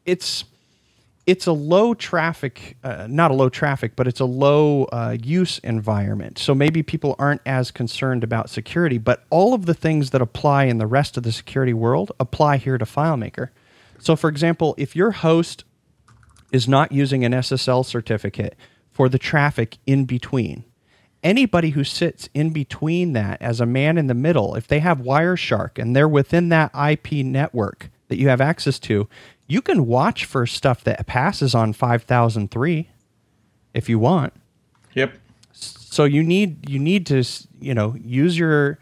it's 0.04 0.44
it's 1.26 1.46
a 1.46 1.52
low 1.52 1.92
traffic, 1.92 2.76
uh, 2.84 3.08
not 3.10 3.32
a 3.32 3.34
low 3.34 3.48
traffic, 3.48 3.96
but 3.96 4.06
it's 4.06 4.20
a 4.20 4.24
low 4.24 4.84
uh, 4.84 5.16
use 5.20 5.58
environment. 5.58 6.38
So 6.38 6.54
maybe 6.54 6.84
people 6.84 7.16
aren't 7.18 7.40
as 7.44 7.72
concerned 7.72 8.22
about 8.22 8.48
security, 8.48 8.98
but 8.98 9.24
all 9.28 9.52
of 9.52 9.66
the 9.66 9.74
things 9.74 10.10
that 10.10 10.22
apply 10.22 10.64
in 10.64 10.78
the 10.78 10.86
rest 10.86 11.16
of 11.16 11.24
the 11.24 11.32
security 11.32 11.74
world 11.74 12.12
apply 12.20 12.58
here 12.58 12.78
to 12.78 12.84
FileMaker. 12.84 13.48
So, 13.98 14.14
for 14.14 14.28
example, 14.28 14.76
if 14.78 14.94
your 14.94 15.10
host 15.10 15.64
is 16.52 16.68
not 16.68 16.92
using 16.92 17.24
an 17.24 17.32
SSL 17.32 17.84
certificate 17.84 18.54
for 18.92 19.08
the 19.08 19.18
traffic 19.18 19.78
in 19.84 20.04
between, 20.04 20.64
anybody 21.24 21.70
who 21.70 21.82
sits 21.82 22.28
in 22.34 22.50
between 22.50 23.14
that 23.14 23.42
as 23.42 23.60
a 23.60 23.66
man 23.66 23.98
in 23.98 24.06
the 24.06 24.14
middle, 24.14 24.54
if 24.54 24.68
they 24.68 24.78
have 24.78 24.98
Wireshark 24.98 25.76
and 25.76 25.96
they're 25.96 26.08
within 26.08 26.50
that 26.50 26.70
IP 26.72 27.24
network 27.24 27.90
that 28.08 28.18
you 28.18 28.28
have 28.28 28.40
access 28.40 28.78
to, 28.78 29.08
you 29.46 29.62
can 29.62 29.86
watch 29.86 30.24
for 30.24 30.46
stuff 30.46 30.82
that 30.84 31.06
passes 31.06 31.54
on 31.54 31.72
5003 31.72 32.88
if 33.74 33.88
you 33.88 33.98
want. 33.98 34.32
Yep. 34.94 35.14
So 35.52 36.04
you 36.04 36.22
need 36.22 36.68
you 36.68 36.78
need 36.78 37.06
to 37.06 37.24
you 37.60 37.74
know 37.74 37.96
use 38.02 38.38
your 38.38 38.78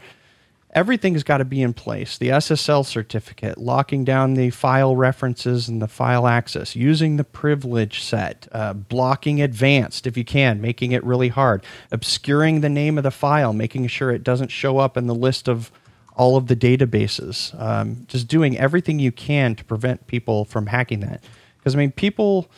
everything's 0.75 1.23
got 1.23 1.39
to 1.39 1.45
be 1.45 1.63
in 1.63 1.73
place. 1.73 2.19
The 2.19 2.31
SSL 2.31 2.85
certificate, 2.85 3.59
locking 3.59 4.05
down 4.05 4.35
the 4.35 4.51
file 4.51 4.97
references 4.97 5.69
and 5.69 5.81
the 5.81 5.89
file 5.89 6.27
access, 6.27 6.75
using 6.75 7.17
the 7.17 7.25
privilege 7.25 8.03
set, 8.03 8.49
uh, 8.53 8.73
blocking 8.73 9.41
advanced 9.41 10.07
if 10.07 10.17
you 10.17 10.25
can, 10.25 10.61
making 10.61 10.93
it 10.93 11.05
really 11.05 11.29
hard, 11.29 11.65
obscuring 11.93 12.61
the 12.61 12.69
name 12.69 12.99
of 12.99 13.05
the 13.05 13.13
file, 13.13 13.53
making 13.53 13.87
sure 13.87 14.11
it 14.11 14.25
doesn't 14.25 14.51
show 14.51 14.79
up 14.79 14.97
in 14.97 15.07
the 15.07 15.15
list 15.15 15.49
of 15.49 15.71
all 16.17 16.37
of 16.37 16.47
the 16.47 16.57
databases. 16.57 17.59
Um, 17.61 18.05
just 18.09 18.29
doing 18.29 18.59
everything 18.59 18.99
you 18.99 19.13
can 19.13 19.55
to 19.57 19.65
prevent 19.65 20.07
people 20.07 20.45
from 20.45 20.67
hacking 20.67 21.01
that. 21.01 21.23
Because 21.59 21.75
I 21.75 21.79
mean, 21.79 21.93
people 21.93 22.49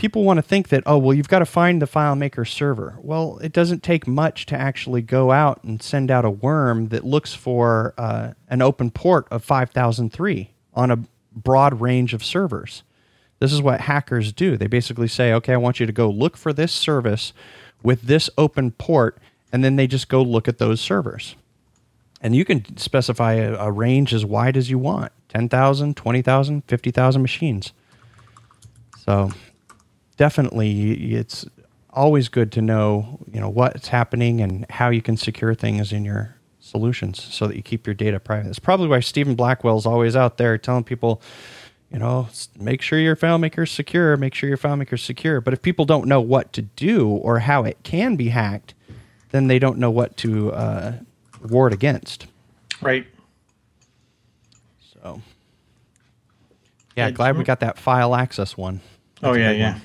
people 0.00 0.24
want 0.24 0.38
to 0.38 0.42
think 0.42 0.68
that 0.68 0.82
oh 0.86 0.96
well 0.96 1.12
you've 1.12 1.28
got 1.28 1.40
to 1.40 1.44
find 1.44 1.82
the 1.82 1.86
FileMaker 1.86 2.48
server 2.48 2.96
well 3.02 3.38
it 3.42 3.52
doesn't 3.52 3.82
take 3.82 4.06
much 4.06 4.46
to 4.46 4.56
actually 4.56 5.02
go 5.02 5.30
out 5.30 5.62
and 5.62 5.82
send 5.82 6.10
out 6.10 6.24
a 6.24 6.30
worm 6.30 6.88
that 6.88 7.04
looks 7.04 7.34
for 7.34 7.92
uh, 7.98 8.32
an 8.48 8.62
open 8.62 8.90
port 8.90 9.28
of 9.30 9.44
5003 9.44 10.54
on 10.72 10.90
a 10.90 10.98
broad 11.36 11.82
range 11.82 12.14
of 12.14 12.24
servers 12.24 12.82
this 13.40 13.52
is 13.52 13.60
what 13.60 13.82
hackers 13.82 14.32
do 14.32 14.56
they 14.56 14.66
basically 14.66 15.06
say 15.06 15.34
okay 15.34 15.52
i 15.52 15.58
want 15.58 15.78
you 15.78 15.84
to 15.84 15.92
go 15.92 16.08
look 16.08 16.34
for 16.34 16.54
this 16.54 16.72
service 16.72 17.34
with 17.82 18.00
this 18.02 18.30
open 18.38 18.70
port 18.70 19.18
and 19.52 19.62
then 19.62 19.76
they 19.76 19.86
just 19.86 20.08
go 20.08 20.22
look 20.22 20.48
at 20.48 20.56
those 20.56 20.80
servers 20.80 21.36
and 22.20 22.34
you 22.34 22.44
can 22.44 22.76
specify 22.76 23.34
a, 23.34 23.54
a 23.54 23.72
range 23.72 24.12
as 24.12 24.24
wide 24.24 24.56
as 24.56 24.70
you 24.70 24.78
want 24.78 25.12
10000 25.28 25.96
20000 25.96 26.62
50000 26.66 27.22
machines 27.22 27.72
so 29.04 29.30
definitely 30.16 31.14
it's 31.14 31.46
always 31.90 32.28
good 32.28 32.52
to 32.52 32.62
know 32.62 33.18
you 33.32 33.40
know 33.40 33.48
what's 33.48 33.88
happening 33.88 34.40
and 34.40 34.66
how 34.70 34.90
you 34.90 35.02
can 35.02 35.16
secure 35.16 35.54
things 35.54 35.92
in 35.92 36.04
your 36.04 36.36
solutions 36.60 37.22
so 37.22 37.46
that 37.46 37.56
you 37.56 37.62
keep 37.62 37.86
your 37.86 37.94
data 37.94 38.20
private. 38.20 38.48
It's 38.48 38.58
probably 38.58 38.88
why 38.88 39.00
Steven 39.00 39.34
Blackwell's 39.34 39.86
always 39.86 40.14
out 40.14 40.36
there 40.36 40.56
telling 40.58 40.84
people, 40.84 41.20
you 41.90 41.98
know, 41.98 42.28
make 42.58 42.82
sure 42.82 42.98
your 42.98 43.16
FileMaker's 43.16 43.70
secure, 43.70 44.16
make 44.16 44.34
sure 44.34 44.48
your 44.48 44.58
FileMaker's 44.58 45.02
secure. 45.02 45.40
But 45.40 45.52
if 45.52 45.62
people 45.62 45.84
don't 45.84 46.06
know 46.06 46.20
what 46.20 46.52
to 46.52 46.62
do 46.62 47.08
or 47.08 47.40
how 47.40 47.64
it 47.64 47.78
can 47.82 48.16
be 48.16 48.28
hacked, 48.28 48.74
then 49.30 49.48
they 49.48 49.58
don't 49.58 49.78
know 49.78 49.90
what 49.90 50.16
to 50.18 50.52
uh, 50.52 50.92
ward 51.42 51.72
against. 51.72 52.26
Right. 52.80 53.06
So, 54.92 55.20
yeah, 56.96 57.10
glad 57.10 57.38
we 57.38 57.44
got 57.44 57.60
that 57.60 57.78
file 57.78 58.14
access 58.14 58.56
one. 58.56 58.80
Oh, 59.22 59.32
That's 59.32 59.36
oh 59.36 59.40
yeah, 59.40 59.50
yeah. 59.52 59.72
One. 59.72 59.82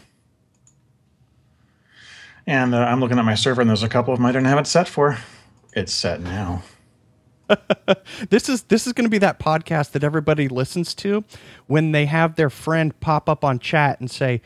And 2.47 2.76
uh, 2.76 2.80
I'm 2.80 2.99
looking 2.99 3.18
at 3.18 3.26
my 3.26 3.36
server, 3.36 3.62
and 3.62 3.70
there's 3.70 3.84
a 3.84 3.89
couple 3.89 4.14
of 4.14 4.20
them 4.20 4.26
I 4.26 4.32
didn't 4.32 4.47
have 4.47 4.60
it 4.60 4.68
set 4.68 4.88
for. 4.88 5.18
It's 5.74 5.93
set 5.93 6.22
now. 6.22 6.64
this 8.30 8.49
is 8.49 8.64
this 8.64 8.88
is 8.88 8.93
going 8.93 9.06
to 9.06 9.10
be 9.10 9.18
that 9.20 9.39
podcast 9.39 9.91
that 9.91 10.03
everybody 10.03 10.47
listens 10.47 10.93
to 10.95 11.24
when 11.68 11.91
they 11.91 12.06
have 12.06 12.36
their 12.36 12.49
friend 12.49 12.99
pop 12.99 13.30
up 13.30 13.43
on 13.43 13.60
chat 13.60 13.99
and 13.99 14.10
say, 14.10 14.41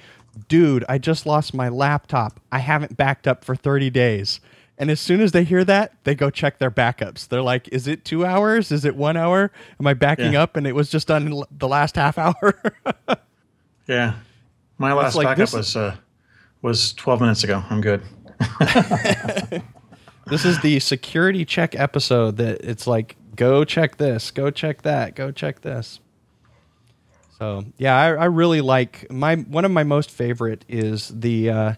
"Dude, 0.47 0.83
I 0.89 0.97
just 0.97 1.25
lost 1.25 1.53
my 1.53 1.69
laptop. 1.69 2.39
I 2.51 2.59
haven't 2.59 2.97
backed 2.97 3.27
up 3.27 3.43
for 3.43 3.55
30 3.55 3.89
days." 3.89 4.39
And 4.79 4.89
as 4.89 5.01
soon 5.01 5.19
as 5.19 5.33
they 5.33 5.43
hear 5.43 5.65
that, 5.65 5.93
they 6.05 6.15
go 6.15 6.29
check 6.29 6.57
their 6.57 6.71
backups. 6.71 7.27
They're 7.27 7.41
like, 7.41 7.67
"Is 7.67 7.85
it 7.85 8.05
2 8.05 8.25
hours? 8.25 8.71
Is 8.71 8.85
it 8.85 8.95
1 8.95 9.17
hour? 9.17 9.51
Am 9.77 9.85
I 9.85 9.93
backing 9.93 10.33
yeah. 10.33 10.41
up 10.41 10.55
and 10.55 10.65
it 10.65 10.73
was 10.73 10.89
just 10.89 11.07
done 11.07 11.43
the 11.51 11.67
last 11.67 11.95
half 11.95 12.17
hour?" 12.17 12.61
yeah. 13.87 14.13
My 14.77 14.93
last 14.93 15.15
like, 15.15 15.27
backup 15.27 15.53
was 15.53 15.75
uh 15.75 15.97
was 16.61 16.93
12 16.93 17.21
minutes 17.21 17.43
ago. 17.43 17.63
I'm 17.69 17.81
good. 17.81 18.01
this 20.27 20.45
is 20.45 20.59
the 20.61 20.79
security 20.79 21.43
check 21.43 21.75
episode 21.77 22.37
that 22.37 22.61
it's 22.63 22.87
like 22.87 23.17
go 23.35 23.65
check 23.65 23.97
this, 23.97 24.31
go 24.31 24.49
check 24.49 24.83
that, 24.83 25.15
go 25.15 25.31
check 25.31 25.61
this. 25.61 25.99
So 27.37 27.65
yeah, 27.77 27.97
I, 27.97 28.07
I 28.13 28.25
really 28.25 28.61
like 28.61 29.09
my 29.11 29.35
one 29.35 29.65
of 29.65 29.71
my 29.71 29.83
most 29.83 30.11
favorite 30.11 30.65
is 30.67 31.09
the 31.09 31.49
uh, 31.49 31.73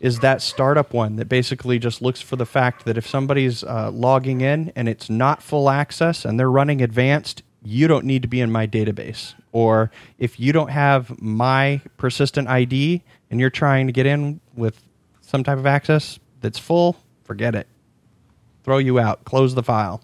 is 0.00 0.20
that 0.20 0.40
startup 0.40 0.94
one 0.94 1.16
that 1.16 1.28
basically 1.28 1.78
just 1.78 2.00
looks 2.00 2.20
for 2.20 2.36
the 2.36 2.46
fact 2.46 2.86
that 2.86 2.96
if 2.96 3.06
somebody's 3.06 3.62
uh, 3.62 3.90
logging 3.92 4.40
in 4.40 4.72
and 4.74 4.88
it's 4.88 5.10
not 5.10 5.42
full 5.42 5.68
access 5.68 6.24
and 6.24 6.40
they're 6.40 6.50
running 6.50 6.80
advanced, 6.80 7.42
you 7.62 7.86
don't 7.86 8.06
need 8.06 8.22
to 8.22 8.28
be 8.28 8.40
in 8.40 8.50
my 8.50 8.66
database. 8.66 9.34
Or 9.52 9.90
if 10.18 10.40
you 10.40 10.52
don't 10.52 10.70
have 10.70 11.20
my 11.20 11.82
persistent 11.98 12.48
ID 12.48 13.02
and 13.30 13.38
you're 13.38 13.50
trying 13.50 13.86
to 13.88 13.92
get 13.92 14.06
in 14.06 14.40
with 14.56 14.82
some 15.20 15.44
type 15.44 15.58
of 15.58 15.66
access 15.66 16.18
that's 16.40 16.58
full, 16.58 16.96
forget 17.24 17.54
it. 17.54 17.66
Throw 18.64 18.78
you 18.78 18.98
out. 18.98 19.24
Close 19.24 19.54
the 19.54 19.62
file. 19.62 20.02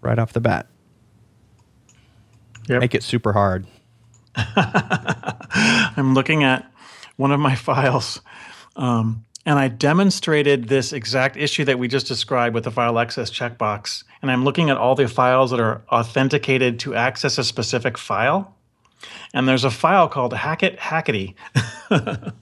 Right 0.00 0.18
off 0.18 0.32
the 0.32 0.40
bat. 0.40 0.66
Yep. 2.68 2.80
Make 2.80 2.94
it 2.94 3.04
super 3.04 3.32
hard. 3.32 3.66
I'm 4.36 6.14
looking 6.14 6.42
at 6.42 6.70
one 7.16 7.32
of 7.32 7.40
my 7.40 7.54
files, 7.54 8.20
um, 8.76 9.24
and 9.44 9.58
I 9.58 9.68
demonstrated 9.68 10.68
this 10.68 10.92
exact 10.92 11.36
issue 11.36 11.64
that 11.64 11.78
we 11.78 11.88
just 11.88 12.06
described 12.06 12.54
with 12.54 12.64
the 12.64 12.70
file 12.70 12.98
access 12.98 13.30
checkbox. 13.30 14.04
And 14.20 14.30
I'm 14.30 14.44
looking 14.44 14.70
at 14.70 14.76
all 14.76 14.94
the 14.94 15.08
files 15.08 15.50
that 15.50 15.58
are 15.58 15.82
authenticated 15.90 16.78
to 16.80 16.94
access 16.94 17.38
a 17.38 17.44
specific 17.44 17.98
file. 17.98 18.54
And 19.34 19.48
there's 19.48 19.64
a 19.64 19.70
file 19.70 20.08
called 20.08 20.32
Hackett 20.32 20.78
Hackety 20.78 21.34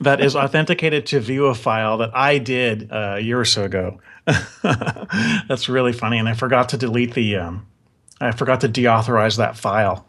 that 0.00 0.20
is 0.20 0.34
authenticated 0.34 1.04
to 1.06 1.20
view 1.20 1.46
a 1.46 1.54
file 1.54 1.98
that 1.98 2.16
I 2.16 2.38
did 2.38 2.90
uh, 2.90 3.16
a 3.16 3.20
year 3.20 3.38
or 3.38 3.44
so 3.44 3.64
ago. 3.64 4.00
That's 4.62 5.68
really 5.68 5.92
funny. 5.92 6.18
And 6.18 6.30
I 6.30 6.32
forgot 6.32 6.70
to 6.70 6.78
delete 6.78 7.12
the, 7.12 7.36
um, 7.36 7.66
I 8.22 8.30
forgot 8.30 8.62
to 8.62 8.70
deauthorize 8.70 9.36
that 9.36 9.58
file. 9.58 10.06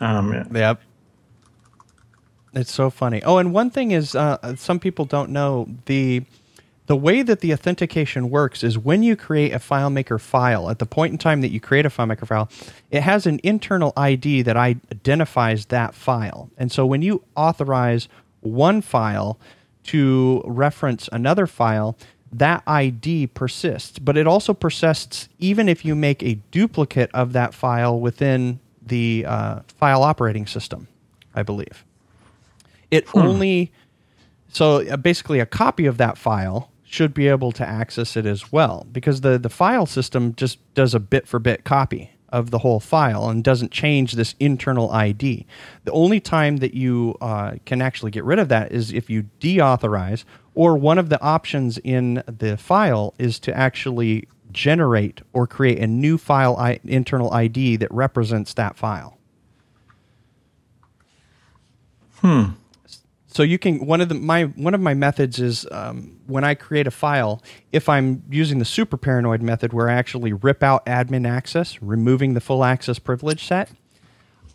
Um, 0.00 0.46
yep. 0.54 0.82
It's 2.54 2.72
so 2.72 2.90
funny. 2.90 3.22
Oh, 3.22 3.38
and 3.38 3.52
one 3.52 3.70
thing 3.70 3.90
is, 3.90 4.14
uh, 4.14 4.56
some 4.56 4.78
people 4.78 5.04
don't 5.04 5.30
know 5.30 5.68
the 5.86 6.24
the 6.86 6.96
way 6.96 7.20
that 7.20 7.40
the 7.40 7.52
authentication 7.52 8.30
works 8.30 8.64
is 8.64 8.78
when 8.78 9.02
you 9.02 9.14
create 9.14 9.52
a 9.52 9.58
FileMaker 9.58 10.18
file, 10.18 10.70
at 10.70 10.78
the 10.78 10.86
point 10.86 11.12
in 11.12 11.18
time 11.18 11.42
that 11.42 11.50
you 11.50 11.60
create 11.60 11.84
a 11.84 11.90
FileMaker 11.90 12.26
file, 12.26 12.48
it 12.90 13.02
has 13.02 13.26
an 13.26 13.40
internal 13.42 13.92
ID 13.94 14.40
that 14.42 14.56
identifies 14.56 15.66
that 15.66 15.94
file. 15.94 16.48
And 16.56 16.72
so 16.72 16.86
when 16.86 17.02
you 17.02 17.22
authorize 17.36 18.08
one 18.40 18.80
file 18.80 19.38
to 19.84 20.42
reference 20.46 21.10
another 21.12 21.46
file, 21.46 21.94
that 22.32 22.62
ID 22.66 23.28
persists, 23.28 23.98
but 23.98 24.16
it 24.16 24.26
also 24.26 24.54
persists 24.54 25.28
even 25.38 25.68
if 25.68 25.84
you 25.84 25.94
make 25.94 26.22
a 26.22 26.36
duplicate 26.50 27.10
of 27.12 27.34
that 27.34 27.52
file 27.52 28.00
within 28.00 28.60
the 28.80 29.26
uh, 29.28 29.60
file 29.66 30.02
operating 30.02 30.46
system, 30.46 30.88
I 31.34 31.42
believe. 31.42 31.84
It 32.90 33.08
hmm. 33.08 33.18
only, 33.18 33.72
so 34.52 34.86
uh, 34.88 34.96
basically, 34.96 35.40
a 35.40 35.46
copy 35.46 35.86
of 35.86 35.98
that 35.98 36.18
file 36.18 36.70
should 36.84 37.12
be 37.12 37.28
able 37.28 37.52
to 37.52 37.66
access 37.66 38.16
it 38.16 38.24
as 38.24 38.50
well 38.50 38.86
because 38.90 39.20
the, 39.20 39.38
the 39.38 39.50
file 39.50 39.84
system 39.84 40.34
just 40.34 40.58
does 40.74 40.94
a 40.94 41.00
bit 41.00 41.28
for 41.28 41.38
bit 41.38 41.64
copy 41.64 42.10
of 42.30 42.50
the 42.50 42.58
whole 42.58 42.80
file 42.80 43.28
and 43.28 43.42
doesn't 43.42 43.72
change 43.72 44.12
this 44.12 44.34
internal 44.38 44.90
ID. 44.90 45.46
The 45.84 45.92
only 45.92 46.20
time 46.20 46.58
that 46.58 46.74
you 46.74 47.16
uh, 47.20 47.52
can 47.64 47.80
actually 47.80 48.10
get 48.10 48.24
rid 48.24 48.38
of 48.38 48.48
that 48.48 48.72
is 48.72 48.92
if 48.92 49.08
you 49.08 49.24
deauthorize, 49.40 50.24
or 50.54 50.76
one 50.76 50.98
of 50.98 51.08
the 51.08 51.20
options 51.22 51.78
in 51.78 52.22
the 52.26 52.56
file 52.56 53.14
is 53.18 53.38
to 53.40 53.56
actually 53.56 54.28
generate 54.50 55.20
or 55.32 55.46
create 55.46 55.78
a 55.78 55.86
new 55.86 56.18
file 56.18 56.56
I- 56.56 56.80
internal 56.84 57.32
ID 57.32 57.76
that 57.76 57.92
represents 57.92 58.54
that 58.54 58.76
file. 58.76 59.18
Hmm. 62.20 62.44
So 63.38 63.44
you 63.44 63.56
can 63.56 63.86
one 63.86 64.00
of 64.00 64.08
the 64.08 64.16
my 64.16 64.46
one 64.46 64.74
of 64.74 64.80
my 64.80 64.94
methods 64.94 65.38
is 65.38 65.64
um, 65.70 66.18
when 66.26 66.42
I 66.42 66.56
create 66.56 66.88
a 66.88 66.90
file, 66.90 67.40
if 67.70 67.88
I'm 67.88 68.24
using 68.28 68.58
the 68.58 68.64
super 68.64 68.96
paranoid 68.96 69.42
method 69.42 69.72
where 69.72 69.88
I 69.88 69.92
actually 69.92 70.32
rip 70.32 70.64
out 70.64 70.84
admin 70.86 71.24
access, 71.24 71.80
removing 71.80 72.34
the 72.34 72.40
full 72.40 72.64
access 72.64 72.98
privilege 72.98 73.46
set. 73.46 73.70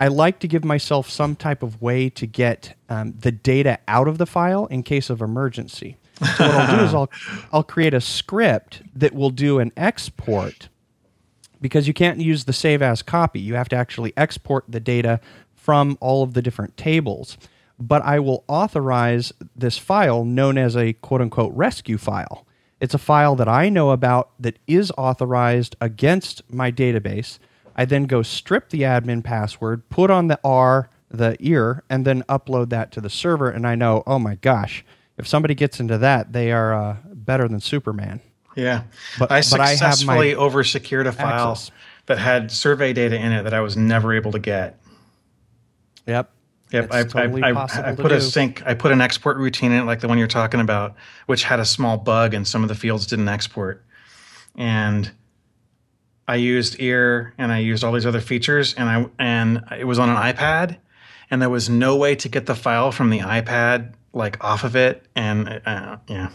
I 0.01 0.09
like 0.09 0.39
to 0.39 0.49
give 0.49 0.65
myself 0.65 1.09
some 1.09 1.37
type 1.37 1.63
of 1.63 1.81
way 1.81 2.09
to 2.09 2.27
get 2.27 2.75
um, 2.89 3.13
the 3.17 3.31
data 3.31 3.79
out 3.87 4.09
of 4.09 4.17
the 4.17 4.25
file 4.25 4.65
in 4.65 4.83
case 4.83 5.09
of 5.09 5.21
emergency. 5.21 5.95
So 6.19 6.45
what 6.45 6.53
I'll 6.53 6.77
do 6.77 6.83
is 6.83 6.93
I'll 6.93 7.11
I'll 7.53 7.63
create 7.63 7.93
a 7.93 8.01
script 8.01 8.81
that 8.95 9.13
will 9.13 9.29
do 9.29 9.59
an 9.59 9.71
export 9.77 10.67
because 11.61 11.87
you 11.87 11.93
can't 11.93 12.19
use 12.19 12.43
the 12.43 12.51
save 12.51 12.81
as 12.81 13.01
copy. 13.01 13.39
You 13.39 13.55
have 13.55 13.69
to 13.69 13.77
actually 13.77 14.11
export 14.17 14.65
the 14.67 14.81
data 14.81 15.21
from 15.55 15.97
all 16.01 16.21
of 16.21 16.33
the 16.33 16.41
different 16.41 16.75
tables 16.75 17.37
but 17.79 18.01
I 18.03 18.19
will 18.19 18.43
authorize 18.47 19.33
this 19.55 19.77
file 19.77 20.23
known 20.23 20.57
as 20.57 20.75
a 20.75 20.93
quote 20.93 21.21
unquote 21.21 21.53
rescue 21.53 21.97
file. 21.97 22.45
It's 22.79 22.93
a 22.93 22.99
file 22.99 23.35
that 23.35 23.47
I 23.47 23.69
know 23.69 23.91
about 23.91 24.31
that 24.39 24.59
is 24.67 24.91
authorized 24.97 25.75
against 25.79 26.41
my 26.51 26.71
database. 26.71 27.39
I 27.75 27.85
then 27.85 28.05
go 28.05 28.21
strip 28.21 28.69
the 28.69 28.81
admin 28.81 29.23
password, 29.23 29.87
put 29.89 30.11
on 30.11 30.27
the 30.27 30.39
R, 30.43 30.89
the 31.09 31.37
ear, 31.39 31.83
and 31.89 32.05
then 32.05 32.23
upload 32.23 32.69
that 32.69 32.91
to 32.91 33.01
the 33.01 33.09
server. 33.09 33.49
And 33.49 33.65
I 33.65 33.75
know, 33.75 34.03
oh 34.05 34.19
my 34.19 34.35
gosh, 34.35 34.83
if 35.17 35.27
somebody 35.27 35.55
gets 35.55 35.79
into 35.79 35.97
that, 35.99 36.33
they 36.33 36.51
are 36.51 36.73
uh, 36.73 36.97
better 37.05 37.47
than 37.47 37.59
Superman. 37.59 38.19
Yeah, 38.55 38.83
but 39.17 39.31
I 39.31 39.41
successfully 39.41 40.35
over 40.35 40.63
secured 40.63 41.07
a 41.07 41.11
file 41.11 41.51
access. 41.51 41.71
that 42.05 42.19
had 42.19 42.51
survey 42.51 42.93
data 42.93 43.15
in 43.15 43.31
it 43.31 43.43
that 43.43 43.53
I 43.53 43.61
was 43.61 43.75
never 43.75 44.13
able 44.13 44.31
to 44.33 44.39
get. 44.39 44.79
Yep. 46.05 46.29
Yep, 46.73 46.91
I, 46.91 47.03
totally 47.03 47.43
I, 47.43 47.51
I, 47.51 47.91
I, 47.91 47.95
put 47.95 48.11
a 48.11 48.19
sync. 48.19 48.63
I 48.65 48.73
put 48.73 48.91
an 48.91 48.99
export 48.99 49.37
routine 49.37 49.71
in 49.71 49.83
it, 49.83 49.85
like 49.85 49.99
the 49.99 50.07
one 50.07 50.17
you're 50.17 50.27
talking 50.27 50.59
about, 50.59 50.95
which 51.27 51.43
had 51.43 51.59
a 51.59 51.65
small 51.65 51.97
bug, 51.97 52.33
and 52.33 52.47
some 52.47 52.63
of 52.63 52.67
the 52.67 52.73
fields 52.73 53.05
didn't 53.05 53.29
export. 53.29 53.85
And 54.55 55.11
I 56.27 56.37
used 56.37 56.77
ear, 56.79 57.35
and 57.37 57.51
I 57.51 57.59
used 57.59 57.83
all 57.83 57.93
these 57.93 58.07
other 58.07 58.21
features, 58.21 58.73
and 58.73 58.89
I 58.89 59.05
and 59.19 59.63
it 59.77 59.83
was 59.83 59.99
on 59.99 60.09
an 60.09 60.15
iPad, 60.15 60.77
and 61.29 61.39
there 61.39 61.49
was 61.49 61.69
no 61.69 61.95
way 61.95 62.15
to 62.15 62.27
get 62.27 62.47
the 62.47 62.55
file 62.55 62.91
from 62.91 63.11
the 63.11 63.19
iPad 63.19 63.93
like 64.11 64.43
off 64.43 64.63
of 64.63 64.75
it, 64.75 65.05
and 65.15 65.61
uh, 65.67 65.97
yeah, 66.07 66.29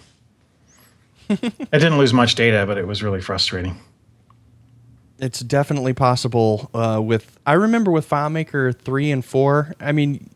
I 1.30 1.36
didn't 1.72 1.98
lose 1.98 2.14
much 2.14 2.36
data, 2.36 2.64
but 2.64 2.78
it 2.78 2.86
was 2.86 3.02
really 3.02 3.20
frustrating. 3.20 3.76
It's 5.18 5.40
definitely 5.40 5.94
possible 5.94 6.70
uh, 6.74 7.00
with. 7.02 7.38
I 7.46 7.54
remember 7.54 7.90
with 7.90 8.08
FileMaker 8.08 8.78
three 8.78 9.10
and 9.10 9.24
four. 9.24 9.74
I 9.80 9.92
mean, 9.92 10.30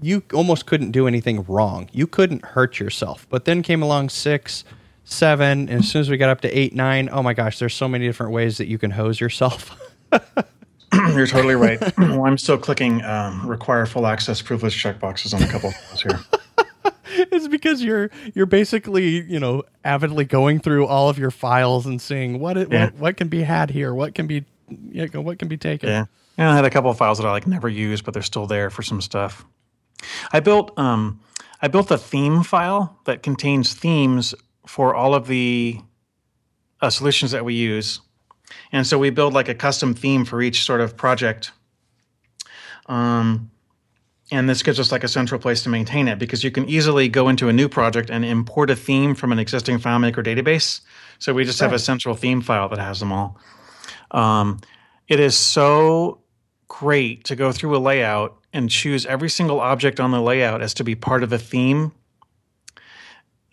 you 0.00 0.22
almost 0.32 0.66
couldn't 0.66 0.92
do 0.92 1.06
anything 1.06 1.44
wrong. 1.44 1.88
You 1.92 2.06
couldn't 2.06 2.44
hurt 2.44 2.80
yourself. 2.80 3.26
But 3.28 3.44
then 3.44 3.62
came 3.62 3.82
along 3.82 4.08
six, 4.08 4.64
seven, 5.04 5.68
and 5.68 5.80
as 5.80 5.88
soon 5.88 6.00
as 6.00 6.10
we 6.10 6.16
got 6.16 6.30
up 6.30 6.40
to 6.42 6.58
eight, 6.58 6.74
nine, 6.74 7.08
oh 7.12 7.22
my 7.22 7.34
gosh, 7.34 7.58
there's 7.58 7.74
so 7.74 7.88
many 7.88 8.06
different 8.06 8.32
ways 8.32 8.58
that 8.58 8.66
you 8.66 8.78
can 8.78 8.92
hose 8.92 9.20
yourself. 9.20 9.78
You're 11.14 11.26
totally 11.26 11.54
right. 11.54 11.80
well, 11.98 12.26
I'm 12.26 12.36
still 12.36 12.58
clicking 12.58 13.02
um, 13.02 13.46
require 13.46 13.86
full 13.86 14.06
access 14.06 14.42
privilege 14.42 14.80
checkboxes 14.82 15.32
on 15.32 15.42
a 15.42 15.46
couple 15.46 15.70
of 15.70 15.74
those 15.90 16.02
here. 16.02 16.20
it's 17.32 17.48
because 17.48 17.82
you're 17.82 18.10
you're 18.34 18.46
basically 18.46 19.20
you 19.22 19.38
know 19.38 19.62
avidly 19.84 20.24
going 20.24 20.60
through 20.60 20.86
all 20.86 21.08
of 21.08 21.18
your 21.18 21.30
files 21.30 21.86
and 21.86 22.00
seeing 22.00 22.38
what 22.38 22.56
it, 22.56 22.72
yeah. 22.72 22.86
what, 22.86 22.94
what 22.94 23.16
can 23.16 23.28
be 23.28 23.42
had 23.42 23.70
here, 23.70 23.92
what 23.92 24.14
can 24.14 24.26
be 24.26 24.44
you 24.90 25.08
know, 25.08 25.20
what 25.20 25.38
can 25.38 25.48
be 25.48 25.58
taken. 25.58 25.88
Yeah, 25.88 26.06
and 26.38 26.48
I 26.48 26.56
had 26.56 26.64
a 26.64 26.70
couple 26.70 26.90
of 26.90 26.96
files 26.96 27.18
that 27.18 27.26
I 27.26 27.30
like 27.30 27.46
never 27.46 27.68
use, 27.68 28.00
but 28.00 28.14
they're 28.14 28.22
still 28.22 28.46
there 28.46 28.70
for 28.70 28.82
some 28.82 29.00
stuff. 29.00 29.44
I 30.32 30.40
built 30.40 30.76
um, 30.78 31.20
I 31.60 31.68
built 31.68 31.90
a 31.90 31.98
theme 31.98 32.42
file 32.42 32.98
that 33.04 33.22
contains 33.22 33.74
themes 33.74 34.34
for 34.66 34.94
all 34.94 35.14
of 35.14 35.26
the 35.26 35.80
uh, 36.80 36.90
solutions 36.90 37.30
that 37.32 37.44
we 37.44 37.54
use, 37.54 38.00
and 38.72 38.86
so 38.86 38.98
we 38.98 39.10
build 39.10 39.34
like 39.34 39.48
a 39.48 39.54
custom 39.54 39.94
theme 39.94 40.24
for 40.24 40.40
each 40.40 40.64
sort 40.64 40.80
of 40.80 40.96
project. 40.96 41.52
Um, 42.86 43.51
and 44.32 44.48
this 44.48 44.62
gives 44.62 44.80
us 44.80 44.90
like 44.90 45.04
a 45.04 45.08
central 45.08 45.38
place 45.38 45.62
to 45.62 45.68
maintain 45.68 46.08
it 46.08 46.18
because 46.18 46.42
you 46.42 46.50
can 46.50 46.66
easily 46.66 47.06
go 47.06 47.28
into 47.28 47.50
a 47.50 47.52
new 47.52 47.68
project 47.68 48.08
and 48.08 48.24
import 48.24 48.70
a 48.70 48.76
theme 48.76 49.14
from 49.14 49.30
an 49.30 49.38
existing 49.38 49.78
FileMaker 49.78 50.24
database. 50.24 50.80
So 51.18 51.34
we 51.34 51.44
just 51.44 51.60
have 51.60 51.74
a 51.74 51.78
central 51.78 52.16
theme 52.16 52.40
file 52.40 52.70
that 52.70 52.78
has 52.78 52.98
them 52.98 53.12
all. 53.12 53.38
Um, 54.10 54.60
it 55.06 55.20
is 55.20 55.36
so 55.36 56.22
great 56.66 57.24
to 57.24 57.36
go 57.36 57.52
through 57.52 57.76
a 57.76 57.78
layout 57.78 58.38
and 58.54 58.70
choose 58.70 59.04
every 59.04 59.28
single 59.28 59.60
object 59.60 60.00
on 60.00 60.12
the 60.12 60.20
layout 60.20 60.62
as 60.62 60.72
to 60.74 60.84
be 60.84 60.94
part 60.94 61.22
of 61.22 61.30
a 61.30 61.38
theme. 61.38 61.92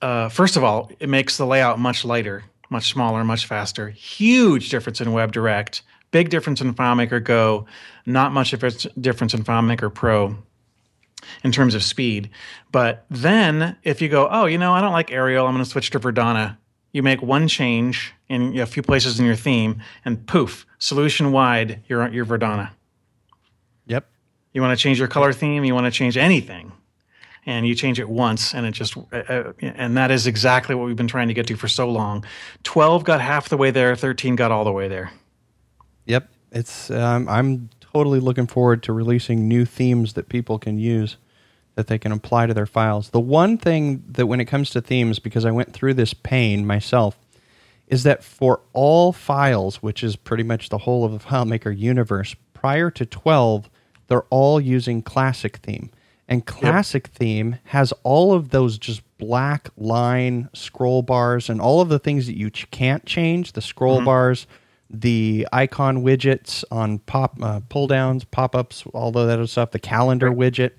Uh, 0.02 0.30
first 0.30 0.56
of 0.56 0.64
all, 0.64 0.90
it 1.02 1.10
makes 1.10 1.36
the 1.36 1.46
layout 1.46 1.78
much 1.78 2.06
lighter, 2.06 2.46
much 2.70 2.90
smaller, 2.90 3.26
much 3.26 3.46
faster. 3.46 3.90
Huge 3.90 4.70
difference 4.70 5.02
in 5.02 5.10
WebDirect. 5.10 5.82
Big 6.12 6.30
difference 6.30 6.62
in 6.62 6.74
FileMaker 6.74 7.22
Go. 7.22 7.66
Not 8.06 8.32
much 8.32 8.54
of 8.54 8.64
a 8.64 8.72
difference 8.72 9.34
in 9.34 9.44
FileMaker 9.44 9.94
Pro 9.94 10.38
in 11.44 11.52
terms 11.52 11.76
of 11.76 11.84
speed. 11.84 12.30
But 12.72 13.06
then 13.10 13.78
if 13.84 14.02
you 14.02 14.10
go, 14.10 14.28
oh, 14.32 14.46
you 14.46 14.58
know, 14.58 14.74
I 14.74 14.82
don't 14.82 14.94
like 14.94 15.12
Arial, 15.12 15.46
I'm 15.46 15.54
going 15.54 15.64
to 15.64 15.70
switch 15.70 15.90
to 15.92 16.00
Verdana. 16.00 16.58
You 16.92 17.04
make 17.04 17.22
one 17.22 17.48
change 17.48 18.14
in 18.30 18.58
a 18.60 18.66
few 18.66 18.82
places 18.82 19.20
in 19.20 19.26
your 19.26 19.36
theme, 19.36 19.82
and 20.06 20.26
poof, 20.26 20.66
solution 20.80 21.32
wide, 21.32 21.84
you're 21.88 22.08
you're 22.10 22.26
Verdana. 22.26 22.72
Yep. 23.86 24.08
You 24.54 24.62
want 24.62 24.78
to 24.78 24.82
change 24.82 24.98
your 24.98 25.08
color 25.08 25.32
theme, 25.32 25.64
you 25.66 25.76
want 25.76 25.86
to 25.86 25.92
change 25.92 26.18
anything, 26.18 26.72
and 27.46 27.68
you 27.68 27.76
change 27.76 28.00
it 28.00 28.10
once, 28.10 28.56
and 28.56 28.66
it 28.66 28.72
just 28.72 28.98
uh, 28.98 29.18
uh 29.18 29.54
and 29.62 29.98
that 29.98 30.10
is 30.10 30.26
exactly 30.26 30.74
what 30.74 30.88
we've 30.88 30.96
been 30.96 31.08
trying 31.08 31.28
to 31.28 31.34
get 31.34 31.46
to 31.48 31.56
for 31.56 31.68
so 31.68 31.90
long. 31.90 32.26
Twelve 32.64 33.04
got 33.04 33.22
half 33.22 33.50
the 33.50 33.58
way 33.58 33.70
there, 33.70 33.96
thirteen 33.96 34.36
got 34.36 34.52
all 34.52 34.64
the 34.64 34.72
way 34.72 34.88
there. 34.88 35.12
Yep. 36.06 36.28
It's 36.52 36.90
um, 36.90 37.30
I'm 37.30 37.70
totally 37.94 38.20
looking 38.20 38.48
forward 38.48 38.84
to 38.84 38.94
releasing 38.94 39.48
new 39.48 39.66
themes 39.66 40.14
that 40.14 40.30
people 40.30 40.60
can 40.60 40.78
use 40.78 41.18
that 41.76 41.88
they 41.88 41.98
can 41.98 42.12
apply 42.12 42.46
to 42.46 42.54
their 42.54 42.66
files. 42.66 43.12
The 43.12 43.22
one 43.22 43.58
thing 43.58 44.04
that 44.10 44.26
when 44.26 44.42
it 44.42 44.46
comes 44.46 44.70
to 44.72 44.82
themes, 44.82 45.18
because 45.20 45.46
I 45.46 45.52
went 45.52 45.72
through 45.72 45.94
this 45.94 46.14
pain 46.14 46.68
myself, 46.68 47.18
is 47.88 48.04
that 48.04 48.24
for 48.24 48.60
all 48.74 49.14
files, 49.14 49.78
which 49.78 50.04
is 50.04 50.18
pretty 50.18 50.44
much 50.44 50.68
the 50.68 50.80
whole 50.80 51.06
of 51.06 51.14
the 51.14 51.20
FileMaker 51.20 51.76
universe, 51.76 52.36
prior 52.54 52.92
to 52.92 53.06
12, 53.06 53.70
they're 54.08 54.24
all 54.24 54.60
using 54.60 55.02
Classic 55.02 55.56
theme. 55.58 55.90
And 56.28 56.46
Classic 56.46 57.08
yep. 57.08 57.16
theme 57.16 57.56
has 57.66 57.94
all 58.04 58.34
of 58.34 58.50
those 58.50 58.78
just 58.78 59.02
black 59.18 59.70
line 59.78 60.50
scroll 60.54 61.02
bars 61.02 61.50
and 61.50 61.62
all 61.62 61.82
of 61.82 61.90
the 61.90 61.98
things 61.98 62.28
that 62.28 62.38
you 62.38 62.50
ch- 62.50 62.70
can't 62.72 63.06
change 63.06 63.54
the 63.54 63.62
scroll 63.62 63.98
mm-hmm. 63.98 64.06
bars, 64.06 64.48
the 64.90 65.48
icon 65.54 66.04
widgets 66.04 66.64
on 66.72 67.00
pop 67.00 67.38
uh, 67.42 67.62
pull 67.70 67.88
downs, 67.88 68.24
pop 68.24 68.56
ups, 68.56 68.84
all 68.94 69.10
of 69.10 69.28
that 69.28 69.34
other 69.34 69.48
stuff, 69.48 69.72
the 69.72 69.80
calendar 69.80 70.32
widget. 70.32 70.72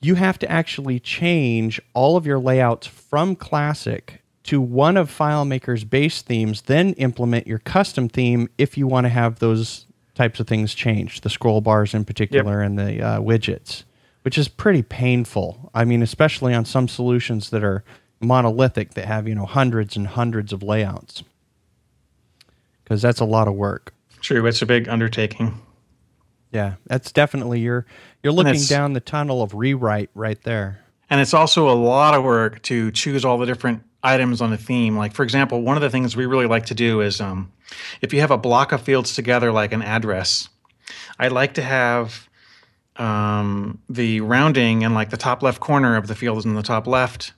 You 0.00 0.14
have 0.14 0.38
to 0.40 0.50
actually 0.50 1.00
change 1.00 1.80
all 1.94 2.16
of 2.16 2.26
your 2.26 2.38
layouts 2.38 2.86
from 2.86 3.34
classic 3.34 4.22
to 4.44 4.60
one 4.60 4.96
of 4.96 5.10
FileMaker's 5.10 5.84
base 5.84 6.22
themes, 6.22 6.62
then 6.62 6.92
implement 6.94 7.46
your 7.46 7.58
custom 7.58 8.08
theme 8.08 8.48
if 8.58 8.78
you 8.78 8.86
want 8.86 9.04
to 9.04 9.10
have 9.10 9.40
those 9.40 9.86
types 10.14 10.40
of 10.40 10.46
things 10.46 10.74
changed, 10.74 11.22
the 11.22 11.30
scroll 11.30 11.60
bars 11.60 11.94
in 11.94 12.04
particular 12.04 12.60
yep. 12.60 12.66
and 12.66 12.78
the 12.78 13.02
uh, 13.02 13.20
widgets, 13.20 13.84
which 14.22 14.38
is 14.38 14.48
pretty 14.48 14.82
painful. 14.82 15.70
I 15.74 15.84
mean, 15.84 16.02
especially 16.02 16.54
on 16.54 16.64
some 16.64 16.88
solutions 16.88 17.50
that 17.50 17.64
are 17.64 17.84
monolithic 18.20 18.94
that 18.94 19.06
have, 19.06 19.28
you 19.28 19.34
know, 19.34 19.46
hundreds 19.46 19.96
and 19.96 20.06
hundreds 20.06 20.52
of 20.52 20.62
layouts 20.62 21.22
because 22.88 23.02
that's 23.02 23.20
a 23.20 23.24
lot 23.24 23.48
of 23.48 23.54
work. 23.54 23.92
True, 24.20 24.46
it's 24.46 24.62
a 24.62 24.66
big 24.66 24.88
undertaking. 24.88 25.60
Yeah, 26.50 26.74
that's 26.86 27.12
definitely 27.12 27.60
you're 27.60 27.84
you're 28.22 28.32
looking 28.32 28.62
down 28.62 28.94
the 28.94 29.00
tunnel 29.00 29.42
of 29.42 29.54
rewrite 29.54 30.10
right 30.14 30.42
there. 30.42 30.80
And 31.10 31.20
it's 31.20 31.34
also 31.34 31.68
a 31.68 31.74
lot 31.74 32.14
of 32.14 32.24
work 32.24 32.62
to 32.62 32.90
choose 32.90 33.24
all 33.24 33.38
the 33.38 33.46
different 33.46 33.82
items 34.02 34.40
on 34.40 34.52
a 34.52 34.56
theme. 34.56 34.96
Like 34.96 35.12
for 35.12 35.22
example, 35.22 35.62
one 35.62 35.76
of 35.76 35.82
the 35.82 35.90
things 35.90 36.16
we 36.16 36.24
really 36.26 36.46
like 36.46 36.66
to 36.66 36.74
do 36.74 37.02
is 37.02 37.20
um, 37.20 37.52
if 38.00 38.14
you 38.14 38.20
have 38.20 38.30
a 38.30 38.38
block 38.38 38.72
of 38.72 38.80
fields 38.80 39.14
together, 39.14 39.52
like 39.52 39.72
an 39.72 39.82
address, 39.82 40.48
I 41.18 41.28
like 41.28 41.54
to 41.54 41.62
have 41.62 42.28
um, 42.96 43.80
the 43.90 44.22
rounding 44.22 44.82
in 44.82 44.94
like 44.94 45.10
the 45.10 45.16
top 45.18 45.42
left 45.42 45.60
corner 45.60 45.96
of 45.96 46.06
the 46.06 46.14
field 46.14 46.38
is 46.38 46.46
in 46.46 46.54
the 46.54 46.62
top 46.62 46.86
left, 46.86 47.34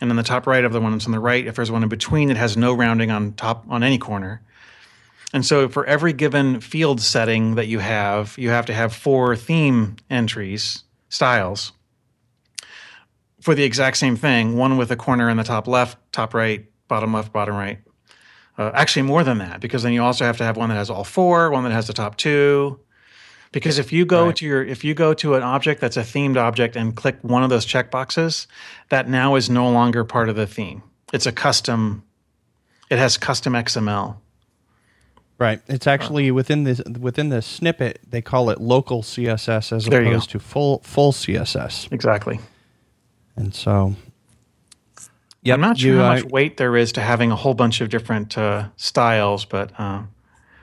and 0.00 0.10
then 0.10 0.16
the 0.16 0.22
top 0.22 0.46
right 0.46 0.64
of 0.64 0.72
the 0.72 0.80
one 0.80 0.92
that's 0.92 1.06
on 1.06 1.12
the 1.12 1.20
right. 1.20 1.46
If 1.46 1.56
there's 1.56 1.70
one 1.70 1.82
in 1.82 1.90
between, 1.90 2.30
it 2.30 2.38
has 2.38 2.56
no 2.56 2.72
rounding 2.72 3.10
on 3.10 3.34
top 3.34 3.66
on 3.68 3.82
any 3.82 3.98
corner. 3.98 4.40
And 5.32 5.44
so 5.44 5.68
for 5.68 5.84
every 5.86 6.12
given 6.12 6.60
field 6.60 7.00
setting 7.00 7.56
that 7.56 7.66
you 7.66 7.80
have, 7.80 8.36
you 8.38 8.50
have 8.50 8.66
to 8.66 8.74
have 8.74 8.94
four 8.94 9.36
theme 9.36 9.96
entries, 10.08 10.84
styles, 11.08 11.72
for 13.40 13.54
the 13.54 13.64
exact 13.64 13.96
same 13.96 14.16
thing, 14.16 14.56
one 14.56 14.76
with 14.76 14.90
a 14.90 14.96
corner 14.96 15.28
in 15.28 15.36
the 15.36 15.44
top 15.44 15.68
left, 15.68 15.98
top 16.12 16.34
right, 16.34 16.66
bottom 16.88 17.12
left, 17.12 17.32
bottom 17.32 17.54
right. 17.54 17.78
Uh, 18.58 18.70
actually, 18.74 19.02
more 19.02 19.22
than 19.22 19.38
that, 19.38 19.60
because 19.60 19.82
then 19.82 19.92
you 19.92 20.02
also 20.02 20.24
have 20.24 20.38
to 20.38 20.44
have 20.44 20.56
one 20.56 20.70
that 20.70 20.76
has 20.76 20.88
all 20.88 21.04
four, 21.04 21.50
one 21.50 21.62
that 21.64 21.72
has 21.72 21.86
the 21.86 21.92
top 21.92 22.16
two. 22.16 22.80
Because 23.52 23.78
if 23.78 23.92
you 23.92 24.04
go 24.04 24.26
right. 24.26 24.36
to 24.36 24.46
your 24.46 24.64
if 24.64 24.82
you 24.82 24.94
go 24.94 25.14
to 25.14 25.34
an 25.34 25.42
object 25.42 25.80
that's 25.80 25.96
a 25.96 26.02
themed 26.02 26.36
object 26.36 26.74
and 26.76 26.96
click 26.96 27.18
one 27.22 27.42
of 27.42 27.50
those 27.50 27.64
checkboxes, 27.66 28.46
that 28.88 29.08
now 29.08 29.34
is 29.34 29.48
no 29.48 29.70
longer 29.70 30.04
part 30.04 30.28
of 30.28 30.36
the 30.36 30.46
theme. 30.46 30.82
It's 31.12 31.26
a 31.26 31.32
custom. 31.32 32.02
It 32.90 32.98
has 32.98 33.16
custom 33.16 33.52
XML. 33.52 34.16
Right. 35.38 35.60
It's 35.66 35.86
actually 35.86 36.30
within 36.30 36.64
the 36.64 36.98
within 36.98 37.28
the 37.28 37.42
snippet 37.42 38.00
they 38.08 38.22
call 38.22 38.48
it 38.48 38.58
local 38.58 39.02
CSS 39.02 39.70
as 39.70 39.84
there 39.84 40.02
opposed 40.02 40.30
to 40.30 40.38
full 40.38 40.78
full 40.80 41.12
CSS. 41.12 41.92
Exactly. 41.92 42.40
And 43.36 43.54
so 43.54 43.94
yep, 45.42 45.54
I'm 45.54 45.60
not 45.60 45.78
sure 45.78 45.92
you, 45.92 45.98
how 45.98 46.14
much 46.14 46.24
weight 46.24 46.56
there 46.56 46.76
is 46.76 46.92
to 46.92 47.02
having 47.02 47.30
a 47.30 47.36
whole 47.36 47.54
bunch 47.54 47.82
of 47.82 47.90
different 47.90 48.36
uh, 48.38 48.68
styles, 48.76 49.44
but 49.44 49.72
uh, 49.78 50.02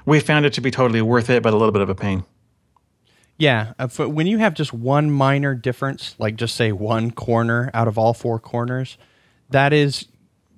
we 0.05 0.19
found 0.19 0.45
it 0.45 0.53
to 0.53 0.61
be 0.61 0.71
totally 0.71 1.01
worth 1.01 1.29
it, 1.29 1.43
but 1.43 1.53
a 1.53 1.57
little 1.57 1.71
bit 1.71 1.81
of 1.81 1.89
a 1.89 1.95
pain. 1.95 2.25
Yeah, 3.37 3.73
uh, 3.79 3.87
when 3.87 4.27
you 4.27 4.37
have 4.37 4.53
just 4.53 4.73
one 4.73 5.09
minor 5.09 5.55
difference, 5.55 6.15
like 6.19 6.35
just 6.35 6.55
say 6.55 6.71
one 6.71 7.11
corner 7.11 7.71
out 7.73 7.87
of 7.87 7.97
all 7.97 8.13
four 8.13 8.39
corners, 8.39 8.97
that 9.49 9.73
is, 9.73 10.07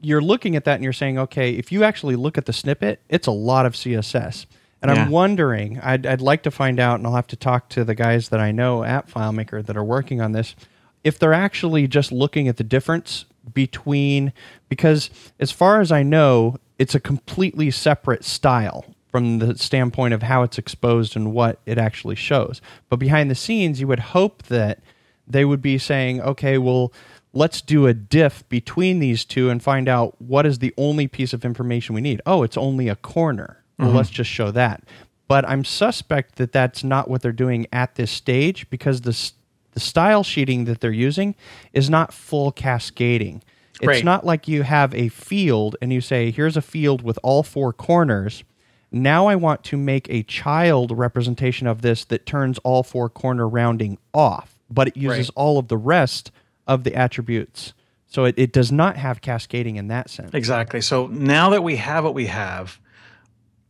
you're 0.01 0.21
looking 0.21 0.55
at 0.55 0.65
that 0.65 0.75
and 0.75 0.83
you're 0.83 0.93
saying, 0.93 1.17
okay, 1.17 1.51
if 1.51 1.71
you 1.71 1.83
actually 1.83 2.15
look 2.15 2.37
at 2.37 2.45
the 2.45 2.53
snippet, 2.53 3.01
it's 3.09 3.27
a 3.27 3.31
lot 3.31 3.65
of 3.65 3.73
CSS. 3.73 4.45
And 4.81 4.91
Yeah. 4.91 5.03
I'm 5.05 5.09
wondering, 5.11 5.79
I'd, 5.81 6.05
I'd 6.05 6.21
like 6.21 6.43
to 6.43 6.51
find 6.51 6.79
out, 6.79 6.99
and 6.99 7.07
I'll 7.07 7.15
have 7.15 7.27
to 7.27 7.35
talk 7.35 7.69
to 7.69 7.83
the 7.83 7.95
guys 7.95 8.29
that 8.29 8.39
I 8.39 8.51
know 8.51 8.83
at 8.83 9.09
FileMaker 9.09 9.65
that 9.65 9.75
are 9.75 9.83
working 9.83 10.21
on 10.21 10.33
this, 10.33 10.55
if 11.03 11.17
they're 11.17 11.33
actually 11.33 11.87
just 11.87 12.11
looking 12.11 12.47
at 12.47 12.57
the 12.57 12.63
difference 12.63 13.25
between, 13.53 14.33
because 14.69 15.09
as 15.39 15.51
far 15.51 15.79
as 15.79 15.91
I 15.91 16.03
know, 16.03 16.57
it's 16.77 16.93
a 16.95 16.99
completely 16.99 17.71
separate 17.71 18.23
style 18.23 18.85
from 19.11 19.39
the 19.39 19.57
standpoint 19.57 20.13
of 20.13 20.23
how 20.23 20.43
it's 20.43 20.57
exposed 20.57 21.15
and 21.15 21.31
what 21.31 21.59
it 21.65 21.77
actually 21.77 22.15
shows. 22.15 22.61
But 22.89 22.97
behind 22.97 23.31
the 23.31 23.35
scenes, 23.35 23.79
you 23.79 23.87
would 23.87 23.99
hope 23.99 24.43
that 24.43 24.79
they 25.27 25.45
would 25.45 25.61
be 25.61 25.77
saying, 25.77 26.21
okay, 26.21 26.57
well, 26.57 26.91
let's 27.35 27.61
do 27.61 27.85
a 27.85 27.93
diff 27.93 28.47
between 28.49 28.99
these 28.99 29.25
two 29.25 29.49
and 29.49 29.61
find 29.61 29.87
out 29.87 30.19
what 30.19 30.45
is 30.45 30.59
the 30.59 30.73
only 30.77 31.07
piece 31.07 31.33
of 31.33 31.45
information 31.45 31.93
we 31.93 32.01
need. 32.01 32.21
Oh, 32.25 32.41
it's 32.43 32.57
only 32.57 32.87
a 32.87 32.95
corner. 32.95 33.63
Well, 33.77 33.89
mm-hmm. 33.89 33.97
let's 33.97 34.09
just 34.09 34.29
show 34.31 34.49
that. 34.51 34.83
But 35.27 35.47
I'm 35.47 35.65
suspect 35.65 36.35
that 36.37 36.51
that's 36.51 36.83
not 36.83 37.09
what 37.09 37.21
they're 37.21 37.31
doing 37.31 37.67
at 37.73 37.95
this 37.95 38.09
stage 38.09 38.69
because 38.69 39.01
the 39.01 39.31
the 39.73 39.79
style 39.81 40.23
sheeting 40.23 40.63
that 40.65 40.79
they're 40.79 40.91
using 40.91 41.35
is 41.73 41.89
not 41.89 42.13
full 42.13 42.53
cascading. 42.53 43.43
It's 43.81 43.85
Right. 43.87 44.05
not 44.05 44.25
like 44.25 44.47
you 44.47 44.63
have 44.63 44.95
a 44.95 45.09
field 45.09 45.75
and 45.81 45.91
you 45.91 45.99
say, 45.99 46.31
here's 46.31 46.55
a 46.55 46.61
field 46.61 47.01
with 47.01 47.19
all 47.21 47.43
four 47.43 47.73
corners. 47.73 48.45
Now 48.89 49.27
I 49.27 49.35
want 49.35 49.65
to 49.65 49.75
make 49.75 50.07
a 50.09 50.23
child 50.23 50.97
representation 50.97 51.67
of 51.67 51.81
this 51.81 52.05
that 52.05 52.25
turns 52.25 52.57
all 52.59 52.83
four 52.83 53.09
corner 53.09 53.49
rounding 53.49 53.97
off, 54.13 54.57
but 54.69 54.87
it 54.87 54.95
uses 54.95 55.27
Right. 55.27 55.33
all 55.35 55.57
of 55.57 55.67
the 55.67 55.75
rest 55.75 56.31
of 56.67 56.83
the 56.83 56.95
attributes. 56.95 57.73
So 58.07 58.25
it, 58.25 58.35
it 58.37 58.53
does 58.53 58.71
not 58.71 58.97
have 58.97 59.21
cascading 59.21 59.75
in 59.75 59.87
that 59.87 60.09
sense. 60.09 60.33
Exactly. 60.33 60.81
So 60.81 61.07
now 61.07 61.49
that 61.49 61.63
we 61.63 61.75
have 61.75 62.03
what 62.03 62.13
we 62.13 62.27
have, 62.27 62.79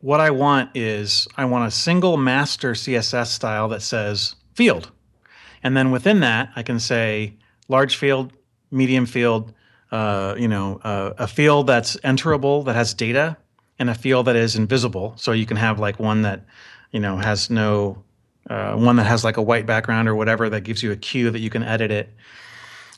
what 0.01 0.19
I 0.19 0.29
want 0.29 0.69
is 0.75 1.27
I 1.35 1.45
want 1.45 1.67
a 1.67 1.71
single 1.71 2.15
master 2.17 2.73
CSS 2.73 3.27
style 3.27 3.69
that 3.69 3.81
says 3.81 4.35
field. 4.53 4.91
And 5.63 5.75
then 5.75 5.89
within 5.89 6.19
that, 6.19 6.51
I 6.55 6.61
can 6.61 6.79
say 6.79 7.33
large 7.67 7.95
field, 7.95 8.33
medium 8.69 9.07
field, 9.07 9.51
uh, 9.91 10.35
you 10.37 10.47
know, 10.47 10.79
uh, 10.83 11.13
a 11.17 11.27
field 11.27 11.65
that's 11.65 11.97
enterable 12.03 12.61
that 12.63 12.75
has 12.75 12.93
data, 12.93 13.37
and 13.79 13.89
a 13.89 13.95
field 13.95 14.27
that 14.27 14.35
is 14.35 14.55
invisible. 14.55 15.13
So 15.17 15.31
you 15.31 15.45
can 15.45 15.57
have 15.57 15.79
like 15.79 15.99
one 15.99 16.21
that, 16.21 16.45
you 16.91 16.99
know, 16.99 17.17
has 17.17 17.49
no, 17.49 18.03
uh, 18.49 18.75
one 18.75 18.97
that 18.97 19.05
has 19.05 19.23
like 19.23 19.37
a 19.37 19.41
white 19.41 19.65
background 19.65 20.07
or 20.07 20.15
whatever 20.15 20.49
that 20.49 20.61
gives 20.61 20.83
you 20.83 20.91
a 20.91 20.95
cue 20.95 21.31
that 21.31 21.39
you 21.39 21.49
can 21.49 21.63
edit 21.63 21.91
it. 21.91 22.13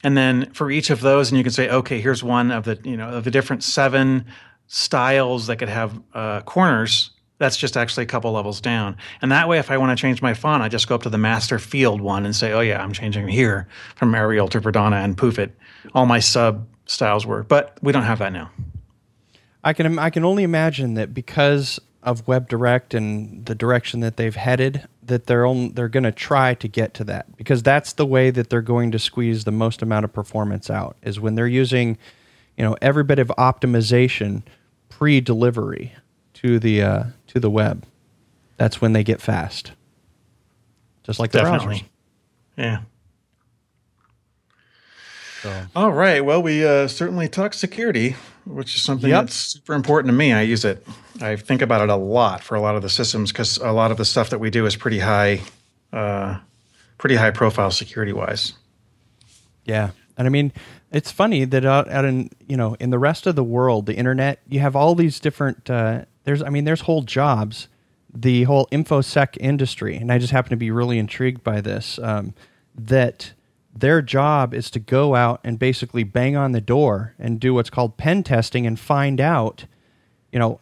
And 0.04 0.16
then 0.16 0.52
for 0.54 0.70
each 0.70 0.90
of 0.90 1.02
those, 1.02 1.30
and 1.30 1.38
you 1.38 1.44
can 1.44 1.52
say, 1.52 1.70
okay, 1.70 2.00
here's 2.00 2.24
one 2.24 2.52
of 2.52 2.66
the, 2.66 2.80
you 2.84 2.98
know, 2.98 3.10
of 3.10 3.24
the 3.24 3.32
different 3.32 3.64
seven 3.64 4.26
styles 4.68 5.48
that 5.48 5.58
could 5.58 5.70
have 5.70 6.00
uh, 6.14 6.42
corners. 6.42 7.12
That's 7.40 7.58
just 7.58 7.78
actually 7.78 8.04
a 8.04 8.08
couple 8.08 8.32
levels 8.32 8.62
down. 8.62 8.98
And 9.22 9.32
that 9.32 9.48
way, 9.48 9.60
if 9.60 9.70
I 9.70 9.78
want 9.78 9.98
to 9.98 10.02
change 10.02 10.22
my 10.22 10.34
font, 10.34 10.64
I 10.64 10.70
just 10.70 10.88
go 10.88 10.96
up 10.96 11.04
to 11.04 11.10
the 11.10 11.18
master 11.18 11.60
field 11.60 12.02
one 12.02 12.26
and 12.26 12.36
say, 12.36 12.52
oh 12.52 12.62
yeah, 12.62 12.82
I'm 12.82 12.94
changing 12.94 13.28
here 13.28 13.68
from 13.96 14.14
Arial 14.16 14.48
to 14.50 14.60
Verdana 14.60 15.04
and 15.04 15.18
poof 15.18 15.38
it. 15.38 15.56
All 15.94 16.06
my 16.06 16.20
sub 16.20 16.68
styles 16.86 17.26
work, 17.26 17.48
but 17.48 17.78
we 17.82 17.92
don't 17.92 18.04
have 18.04 18.20
that 18.20 18.34
now. 18.34 18.50
I 19.64 19.74
can 19.74 20.00
I 20.00 20.10
can 20.10 20.24
only 20.24 20.44
imagine 20.44 20.94
that 20.96 21.14
because 21.14 21.80
of 22.04 22.26
WebDirect 22.26 22.94
and 22.94 23.46
the 23.46 23.54
direction 23.56 24.00
that 24.00 24.18
they've 24.18 24.36
headed, 24.36 24.88
that 25.08 25.26
they're 25.26 25.46
on, 25.46 25.74
they're 25.74 25.90
going 25.90 26.04
to 26.04 26.12
try 26.12 26.54
to 26.54 26.68
get 26.68 26.94
to 26.96 27.04
that 27.06 27.36
because 27.36 27.64
that's 27.64 27.94
the 27.94 28.06
way 28.06 28.30
that 28.30 28.50
they're 28.50 28.62
going 28.62 28.92
to 28.92 29.00
squeeze 29.00 29.44
the 29.44 29.52
most 29.52 29.82
amount 29.82 30.06
of 30.06 30.14
performance 30.14 30.70
out 30.70 30.96
is 31.02 31.20
when 31.20 31.36
they're 31.36 31.48
using, 31.48 31.98
you 32.56 32.64
know, 32.64 32.78
every 32.82 33.04
bit 33.04 33.20
of 33.20 33.28
optimization 33.38 34.44
pre-delivery 34.90 35.94
to 36.34 36.60
the 36.60 36.82
uh, 36.82 37.04
to 37.28 37.40
the 37.40 37.50
web. 37.50 37.86
That's 38.58 38.82
when 38.82 38.94
they 38.94 39.04
get 39.04 39.22
fast. 39.22 39.72
Just 41.04 41.20
like 41.20 41.32
the 41.32 41.40
Definitely. 41.40 41.76
browsers. 41.78 41.84
Yeah. 42.58 42.80
So. 45.42 45.66
All 45.76 45.92
right. 45.92 46.26
Well, 46.26 46.42
we 46.42 46.66
uh, 46.66 46.88
certainly 46.88 47.30
talked 47.30 47.56
security, 47.56 48.16
which 48.48 48.76
is 48.76 48.82
something 48.82 49.10
Yep. 49.10 49.26
that's 49.26 49.36
super 49.36 49.74
important 49.74 50.12
to 50.12 50.18
me. 50.18 50.34
I 50.34 50.42
use 50.42 50.66
it. 50.66 50.86
I 51.22 51.36
think 51.36 51.62
about 51.62 51.82
it 51.82 51.90
a 51.90 51.96
lot 51.96 52.44
for 52.44 52.56
a 52.56 52.62
lot 52.62 52.76
of 52.76 52.82
the 52.82 52.90
systems 52.90 53.32
because 53.32 53.58
a 53.58 53.72
lot 53.72 53.92
of 53.92 53.98
the 53.98 54.06
stuff 54.06 54.30
that 54.30 54.40
we 54.40 54.50
do 54.50 54.66
is 54.66 54.76
pretty 54.76 55.00
high, 55.00 55.42
uh, 55.94 56.38
pretty 56.98 57.16
high 57.16 57.32
profile 57.32 57.72
security 57.72 58.14
wise. 58.14 58.54
Yeah, 59.66 59.92
and 60.18 60.28
I 60.28 60.30
mean, 60.30 60.54
it's 60.92 61.12
funny 61.12 61.44
that 61.46 61.66
out, 61.66 61.90
out 61.90 62.06
in 62.06 62.30
you 62.48 62.56
know 62.58 62.76
in 62.80 62.90
the 62.90 63.00
rest 63.00 63.28
of 63.28 63.36
the 63.36 63.44
world, 63.44 63.86
the 63.86 63.96
internet, 63.96 64.40
you 64.48 64.60
have 64.60 64.76
all 64.76 64.96
these 64.96 65.20
different. 65.20 65.70
Uh, 65.70 66.06
there's, 66.24 66.42
I 66.44 66.50
mean, 66.50 66.64
there's 66.66 66.82
whole 66.82 67.02
jobs, 67.04 67.68
the 68.14 68.44
whole 68.44 68.68
infosec 68.72 69.38
industry, 69.40 69.96
and 69.98 70.12
I 70.12 70.18
just 70.18 70.32
happen 70.32 70.50
to 70.52 70.56
be 70.58 70.72
really 70.72 71.00
intrigued 71.00 71.44
by 71.44 71.62
this. 71.62 72.00
Um, 72.00 72.34
that 72.76 73.34
their 73.80 74.02
job 74.02 74.54
is 74.54 74.70
to 74.72 74.80
go 74.80 75.16
out 75.16 75.40
and 75.44 75.60
basically 75.60 76.04
bang 76.04 76.36
on 76.36 76.52
the 76.52 76.62
door 76.62 77.14
and 77.20 77.40
do 77.40 77.54
what's 77.54 77.70
called 77.70 77.98
pen 77.98 78.24
testing 78.24 78.66
and 78.66 78.80
find 78.80 79.22
out, 79.22 79.66
you 80.32 80.40
know, 80.40 80.60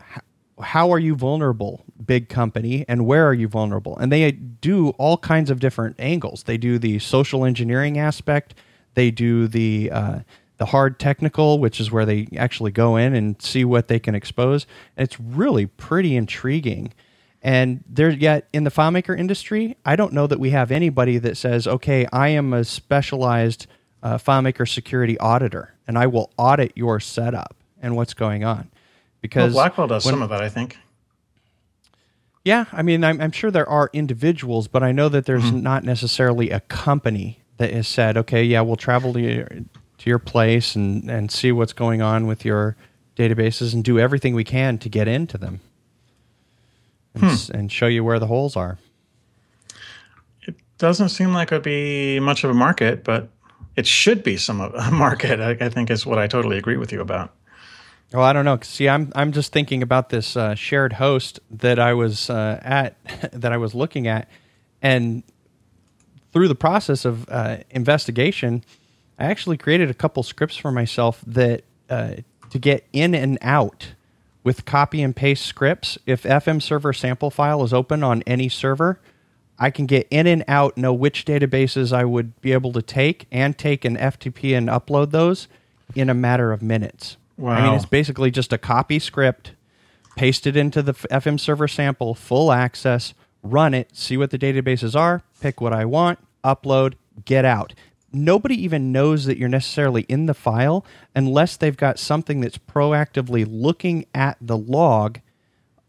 how 0.62 0.92
are 0.92 1.00
you 1.00 1.16
vulnerable, 1.16 1.84
big 2.06 2.30
company, 2.30 2.86
and 2.88 3.06
where 3.06 3.28
are 3.28 3.34
you 3.34 3.48
vulnerable? 3.48 3.98
And 3.98 4.12
they 4.12 4.32
do 4.32 4.90
all 4.92 5.18
kinds 5.18 5.50
of 5.50 5.60
different 5.60 5.98
angles. 6.00 6.44
They 6.44 6.58
do 6.58 6.80
the 6.80 7.00
social 7.00 7.44
engineering 7.44 7.98
aspect. 7.98 8.56
They 8.94 9.12
do 9.12 9.48
the 9.48 9.92
uh, 9.92 10.20
the 10.58 10.68
hard 10.68 11.00
technical, 11.00 11.60
which 11.60 11.82
is 11.82 11.92
where 11.92 12.06
they 12.06 12.30
actually 12.38 12.72
go 12.72 12.96
in 12.96 13.14
and 13.14 13.42
see 13.42 13.66
what 13.66 13.90
they 13.90 14.00
can 14.00 14.16
expose. 14.16 14.66
And 14.96 15.06
it's 15.06 15.20
really 15.20 15.66
pretty 15.66 16.16
intriguing. 16.16 16.94
And 17.46 17.84
there 17.88 18.10
yet 18.10 18.48
in 18.54 18.64
the 18.64 18.72
FileMaker 18.72 19.16
industry, 19.16 19.78
I 19.86 19.96
don't 19.96 20.14
know 20.14 20.26
that 20.26 20.40
we 20.40 20.50
have 20.50 20.72
anybody 20.72 21.20
that 21.20 21.38
says, 21.38 21.68
"Okay, 21.68 22.08
I 22.12 22.30
am 22.30 22.54
a 22.54 22.64
specialized 22.64 23.68
uh, 24.02 24.18
FileMaker 24.18 24.68
security 24.68 25.16
auditor, 25.20 25.76
and 25.88 25.96
I 25.96 26.08
will 26.08 26.32
audit 26.38 26.72
your 26.76 27.00
setup 27.00 27.56
and 27.80 27.96
what's 27.96 28.16
going 28.16 28.44
on." 28.44 28.58
Well, 28.58 28.68
Because 29.22 29.54
Blackwell 29.54 29.86
does 29.86 30.06
when- 30.06 30.14
some 30.14 30.24
of 30.24 30.30
that, 30.30 30.42
I 30.42 30.50
think. 30.50 30.80
yeah, 32.44 32.66
I 32.74 32.82
mean, 32.82 33.04
I'm, 33.04 33.22
I'm 33.22 33.32
sure 33.32 33.52
there 33.52 33.70
are 33.70 33.92
individuals, 33.94 34.68
but 34.68 34.82
I 34.82 34.92
know 34.92 35.08
that 35.10 35.28
there's 35.28 35.52
not 35.52 35.84
necessarily 35.84 36.50
a 36.50 36.62
company 36.62 37.42
that 37.58 37.72
has 37.72 37.88
said, 37.88 38.18
okay, 38.18 38.44
yeah, 38.44 38.62
we'll 38.62 38.76
travel 38.76 39.14
to 39.14 39.22
your, 39.22 39.46
to 39.46 40.10
your 40.10 40.20
place 40.20 40.76
and, 40.76 41.10
and 41.12 41.30
see 41.32 41.52
what's 41.52 41.74
going 41.74 42.02
on 42.02 42.26
with 42.26 42.44
your 42.44 42.76
databases 43.16 43.74
and 43.76 43.84
do 43.84 44.00
everything 44.00 44.34
we 44.34 44.44
can 44.44 44.80
to 44.80 44.90
get 44.90 45.08
into 45.08 45.38
them 45.38 45.62
and, 47.16 47.24
s- 47.26 47.50
and 47.50 47.72
show 47.72 47.88
you 47.88 48.04
where 48.04 48.20
the 48.20 48.28
holes 48.28 48.56
are. 48.56 48.78
It 50.48 50.56
doesn't 50.78 51.10
seem 51.10 51.34
like 51.34 51.52
it 51.52 51.56
would 51.56 51.64
be 51.64 52.20
much 52.20 52.44
of 52.44 52.50
a 52.50 52.54
market, 52.54 53.04
but 53.04 53.30
it 53.76 53.88
should 53.88 54.24
be 54.24 54.38
some 54.38 54.62
of 54.62 54.74
a 54.74 54.92
market. 54.96 55.40
I, 55.40 55.66
I 55.66 55.70
think 55.70 55.90
is 55.90 56.06
what 56.06 56.20
I 56.20 56.28
totally 56.28 56.58
agree 56.58 56.78
with 56.78 56.92
you 56.92 57.02
about. 57.02 57.34
Well, 58.14 58.24
I 58.24 58.34
don't 58.34 58.46
know. 58.46 58.60
See, 58.62 58.88
I'm 58.88 59.12
I'm 59.16 59.32
just 59.32 59.52
thinking 59.52 59.82
about 59.82 60.10
this 60.10 60.38
uh, 60.38 60.54
shared 60.56 60.94
host 60.94 61.40
that 61.50 61.80
I 61.80 61.94
was 61.94 62.30
uh, 62.30 62.60
at, 62.64 62.96
that 63.34 63.52
I 63.52 63.58
was 63.58 63.74
looking 63.74 64.08
at, 64.08 64.30
and 64.82 65.24
through 66.32 66.48
the 66.48 66.56
process 66.56 67.04
of 67.06 67.28
uh, 67.30 67.58
investigation, 67.72 68.64
I 69.18 69.26
actually 69.26 69.58
created 69.58 69.90
a 69.90 69.94
couple 69.94 70.22
scripts 70.22 70.56
for 70.56 70.72
myself 70.72 71.22
that 71.26 71.64
uh, 71.90 72.16
to 72.52 72.60
get 72.60 72.86
in 72.94 73.16
and 73.16 73.38
out 73.42 73.94
with 74.46 74.64
copy 74.64 75.02
and 75.02 75.14
paste 75.14 75.46
scripts. 75.46 75.98
If 76.06 76.24
FM 76.24 76.62
server 76.62 76.94
sample 76.94 77.32
file 77.32 77.64
is 77.64 77.74
open 77.74 78.04
on 78.04 78.24
any 78.26 78.48
server, 78.48 79.02
I 79.60 79.72
can 79.72 79.88
get 79.88 80.08
in 80.10 80.28
and 80.28 80.46
out, 80.48 80.78
know 80.78 80.94
which 80.94 81.26
databases 81.26 81.92
I 81.92 82.06
would 82.06 82.40
be 82.42 82.54
able 82.54 82.72
to 82.74 82.82
take, 82.82 83.28
and 83.32 83.58
take 83.58 83.84
an 83.84 83.98
FTP 83.98 84.56
and 84.56 84.70
upload 84.70 85.12
those 85.12 85.50
in 85.96 86.10
a 86.10 86.14
matter 86.14 86.52
of 86.54 86.62
minutes. 86.62 87.18
I 87.58 87.66
mean, 87.66 87.74
it's 87.74 87.86
basically 87.86 88.32
just 88.32 88.54
a 88.54 88.58
copy 88.58 89.00
script, 89.00 89.54
paste 90.16 90.48
it 90.48 90.56
into 90.56 90.82
the 90.82 90.94
FM 90.94 91.40
server 91.40 91.68
sample, 91.68 92.14
full 92.16 92.52
access, 92.52 93.14
run 93.44 93.74
it, 93.74 93.96
see 93.96 94.16
what 94.16 94.30
the 94.30 94.38
databases 94.38 94.96
are, 94.96 95.24
pick 95.42 95.60
what 95.60 95.74
I 95.74 95.86
want, 95.86 96.20
upload, 96.44 96.94
get 97.26 97.46
out. 97.46 97.74
Nobody 98.16 98.56
even 98.64 98.94
knows 98.94 99.26
that 99.26 99.38
you're 99.38 99.50
necessarily 99.50 100.04
in 100.04 100.26
the 100.26 100.34
file 100.34 100.86
unless 101.14 101.58
they've 101.58 101.76
got 101.76 102.00
something 102.00 102.40
that's 102.40 102.58
proactively 102.58 103.46
looking 103.48 104.06
at 104.16 104.38
the 104.40 104.58
log, 104.58 105.20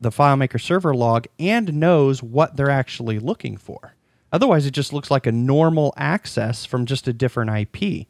the 0.01 0.11
FileMaker 0.11 0.61
server 0.61 0.95
log, 0.95 1.27
and 1.39 1.75
knows 1.75 2.25
what 2.25 2.57
they're 2.57 2.69
actually 2.69 3.21
looking 3.21 3.57
for. 3.57 3.95
Otherwise, 4.33 4.67
it 4.67 4.73
just 4.73 4.93
looks 4.93 5.11
like 5.11 5.27
a 5.27 5.33
normal 5.33 5.95
access 5.97 6.65
from 6.65 6.85
just 6.85 7.07
a 7.07 7.13
different 7.13 7.51
IP. 7.51 8.07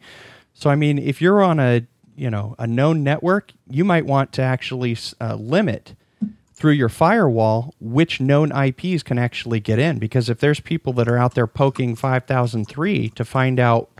So, 0.55 0.71
I 0.71 0.77
mean, 0.77 0.99
if 0.99 1.21
you're 1.21 1.43
on 1.43 1.61
a 1.61 1.87
you 2.17 2.31
know 2.31 2.55
a 2.59 2.67
known 2.67 3.05
network, 3.05 3.53
you 3.69 3.85
might 3.85 4.07
want 4.07 4.33
to 4.33 4.43
actually 4.43 4.97
uh, 5.21 5.35
limit 5.35 5.95
through 6.55 6.73
your 6.73 6.89
firewall 6.89 7.75
which 7.81 8.19
known 8.19 8.51
IPs 8.51 9.03
can 9.03 9.19
actually 9.19 9.61
get 9.61 9.79
in. 9.79 9.99
Because 9.99 10.31
if 10.31 10.41
there's 10.41 10.59
people 10.59 10.95
that 10.95 11.07
are 11.07 11.19
out 11.19 11.35
there 11.35 11.47
poking 11.47 11.95
5003 11.95 13.11
to 13.11 13.25
find 13.27 13.61
out, 13.61 13.91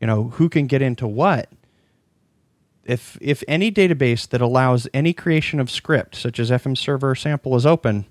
you 0.00 0.06
know, 0.06 0.24
who 0.24 0.48
can 0.48 0.66
get 0.66 0.82
into 0.82 1.06
what, 1.06 1.50
if 2.84 3.18
if 3.20 3.42
any 3.48 3.72
database 3.72 4.28
that 4.28 4.40
allows 4.40 4.88
any 4.94 5.12
creation 5.12 5.58
of 5.58 5.70
script, 5.70 6.14
such 6.14 6.38
as 6.38 6.50
FM 6.50 6.78
server 6.78 7.14
sample, 7.14 7.56
is 7.56 7.66
open, 7.66 8.06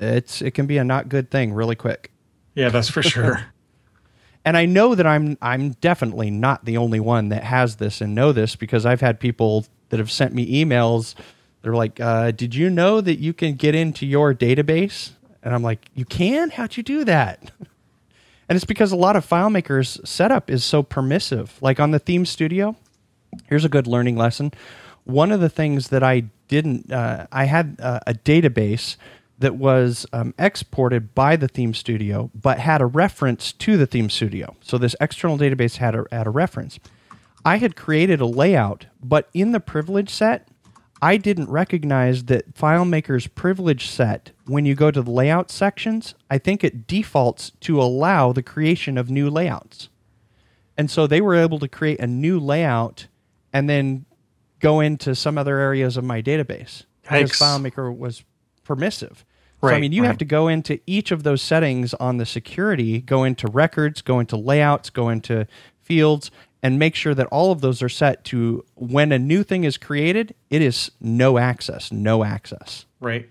it's 0.00 0.40
it 0.40 0.52
can 0.52 0.66
be 0.66 0.78
a 0.78 0.84
not 0.84 1.08
good 1.08 1.30
thing 1.30 1.52
really 1.52 1.76
quick. 1.76 2.10
Yeah, 2.54 2.70
that's 2.70 2.88
for 2.88 3.02
sure. 3.02 3.46
and 4.44 4.56
I 4.56 4.64
know 4.64 4.94
that 4.94 5.06
I'm 5.06 5.36
I'm 5.42 5.72
definitely 5.72 6.30
not 6.30 6.64
the 6.64 6.76
only 6.76 7.00
one 7.00 7.28
that 7.28 7.44
has 7.44 7.76
this 7.76 8.00
and 8.00 8.14
know 8.14 8.32
this 8.32 8.56
because 8.56 8.86
I've 8.86 9.00
had 9.00 9.20
people 9.20 9.66
that 9.90 9.98
have 9.98 10.10
sent 10.10 10.32
me 10.32 10.64
emails. 10.64 11.14
They're 11.62 11.74
like, 11.74 12.00
uh, 12.00 12.30
"Did 12.30 12.54
you 12.54 12.70
know 12.70 13.00
that 13.00 13.18
you 13.18 13.32
can 13.32 13.54
get 13.54 13.74
into 13.74 14.06
your 14.06 14.34
database?" 14.34 15.10
And 15.42 15.54
I'm 15.54 15.62
like, 15.62 15.86
"You 15.94 16.04
can? 16.04 16.50
How'd 16.50 16.76
you 16.76 16.82
do 16.82 17.04
that?" 17.04 17.50
and 18.48 18.56
it's 18.56 18.64
because 18.64 18.92
a 18.92 18.96
lot 18.96 19.16
of 19.16 19.28
FileMaker's 19.28 20.00
setup 20.08 20.50
is 20.50 20.64
so 20.64 20.82
permissive. 20.82 21.58
Like 21.60 21.78
on 21.80 21.90
the 21.90 21.98
Theme 21.98 22.24
Studio, 22.24 22.76
here's 23.46 23.64
a 23.64 23.68
good 23.68 23.86
learning 23.86 24.16
lesson. 24.16 24.52
One 25.04 25.32
of 25.32 25.40
the 25.40 25.48
things 25.48 25.88
that 25.88 26.02
I 26.02 26.24
didn't, 26.48 26.92
uh, 26.92 27.26
I 27.30 27.44
had 27.44 27.76
uh, 27.80 28.00
a 28.06 28.14
database 28.14 28.96
that 29.38 29.54
was 29.56 30.04
um, 30.12 30.34
exported 30.38 31.14
by 31.14 31.36
the 31.36 31.48
theme 31.48 31.72
studio, 31.72 32.30
but 32.34 32.58
had 32.58 32.80
a 32.80 32.86
reference 32.86 33.52
to 33.52 33.76
the 33.76 33.86
theme 33.86 34.10
studio. 34.10 34.56
So 34.60 34.78
this 34.78 34.96
external 35.00 35.38
database 35.38 35.76
had 35.76 35.94
a, 35.94 36.04
had 36.10 36.26
a 36.26 36.30
reference. 36.30 36.80
I 37.44 37.58
had 37.58 37.76
created 37.76 38.20
a 38.20 38.26
layout, 38.26 38.86
but 39.02 39.28
in 39.32 39.52
the 39.52 39.60
privilege 39.60 40.10
set, 40.10 40.48
I 41.00 41.16
didn't 41.16 41.50
recognize 41.50 42.24
that 42.24 42.54
FileMaker's 42.54 43.28
privilege 43.28 43.88
set, 43.88 44.32
when 44.46 44.66
you 44.66 44.74
go 44.74 44.90
to 44.90 45.02
the 45.02 45.10
layout 45.10 45.50
sections, 45.50 46.14
I 46.30 46.38
think 46.38 46.64
it 46.64 46.86
defaults 46.86 47.52
to 47.60 47.80
allow 47.80 48.32
the 48.32 48.42
creation 48.42 48.98
of 48.98 49.10
new 49.10 49.30
layouts. 49.30 49.88
And 50.76 50.90
so 50.90 51.06
they 51.06 51.20
were 51.20 51.34
able 51.34 51.58
to 51.60 51.68
create 51.68 52.00
a 52.00 52.06
new 52.06 52.38
layout 52.40 53.06
and 53.52 53.68
then 53.68 54.06
go 54.60 54.80
into 54.80 55.14
some 55.14 55.38
other 55.38 55.58
areas 55.58 55.96
of 55.96 56.04
my 56.04 56.20
database 56.20 56.84
because 57.02 57.30
FileMaker 57.32 57.96
was 57.96 58.24
permissive. 58.64 59.24
Right, 59.60 59.72
so, 59.72 59.76
I 59.76 59.80
mean, 59.80 59.92
you 59.92 60.02
right. 60.02 60.08
have 60.08 60.18
to 60.18 60.24
go 60.24 60.46
into 60.46 60.78
each 60.86 61.10
of 61.10 61.24
those 61.24 61.42
settings 61.42 61.94
on 61.94 62.18
the 62.18 62.26
security, 62.26 63.00
go 63.00 63.24
into 63.24 63.48
records, 63.48 64.02
go 64.02 64.20
into 64.20 64.36
layouts, 64.36 64.88
go 64.88 65.08
into 65.08 65.48
fields, 65.82 66.30
and 66.62 66.78
make 66.78 66.94
sure 66.94 67.14
that 67.14 67.26
all 67.26 67.52
of 67.52 67.60
those 67.60 67.82
are 67.82 67.88
set 67.88 68.24
to 68.24 68.64
when 68.74 69.12
a 69.12 69.18
new 69.18 69.42
thing 69.42 69.64
is 69.64 69.76
created, 69.76 70.34
it 70.50 70.62
is 70.62 70.90
no 71.00 71.38
access, 71.38 71.92
no 71.92 72.24
access. 72.24 72.84
Right. 73.00 73.28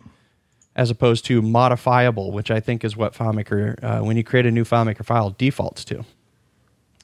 As 0.75 0.89
opposed 0.89 1.25
to 1.25 1.41
modifiable, 1.41 2.31
which 2.31 2.51
I 2.51 2.59
think 2.59 2.83
is 2.83 2.95
what 2.95 3.13
FileMaker, 3.13 3.83
uh, 3.83 4.03
when 4.03 4.15
you 4.15 4.23
create 4.23 4.45
a 4.45 4.51
new 4.51 4.63
FileMaker 4.63 5.03
file, 5.03 5.31
defaults 5.31 5.83
to. 5.85 6.05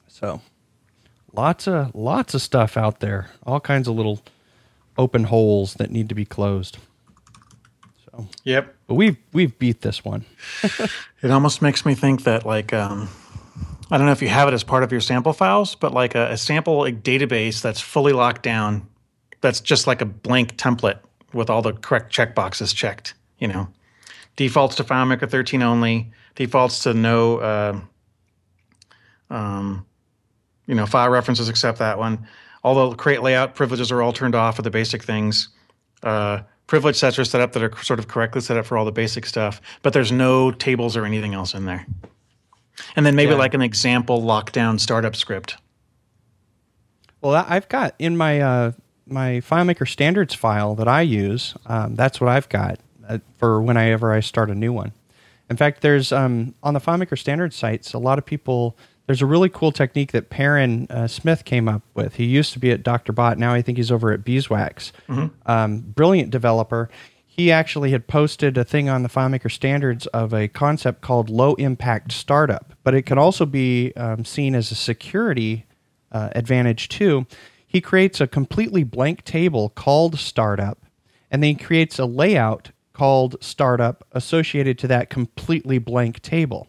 So, 0.06 0.40
lots 1.32 1.66
of 1.66 1.94
lots 1.94 2.34
of 2.34 2.42
stuff 2.42 2.76
out 2.76 3.00
there, 3.00 3.30
all 3.44 3.60
kinds 3.60 3.88
of 3.88 3.96
little 3.96 4.22
open 4.96 5.24
holes 5.24 5.74
that 5.74 5.90
need 5.90 6.08
to 6.08 6.14
be 6.14 6.24
closed. 6.24 6.78
So, 8.06 8.28
yep. 8.44 8.76
But 8.86 8.94
we've 8.94 9.16
we've 9.32 9.58
beat 9.58 9.80
this 9.80 10.04
one. 10.04 10.24
it 11.22 11.30
almost 11.30 11.60
makes 11.60 11.84
me 11.84 11.96
think 11.96 12.22
that 12.22 12.46
like 12.46 12.72
um, 12.72 13.08
I 13.94 13.96
don't 13.96 14.06
know 14.06 14.12
if 14.12 14.22
you 14.22 14.28
have 14.28 14.48
it 14.48 14.54
as 14.54 14.64
part 14.64 14.82
of 14.82 14.90
your 14.90 15.00
sample 15.00 15.32
files, 15.32 15.76
but 15.76 15.94
like 15.94 16.16
a, 16.16 16.32
a 16.32 16.36
sample 16.36 16.82
database 16.82 17.62
that's 17.62 17.80
fully 17.80 18.12
locked 18.12 18.42
down, 18.42 18.88
that's 19.40 19.60
just 19.60 19.86
like 19.86 20.00
a 20.00 20.04
blank 20.04 20.56
template 20.56 20.98
with 21.32 21.48
all 21.48 21.62
the 21.62 21.74
correct 21.74 22.12
checkboxes 22.12 22.74
checked. 22.74 23.14
You 23.38 23.46
know, 23.46 23.68
defaults 24.34 24.74
to 24.76 24.84
FileMaker 24.84 25.30
13 25.30 25.62
only, 25.62 26.10
defaults 26.34 26.82
to 26.82 26.92
no, 26.92 27.38
uh, 27.38 27.80
um, 29.30 29.86
you 30.66 30.74
know, 30.74 30.86
file 30.86 31.10
references 31.10 31.48
except 31.48 31.78
that 31.78 31.96
one. 31.96 32.26
All 32.64 32.90
the 32.90 32.96
create 32.96 33.22
layout 33.22 33.54
privileges 33.54 33.92
are 33.92 34.02
all 34.02 34.12
turned 34.12 34.34
off 34.34 34.56
for 34.56 34.62
the 34.62 34.70
basic 34.70 35.04
things. 35.04 35.50
Uh, 36.02 36.40
privilege 36.66 36.96
sets 36.96 37.16
are 37.16 37.24
set 37.24 37.40
up 37.40 37.52
that 37.52 37.62
are 37.62 37.76
sort 37.84 38.00
of 38.00 38.08
correctly 38.08 38.40
set 38.40 38.56
up 38.56 38.66
for 38.66 38.76
all 38.76 38.84
the 38.84 38.90
basic 38.90 39.24
stuff, 39.24 39.60
but 39.82 39.92
there's 39.92 40.10
no 40.10 40.50
tables 40.50 40.96
or 40.96 41.04
anything 41.04 41.32
else 41.32 41.54
in 41.54 41.64
there. 41.64 41.86
And 42.96 43.04
then 43.06 43.14
maybe 43.14 43.32
yeah. 43.32 43.38
like 43.38 43.54
an 43.54 43.62
example 43.62 44.22
lockdown 44.22 44.80
startup 44.80 45.16
script. 45.16 45.56
Well, 47.20 47.44
I've 47.48 47.68
got 47.68 47.94
in 47.98 48.16
my 48.16 48.40
uh, 48.40 48.72
my 49.06 49.40
FileMaker 49.40 49.88
standards 49.88 50.34
file 50.34 50.74
that 50.74 50.88
I 50.88 51.02
use. 51.02 51.54
Um, 51.66 51.94
that's 51.94 52.20
what 52.20 52.28
I've 52.28 52.48
got 52.48 52.78
uh, 53.08 53.18
for 53.38 53.62
whenever 53.62 54.12
I 54.12 54.20
start 54.20 54.50
a 54.50 54.54
new 54.54 54.72
one. 54.72 54.92
In 55.48 55.56
fact, 55.56 55.82
there's 55.82 56.12
um, 56.12 56.54
on 56.62 56.74
the 56.74 56.80
FileMaker 56.80 57.18
standards 57.18 57.56
sites 57.56 57.92
a 57.92 57.98
lot 57.98 58.18
of 58.18 58.26
people 58.26 58.76
there's 59.06 59.22
a 59.22 59.26
really 59.26 59.48
cool 59.48 59.72
technique 59.72 60.12
that 60.12 60.30
Perren 60.30 60.90
uh, 60.90 61.06
Smith 61.06 61.44
came 61.44 61.68
up 61.68 61.82
with. 61.94 62.14
He 62.14 62.24
used 62.24 62.52
to 62.54 62.58
be 62.58 62.70
at 62.70 62.82
Dr. 62.82 63.12
Bott. 63.12 63.38
Now 63.38 63.52
I 63.52 63.60
think 63.60 63.76
he's 63.78 63.92
over 63.92 64.12
at 64.12 64.24
Beezwax. 64.24 64.92
Mm-hmm. 65.08 65.26
Um, 65.50 65.80
brilliant 65.80 66.30
developer. 66.30 66.88
He 67.36 67.50
actually 67.50 67.90
had 67.90 68.06
posted 68.06 68.56
a 68.56 68.62
thing 68.62 68.88
on 68.88 69.02
the 69.02 69.08
FileMaker 69.08 69.50
standards 69.50 70.06
of 70.06 70.32
a 70.32 70.46
concept 70.46 71.00
called 71.00 71.28
low 71.28 71.54
impact 71.54 72.12
startup, 72.12 72.74
but 72.84 72.94
it 72.94 73.02
could 73.02 73.18
also 73.18 73.44
be 73.44 73.92
um, 73.96 74.24
seen 74.24 74.54
as 74.54 74.70
a 74.70 74.76
security 74.76 75.66
uh, 76.12 76.28
advantage 76.36 76.88
too. 76.88 77.26
He 77.66 77.80
creates 77.80 78.20
a 78.20 78.28
completely 78.28 78.84
blank 78.84 79.24
table 79.24 79.70
called 79.70 80.16
startup, 80.16 80.86
and 81.28 81.42
then 81.42 81.56
he 81.56 81.64
creates 81.64 81.98
a 81.98 82.04
layout 82.04 82.70
called 82.92 83.34
startup 83.40 84.06
associated 84.12 84.78
to 84.78 84.86
that 84.86 85.10
completely 85.10 85.78
blank 85.78 86.22
table. 86.22 86.68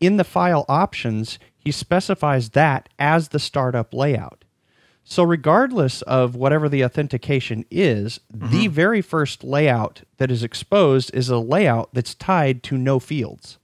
In 0.00 0.16
the 0.16 0.24
file 0.24 0.64
options, 0.68 1.38
he 1.56 1.70
specifies 1.70 2.50
that 2.50 2.88
as 2.98 3.28
the 3.28 3.38
startup 3.38 3.94
layout. 3.94 4.41
So, 5.04 5.24
regardless 5.24 6.02
of 6.02 6.36
whatever 6.36 6.68
the 6.68 6.84
authentication 6.84 7.64
is, 7.70 8.20
mm-hmm. 8.34 8.50
the 8.50 8.68
very 8.68 9.02
first 9.02 9.42
layout 9.42 10.02
that 10.18 10.30
is 10.30 10.42
exposed 10.42 11.12
is 11.12 11.28
a 11.28 11.38
layout 11.38 11.92
that's 11.92 12.14
tied 12.14 12.62
to 12.64 12.78
no 12.78 12.98
fields. 12.98 13.58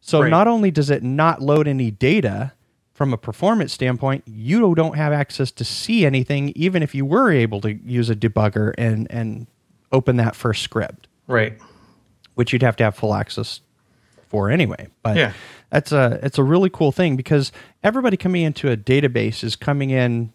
So, 0.00 0.22
right. 0.22 0.30
not 0.30 0.46
only 0.46 0.70
does 0.70 0.90
it 0.90 1.02
not 1.02 1.40
load 1.40 1.66
any 1.66 1.90
data 1.90 2.52
from 2.92 3.12
a 3.12 3.18
performance 3.18 3.72
standpoint, 3.72 4.24
you 4.26 4.74
don't 4.74 4.96
have 4.96 5.12
access 5.12 5.50
to 5.52 5.64
see 5.64 6.04
anything, 6.04 6.52
even 6.54 6.82
if 6.82 6.94
you 6.94 7.04
were 7.04 7.32
able 7.32 7.60
to 7.62 7.74
use 7.74 8.10
a 8.10 8.16
debugger 8.16 8.74
and, 8.76 9.06
and 9.10 9.46
open 9.92 10.16
that 10.16 10.36
first 10.36 10.62
script. 10.62 11.08
Right. 11.26 11.58
Which 12.34 12.52
you'd 12.52 12.62
have 12.62 12.76
to 12.76 12.84
have 12.84 12.94
full 12.94 13.14
access 13.14 13.60
for 14.28 14.50
anyway. 14.50 14.88
But 15.02 15.16
yeah 15.16 15.32
that's 15.70 15.92
a 15.92 16.18
it's 16.22 16.38
a 16.38 16.42
really 16.42 16.70
cool 16.70 16.92
thing 16.92 17.16
because 17.16 17.52
everybody 17.82 18.16
coming 18.16 18.42
into 18.42 18.70
a 18.70 18.76
database 18.76 19.42
is 19.42 19.56
coming 19.56 19.90
in 19.90 20.32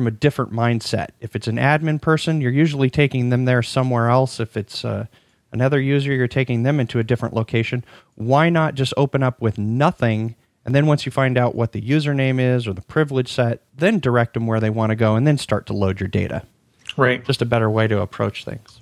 from 0.00 0.06
a 0.06 0.10
different 0.10 0.50
mindset. 0.50 1.08
If 1.20 1.36
it's 1.36 1.46
an 1.46 1.56
admin 1.56 2.00
person, 2.00 2.40
you're 2.40 2.50
usually 2.50 2.88
taking 2.88 3.28
them 3.28 3.44
there 3.44 3.62
somewhere 3.62 4.08
else. 4.08 4.40
If 4.40 4.56
it's 4.56 4.82
uh, 4.82 5.04
another 5.52 5.78
user, 5.78 6.14
you're 6.14 6.26
taking 6.26 6.62
them 6.62 6.80
into 6.80 6.98
a 6.98 7.04
different 7.04 7.34
location. 7.34 7.84
Why 8.14 8.48
not 8.48 8.76
just 8.76 8.94
open 8.96 9.22
up 9.22 9.42
with 9.42 9.58
nothing? 9.58 10.36
And 10.64 10.74
then 10.74 10.86
once 10.86 11.04
you 11.04 11.12
find 11.12 11.36
out 11.36 11.54
what 11.54 11.72
the 11.72 11.82
username 11.82 12.40
is 12.40 12.66
or 12.66 12.72
the 12.72 12.80
privilege 12.80 13.30
set, 13.30 13.60
then 13.76 13.98
direct 13.98 14.32
them 14.32 14.46
where 14.46 14.58
they 14.58 14.70
want 14.70 14.88
to 14.88 14.96
go 14.96 15.16
and 15.16 15.26
then 15.26 15.36
start 15.36 15.66
to 15.66 15.74
load 15.74 16.00
your 16.00 16.08
data. 16.08 16.44
Right. 16.96 17.22
Just 17.22 17.42
a 17.42 17.46
better 17.46 17.68
way 17.68 17.86
to 17.86 18.00
approach 18.00 18.46
things. 18.46 18.80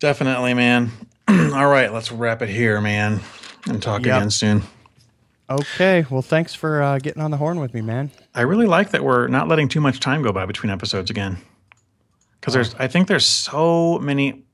Definitely, 0.00 0.52
man. 0.52 0.90
All 1.28 1.66
right, 1.66 1.90
let's 1.90 2.12
wrap 2.12 2.42
it 2.42 2.50
here, 2.50 2.78
man, 2.82 3.20
and 3.66 3.82
talk 3.82 4.04
yep. 4.04 4.18
again 4.18 4.30
soon. 4.30 4.62
Okay. 5.50 6.06
Well, 6.08 6.22
thanks 6.22 6.54
for 6.54 6.80
uh, 6.80 6.98
getting 6.98 7.20
on 7.20 7.32
the 7.32 7.36
horn 7.36 7.58
with 7.58 7.74
me, 7.74 7.80
man. 7.80 8.12
I 8.34 8.42
really 8.42 8.66
like 8.66 8.90
that 8.90 9.02
we're 9.02 9.26
not 9.26 9.48
letting 9.48 9.68
too 9.68 9.80
much 9.80 9.98
time 9.98 10.22
go 10.22 10.32
by 10.32 10.46
between 10.46 10.70
episodes 10.70 11.10
again, 11.10 11.38
because 12.40 12.54
there's 12.54 12.74
I 12.76 12.86
think 12.86 13.08
there's 13.08 13.26
so 13.26 13.98
many 13.98 14.44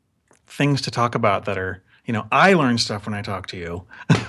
things 0.47 0.80
to 0.82 0.90
talk 0.90 1.14
about 1.14 1.44
that 1.44 1.59
are 1.59 1.82
you 2.07 2.14
know 2.14 2.26
I 2.32 2.55
learn 2.55 2.78
stuff 2.78 3.05
when 3.05 3.14
I 3.14 3.20
talk 3.20 3.47
to 3.49 3.59
you, 3.59 3.84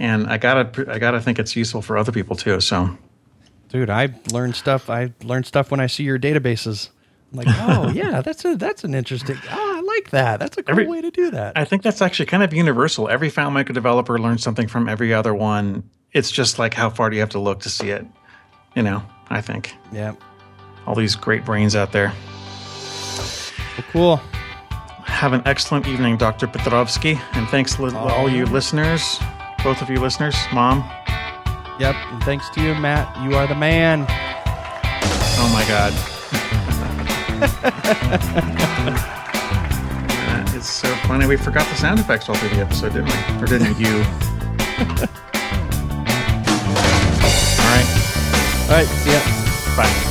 and 0.00 0.26
I 0.26 0.38
gotta 0.38 0.92
I 0.92 0.98
gotta 0.98 1.20
think 1.20 1.38
it's 1.38 1.54
useful 1.54 1.82
for 1.82 1.96
other 1.96 2.10
people 2.10 2.34
too. 2.34 2.60
So, 2.60 2.98
dude, 3.68 3.90
I 3.90 4.08
learn 4.32 4.54
stuff. 4.54 4.90
I 4.90 5.12
learn 5.22 5.44
stuff 5.44 5.70
when 5.70 5.78
I 5.78 5.86
see 5.86 6.02
your 6.02 6.18
databases. 6.18 6.88
I'm 7.30 7.38
like, 7.38 7.46
oh 7.48 7.88
yeah, 7.94 8.22
that's 8.22 8.44
a 8.44 8.56
that's 8.56 8.82
an 8.82 8.94
interesting. 8.94 9.38
Oh, 9.52 9.69
like 9.94 10.10
that. 10.10 10.40
That's 10.40 10.56
a 10.56 10.62
cool 10.62 10.72
every, 10.72 10.86
way 10.86 11.00
to 11.00 11.10
do 11.10 11.30
that. 11.32 11.56
I 11.56 11.64
think 11.64 11.82
that's 11.82 12.02
actually 12.02 12.26
kind 12.26 12.42
of 12.42 12.52
universal. 12.52 13.08
Every 13.08 13.30
FileMaker 13.30 13.72
developer 13.72 14.18
learns 14.18 14.42
something 14.42 14.68
from 14.68 14.88
every 14.88 15.12
other 15.12 15.34
one. 15.34 15.84
It's 16.12 16.30
just 16.30 16.58
like 16.58 16.74
how 16.74 16.90
far 16.90 17.10
do 17.10 17.16
you 17.16 17.20
have 17.20 17.30
to 17.30 17.38
look 17.38 17.60
to 17.60 17.68
see 17.68 17.90
it? 17.90 18.06
You 18.74 18.82
know, 18.82 19.02
I 19.28 19.40
think. 19.40 19.74
Yeah. 19.92 20.14
All 20.86 20.94
these 20.94 21.16
great 21.16 21.44
brains 21.44 21.76
out 21.76 21.92
there. 21.92 22.12
Well, 23.76 23.86
cool. 23.92 24.16
Have 25.04 25.32
an 25.32 25.42
excellent 25.44 25.86
evening, 25.86 26.16
Dr. 26.16 26.46
Petrowsky, 26.46 27.20
and 27.32 27.48
thanks 27.48 27.74
to 27.74 27.96
all 27.96 28.28
you 28.28 28.46
listeners, 28.46 29.18
both 29.62 29.82
of 29.82 29.90
you 29.90 30.00
listeners, 30.00 30.36
Mom. 30.52 30.78
Yep, 31.78 31.94
and 31.94 32.22
thanks 32.24 32.48
to 32.50 32.62
you, 32.62 32.74
Matt. 32.74 33.16
You 33.22 33.36
are 33.36 33.46
the 33.46 33.54
man. 33.54 34.06
Oh 35.38 35.50
my 35.52 35.64
God. 35.66 35.92
is 40.60 40.66
so 40.66 40.94
funny. 41.06 41.26
We 41.26 41.36
forgot 41.36 41.66
the 41.68 41.74
sound 41.74 41.98
effects 42.00 42.28
all 42.28 42.34
through 42.34 42.50
the 42.50 42.60
episode, 42.60 42.92
didn't 42.92 43.06
we? 43.06 43.42
Or 43.42 43.46
didn't 43.46 43.78
you? 43.78 43.88
all 43.96 44.04
right. 47.66 47.88
All 48.68 48.76
right. 48.76 48.86
See 48.86 49.12
ya. 49.12 49.20
Bye. 49.76 50.09